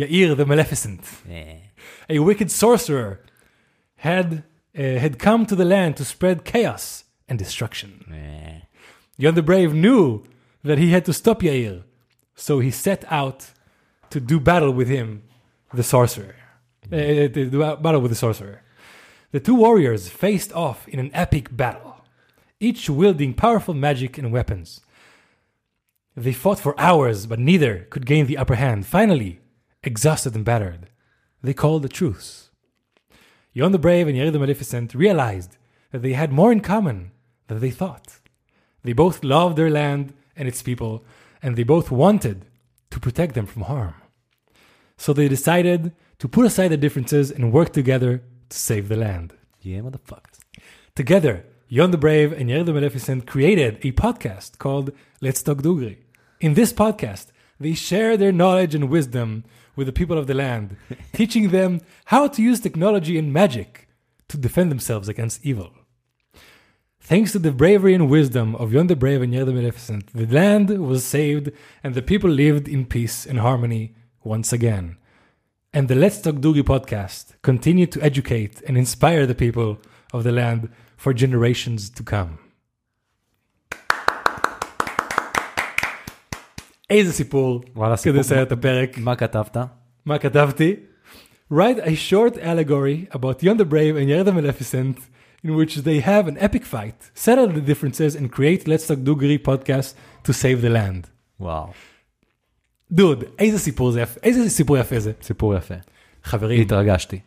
Yair 0.01 0.37
the 0.37 0.47
Maleficent. 0.47 1.03
A 2.09 2.19
wicked 2.19 2.51
sorcerer 2.51 3.21
had, 3.97 4.45
uh, 4.79 4.83
had 4.83 5.19
come 5.19 5.45
to 5.47 5.55
the 5.55 5.65
land 5.65 5.97
to 5.99 6.05
spread 6.05 6.45
chaos 6.45 7.05
and 7.29 7.39
destruction. 7.39 7.91
Yon 9.19 9.35
the 9.35 9.43
Brave 9.43 9.75
knew 9.75 10.25
that 10.65 10.79
he 10.79 10.91
had 10.91 11.05
to 11.05 11.13
stop 11.13 11.43
Yair, 11.43 11.83
so 12.35 12.61
he 12.61 12.71
set 12.71 13.05
out 13.09 13.51
to 14.09 14.21
do 14.21 14.41
battle 14.41 14.73
with 14.73 14.89
him, 14.89 15.23
the 15.75 15.83
sorcerer. 15.83 16.37
Uh, 16.87 17.29
to 17.29 17.51
do 17.51 17.59
battle 17.77 18.01
with 18.01 18.11
the 18.11 18.17
sorcerer. 18.17 18.63
The 19.33 19.41
two 19.41 19.55
warriors 19.55 20.09
faced 20.09 20.53
off 20.53 20.89
in 20.89 20.99
an 20.99 21.11
epic 21.15 21.55
battle, 21.57 22.05
each 22.59 22.89
wielding 22.91 23.35
powerful 23.35 23.75
magic 23.75 24.19
and 24.19 24.33
weapons. 24.33 24.81
They 26.17 26.33
fought 26.33 26.59
for 26.59 26.79
hours, 26.81 27.27
but 27.27 27.39
neither 27.39 27.87
could 27.91 28.07
gain 28.07 28.27
the 28.27 28.39
upper 28.39 28.57
hand. 28.57 28.87
Finally, 28.87 29.40
exhausted 29.83 30.35
and 30.35 30.45
battered, 30.45 30.89
they 31.43 31.55
called 31.55 31.85
a 31.85 31.89
truce. 31.89 32.51
Yon 33.53 33.73
the 33.73 33.79
Brave 33.79 34.07
and 34.07 34.17
Yair 34.17 34.33
the 34.33 34.39
Maleficent 34.39 34.95
realized 34.95 35.57
that 35.91 36.03
they 36.03 36.13
had 36.13 36.33
more 36.33 36.53
in 36.53 36.61
common 36.61 37.11
than 37.49 37.61
they 37.61 37.71
thought. 37.71 38.21
They 38.85 38.93
both 38.93 39.25
loved 39.25 39.57
their 39.57 39.71
land 39.71 40.15
and 40.37 40.47
its 40.47 40.63
people, 40.63 41.05
and 41.43 41.57
they 41.57 41.65
both 41.65 41.91
wanted 41.91 42.47
to 42.91 43.01
protect 43.01 43.35
them 43.35 43.47
from 43.47 43.63
harm. 43.63 43.95
So 44.97 45.13
they 45.13 45.29
decided 45.29 45.93
to 46.19 46.29
put 46.29 46.47
aside 46.47 46.69
their 46.69 46.77
differences 46.77 47.31
and 47.31 47.53
work 47.53 47.73
together 47.73 48.23
to 48.51 48.57
save 48.57 48.89
the 48.89 48.97
land. 48.97 49.35
Yeah, 49.61 49.81
motherfuckers. 49.81 50.39
Together, 50.95 51.45
Yon 51.69 51.91
the 51.91 51.99
Brave 51.99 52.33
and 52.33 52.51
Yair 52.51 52.65
the 52.65 52.73
Maleficent 52.73 53.27
created 53.27 53.79
a 53.83 53.93
podcast 53.93 54.59
called 54.59 54.93
Let's 55.21 55.43
Talk 55.43 55.59
Dugri. 55.59 55.99
In 56.41 56.55
this 56.55 56.73
podcast, 56.73 57.27
they 57.61 57.75
share 57.75 58.17
their 58.17 58.33
knowledge 58.33 58.75
and 58.75 58.89
wisdom 58.89 59.45
with 59.77 59.87
the 59.87 59.93
people 59.93 60.19
of 60.19 60.27
the 60.27 60.35
land, 60.35 60.77
teaching 61.13 61.51
them 61.51 61.81
how 62.07 62.27
to 62.27 62.43
use 62.43 62.59
technology 62.59 63.19
and 63.19 63.33
magic 63.33 63.89
to 64.29 64.39
defend 64.39 64.71
themselves 64.71 65.09
against 65.09 65.45
evil. 65.45 65.73
Thanks 67.01 67.33
to 67.33 67.39
the 67.39 67.53
bravery 67.53 67.95
and 67.95 68.09
wisdom 68.09 68.55
of 68.57 68.73
Yon 68.73 68.87
the 68.87 68.97
Brave 68.97 69.23
and 69.23 69.33
Yair 69.33 69.45
the 69.45 69.53
Maleficent, 69.53 70.13
the 70.13 70.27
land 70.27 70.71
was 70.71 71.05
saved 71.05 71.51
and 71.83 71.95
the 71.95 72.03
people 72.03 72.31
lived 72.31 72.69
in 72.69 72.87
peace 72.87 73.27
and 73.27 73.41
harmony 73.41 73.95
once 74.23 74.53
again. 74.53 74.97
And 75.73 75.89
the 75.89 75.95
Let's 75.95 76.21
Talk 76.21 76.37
Doogie 76.37 76.63
podcast 76.63 77.35
continued 77.43 77.93
to 77.93 78.03
educate 78.03 78.63
and 78.67 78.77
inspire 78.77 79.27
the 79.27 79.35
people 79.35 79.79
of 80.13 80.25
the 80.25 80.33
land 80.33 80.71
for 80.97 81.13
generations 81.13 81.91
to 81.91 82.03
come. 82.03 82.39
איזה 86.91 87.13
סיפור, 87.13 87.61
וואלה, 87.77 87.97
כדי 87.97 88.03
סיפור. 88.03 88.21
לסיים 88.21 88.43
את 88.43 88.53
הפרק. 88.53 88.99
מה 88.99 89.17
כתבת? 89.17 89.57
מה 90.07 90.19
כתבתי? 90.19 90.77
Write 91.53 91.81
a 91.85 91.95
short 92.11 92.37
allegory 92.37 93.09
about 93.13 93.43
Yon 93.43 93.57
the 93.59 93.65
Brave 93.65 93.97
and 93.97 94.27
the 94.27 94.33
Maleficent, 94.33 94.99
in 95.45 95.55
which 95.57 95.77
they 95.77 96.01
have 96.01 96.29
an 96.29 96.39
epic 96.39 96.65
fight, 96.65 97.11
settle 97.15 97.49
the 97.49 97.61
differences, 97.71 98.15
and 98.15 98.31
create 98.31 98.69
Let's 98.69 98.87
Talk 98.87 99.01
Dugri 99.09 99.39
podcast 99.39 99.95
to 100.25 100.33
save 100.33 100.63
the 100.63 100.71
land. 100.71 101.07
וואו, 101.41 101.71
דוד, 102.93 103.25
איזה 103.39 103.59
סיפור 103.59 103.91
זה 103.91 104.01
יפה, 104.01 104.21
איזה 104.23 104.51
סיפור 104.51 104.79
יפה 104.79 105.01
זה. 105.01 105.13
סיפור 105.23 105.55
יפה. 105.55 105.75
חברים, 106.25 106.61
התרגשתי. 106.63 107.21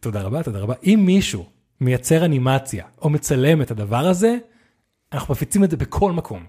תודה 0.00 0.22
רבה, 0.22 0.42
תודה 0.42 0.58
רבה. 0.58 0.74
אם 0.84 1.02
מישהו 1.06 1.46
מייצר 1.80 2.24
אנימציה 2.24 2.84
או 3.02 3.10
מצלם 3.10 3.62
את 3.62 3.70
הדבר 3.70 4.06
הזה, 4.06 4.36
אנחנו 5.12 5.32
מפיצים 5.32 5.64
את 5.64 5.70
זה 5.70 5.76
בכל 5.76 6.12
מקום. 6.12 6.44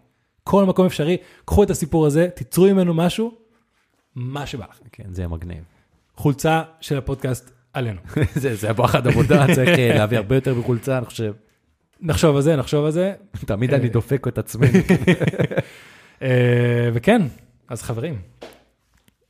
כל 0.49 0.65
מקום 0.65 0.85
אפשרי, 0.85 1.17
קחו 1.45 1.63
את 1.63 1.69
הסיפור 1.69 2.05
הזה, 2.05 2.27
תיצרו 2.35 2.65
ממנו 2.65 2.93
משהו, 2.93 3.31
מה 4.15 4.45
שבא 4.45 4.65
לכם. 4.69 4.83
כן, 4.91 5.03
זה 5.11 5.27
מגניב. 5.27 5.63
חולצה 6.15 6.61
של 6.81 6.97
הפודקאסט 6.97 7.51
עלינו. 7.73 7.99
זה 8.35 8.55
זה 8.55 8.71
וואחד 8.71 9.07
עבודה, 9.07 9.45
צריך 9.55 9.69
אה, 9.79 9.93
להביא 9.95 10.17
הרבה 10.17 10.35
יותר 10.35 10.55
מחולצה, 10.55 10.97
אני 10.97 11.05
חושב. 11.05 11.33
נחשוב 12.01 12.35
על 12.35 12.41
זה, 12.41 12.55
נחשוב 12.55 12.85
על 12.85 12.91
זה. 12.91 13.13
תמיד 13.45 13.73
אני 13.73 13.89
דופק 13.89 14.27
את 14.27 14.37
עצמי. 14.37 14.67
אה, 16.21 16.89
וכן, 16.93 17.21
אז 17.67 17.81
חברים, 17.81 18.21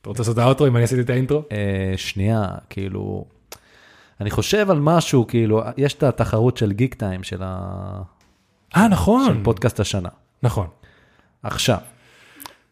אתה 0.00 0.08
רוצה 0.08 0.20
לעשות 0.22 0.34
את 0.38 0.42
האוטרו 0.42 0.66
אם 0.66 0.76
אני 0.76 0.84
עשיתי 0.84 1.00
את 1.00 1.10
האינטרו? 1.10 1.42
אה, 1.52 1.92
שנייה, 1.96 2.44
כאילו, 2.70 3.24
אני 4.20 4.30
חושב 4.30 4.70
על 4.70 4.78
משהו, 4.80 5.26
כאילו, 5.26 5.62
יש 5.76 5.94
את 5.94 6.02
התחרות 6.02 6.56
של 6.56 6.72
גיק 6.72 6.94
טיים, 6.94 7.22
של 7.22 7.42
ה- 7.42 8.02
אה, 8.76 8.82
של 8.82 8.88
נכון. 8.88 9.40
פודקאסט 9.44 9.80
השנה. 9.80 10.08
נכון. 10.42 10.66
עכשיו, 11.42 11.78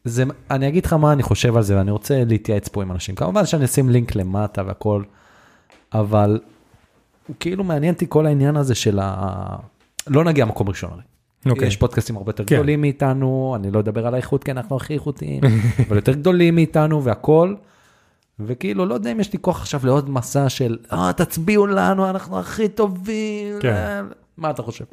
זה, 0.04 0.24
אני 0.50 0.68
אגיד 0.68 0.86
לך 0.86 0.92
מה 0.92 1.12
אני 1.12 1.22
חושב 1.22 1.56
על 1.56 1.62
זה, 1.62 1.76
ואני 1.76 1.90
רוצה 1.90 2.24
להתייעץ 2.24 2.68
פה 2.68 2.82
עם 2.82 2.92
אנשים. 2.92 3.14
כמובן 3.14 3.46
שאני 3.46 3.64
אשים 3.64 3.90
לינק 3.90 4.14
למטה 4.14 4.62
והכל, 4.66 5.02
אבל 5.92 6.40
כאילו 7.40 7.64
מעניין 7.64 7.94
אותי 7.94 8.06
כל 8.08 8.26
העניין 8.26 8.56
הזה 8.56 8.74
של 8.74 8.98
ה... 9.02 9.56
לא 10.06 10.24
נגיע 10.24 10.44
מקום 10.44 10.68
ראשון 10.68 10.90
הרי. 10.92 11.02
אוקיי. 11.46 11.68
יש 11.68 11.76
פודקאסטים 11.76 12.16
הרבה 12.16 12.30
יותר 12.30 12.44
כן. 12.44 12.56
גדולים 12.56 12.80
מאיתנו, 12.80 13.56
אני 13.56 13.70
לא 13.70 13.80
אדבר 13.80 14.06
על 14.06 14.14
האיכות, 14.14 14.44
כי 14.44 14.50
אנחנו 14.50 14.76
הכי 14.76 14.94
איכותיים, 14.94 15.40
אבל 15.88 15.96
יותר 15.96 16.12
גדולים 16.12 16.54
מאיתנו 16.54 17.04
והכל. 17.04 17.54
וכאילו, 18.40 18.86
לא 18.86 18.94
יודע 18.94 19.12
אם 19.12 19.20
יש 19.20 19.32
לי 19.32 19.38
כוח 19.42 19.60
עכשיו 19.60 19.80
לעוד 19.84 20.10
מסע 20.10 20.48
של, 20.48 20.78
אה, 20.92 21.12
תצביעו 21.16 21.66
לנו, 21.66 22.10
אנחנו 22.10 22.38
הכי 22.38 22.68
טובים. 22.68 23.58
כן. 23.60 24.04
מה 24.36 24.50
אתה 24.50 24.62
חושב? 24.62 24.84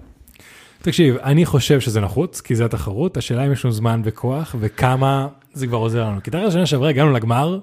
תקשיב, 0.86 1.18
אני 1.18 1.46
חושב 1.46 1.80
שזה 1.80 2.02
נחוץ, 2.02 2.42
כי 2.42 2.56
זה 2.56 2.66
התחרות, 2.66 3.18
השאלה 3.18 3.46
אם 3.46 3.52
יש 3.52 3.66
לנו 3.66 3.72
זמן 3.72 4.02
וכוח, 4.04 4.56
וכמה 4.60 5.28
זה 5.54 5.68
כבר 5.68 5.78
עוזר 5.78 6.04
לנו. 6.06 6.24
כי 6.24 6.32
תראה, 6.32 6.52
שנה 6.52 6.66
שעברה 6.66 6.90
הגענו 6.90 7.12
לגמר, 7.12 7.60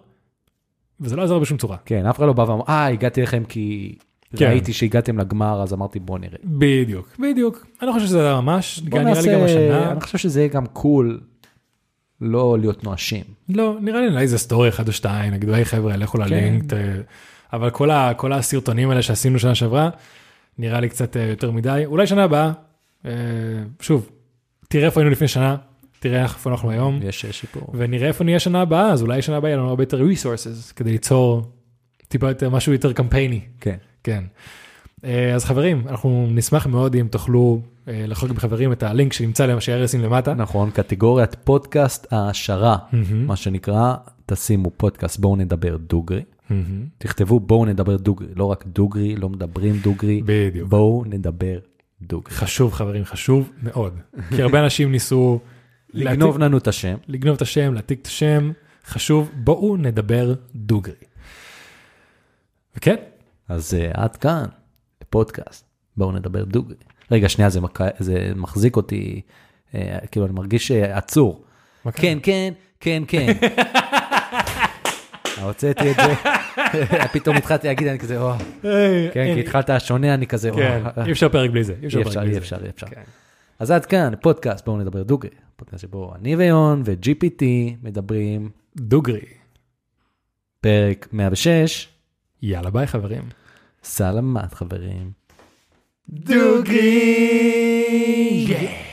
וזה 1.01 1.17
לא 1.17 1.23
עזר 1.23 1.39
בשום 1.39 1.59
צורה. 1.59 1.77
כן, 1.85 2.07
אף 2.07 2.17
אחד 2.19 2.27
לא 2.27 2.33
בא 2.33 2.43
ואמר, 2.43 2.63
אה, 2.69 2.87
הגעתי 2.87 3.23
לכם 3.23 3.43
כי 3.49 3.95
כן. 4.37 4.47
ראיתי 4.49 4.73
שהגעתם 4.73 5.19
לגמר, 5.19 5.63
אז 5.63 5.73
אמרתי, 5.73 5.99
בוא 6.01 6.19
נראה. 6.19 6.39
בדיוק, 6.45 7.09
בדיוק. 7.19 7.67
אני 7.83 7.89
לא 7.89 7.93
חושב 7.93 8.07
שזה 8.07 8.21
היה 8.27 8.41
ממש, 8.41 8.83
נראה 8.85 8.99
לי 8.99 9.11
גם 9.11 9.15
נעשה, 9.17 9.45
השנה. 9.45 9.93
אני 9.93 10.01
חושב 10.01 10.19
שזה 10.19 10.41
יהיה 10.41 10.49
גם 10.49 10.67
cool 10.67 11.21
לא 12.21 12.57
להיות 12.61 12.85
נואשים. 12.85 13.25
לא, 13.49 13.77
נראה 13.81 14.01
לי 14.01 14.07
אולי 14.09 14.21
איזה 14.23 14.39
סטורי 14.39 14.69
אחד 14.69 14.89
או 14.89 14.93
שתיים, 14.93 15.33
נגיד, 15.33 15.51
היי 15.51 15.65
חבר'ה, 15.65 15.97
לכו 15.97 16.19
ללינק, 16.19 16.73
ת- 16.73 16.77
אבל 17.53 17.71
כל, 17.71 17.91
ה, 17.91 18.15
כל 18.15 18.33
הסרטונים 18.33 18.91
האלה 18.91 19.03
שעשינו 19.03 19.39
שנה 19.39 19.55
שעברה, 19.55 19.91
נראה 20.59 20.81
לי 20.81 20.89
קצת 20.89 21.17
אה, 21.17 21.23
יותר 21.23 21.51
מדי. 21.51 21.83
אולי 21.87 22.07
שנה 22.07 22.25
הבאה, 22.25 22.45
אה, 22.47 22.53
שוב, 23.81 24.11
תראה 24.69 24.87
איפה 24.87 25.01
היינו 25.01 25.11
לפני 25.11 25.29
שנה, 25.29 25.57
תראה 26.01 26.23
איפה 26.23 26.51
אנחנו 26.51 26.71
היום, 26.71 27.01
יש 27.03 27.25
אה, 27.25 27.33
שיפור. 27.33 27.63
ונראה 27.75 28.09
איפה 28.09 28.25
נהיה 28.25 28.39
שנה 28.39 28.61
הבאה, 28.61 28.91
אז 28.91 29.03
אולי 29.03 29.23
שנה 29.23 29.37
הבאה 29.37 29.51
יהיה 29.51 29.59
לנו 29.59 29.69
הרבה 29.69 29.83
יותר 29.83 30.03
resources, 30.03 30.75
כדי 30.77 30.93
ליצור 30.93 31.43
טיפה 32.09 32.29
יותר, 32.29 32.51
משהו 32.51 32.73
יותר 32.73 32.93
קמפייני. 32.93 33.41
כן. 33.61 33.77
כן. 34.05 34.25
אה, 35.05 35.35
אז 35.35 35.45
חברים, 35.45 35.83
אנחנו 35.89 36.29
נשמח 36.31 36.67
מאוד 36.67 36.95
אם 36.95 37.07
תוכלו 37.11 37.61
אה, 37.89 38.05
לחלוק 38.07 38.31
עם 38.31 38.39
חברים 38.39 38.73
את 38.73 38.83
הלינק 38.83 39.13
שנמצא 39.13 39.47
למה 39.47 39.59
ישים 39.85 40.01
למטה. 40.01 40.35
נכון, 40.35 40.71
קטגוריית 40.71 41.37
פודקאסט 41.45 42.13
העשרה, 42.13 42.77
מהמם, 42.93 43.27
מה 43.27 43.37
שנקרא, 43.37 43.95
תשימו 44.27 44.71
פודקאסט, 44.77 45.21
בואו 45.21 45.37
נדבר 45.37 45.77
דוגרי. 45.77 46.23
מהמם. 46.51 46.85
תכתבו 46.99 47.41
בואו 47.41 47.65
נדבר 47.65 47.97
דוגרי, 47.97 48.29
לא 48.37 48.45
רק 48.45 48.65
דוגרי, 48.67 49.17
לא 49.17 49.29
מדברים 49.29 49.77
דוגרי, 49.83 50.23
בדיוק. 50.25 50.69
בואו 50.69 51.05
נדבר 51.07 51.59
דוגרי. 52.07 52.35
חשוב 52.35 52.73
חברים, 52.73 53.05
חשוב 53.05 53.53
מאוד. 53.63 53.99
כי 54.31 54.43
הרבה 54.43 54.65
אנשים 54.65 54.93
ניסו 54.93 55.41
לגנוב 55.93 56.39
לנו 56.39 56.59
את 56.59 56.69
השם. 56.69 56.97
לגנוב 57.09 57.35
את 57.37 57.43
השם, 57.43 57.75
להעתיק 57.75 58.01
את 58.03 58.07
השם, 58.07 58.53
חשוב, 58.87 59.31
בואו 59.35 59.77
נדבר 59.77 60.35
דוגרי. 60.55 60.95
וכן, 62.77 62.97
אז 63.49 63.75
uh, 63.75 64.01
עד 64.01 64.17
כאן, 64.17 64.45
פודקאסט, 65.11 65.65
בואו 65.97 66.13
נדבר 66.13 66.45
דוגרי. 66.45 66.77
רגע, 67.11 67.29
שנייה, 67.29 67.51
זה, 67.51 67.61
מק... 67.61 67.79
זה 67.99 68.33
מחזיק 68.37 68.77
אותי, 68.77 69.21
uh, 69.73 69.77
כאילו, 70.11 70.27
אני 70.27 70.35
מרגיש 70.35 70.71
uh, 70.71 70.75
עצור. 70.75 71.45
כן, 71.93 72.19
כן, 72.23 72.53
כן, 72.81 73.03
כן. 73.09 73.33
הוצאתי 75.43 75.91
את 75.91 75.97
זה, 75.97 76.15
פתאום 77.15 77.37
התחלתי 77.37 77.69
להגיד, 77.69 77.89
אני 77.89 77.99
כזה, 77.99 78.21
או, 78.21 78.33
כן, 79.13 79.35
כי 79.35 79.41
התחלת 79.41 79.71
השונה, 79.71 80.15
אני 80.15 80.27
כזה, 80.27 80.51
או. 80.51 80.57
כן, 80.57 80.83
אה. 80.97 81.07
אי 81.07 81.13
אפשר 81.13 81.29
פרק 81.29 81.51
בלי 81.51 81.65
זה, 81.65 81.75
אי 81.83 81.87
אפשר 81.87 81.99
אי 81.99 82.39
אפשר, 82.39 82.65
אי 82.65 82.71
אפשר. 82.71 82.87
כן. 82.87 83.03
אז 83.59 83.71
עד 83.71 83.87
כאן, 83.87 84.13
פודקאסט, 84.21 84.67
בואו 84.67 84.77
נדבר 84.77 85.03
דוגרי. 85.03 85.31
פודקאסט 85.57 85.83
שבו 85.83 86.13
אני 86.15 86.37
ויון 86.37 86.83
ו-GPT 86.85 87.45
מדברים 87.83 88.51
דוגרי. 88.77 89.21
פרק 90.61 91.09
106. 91.13 91.89
יאללה 92.43 92.71
ביי 92.71 92.87
חברים. 92.87 93.23
סלמת 93.85 94.55
חברים. 94.55 95.11
דוגרי! 96.09 96.77
Yeah. 98.49 98.92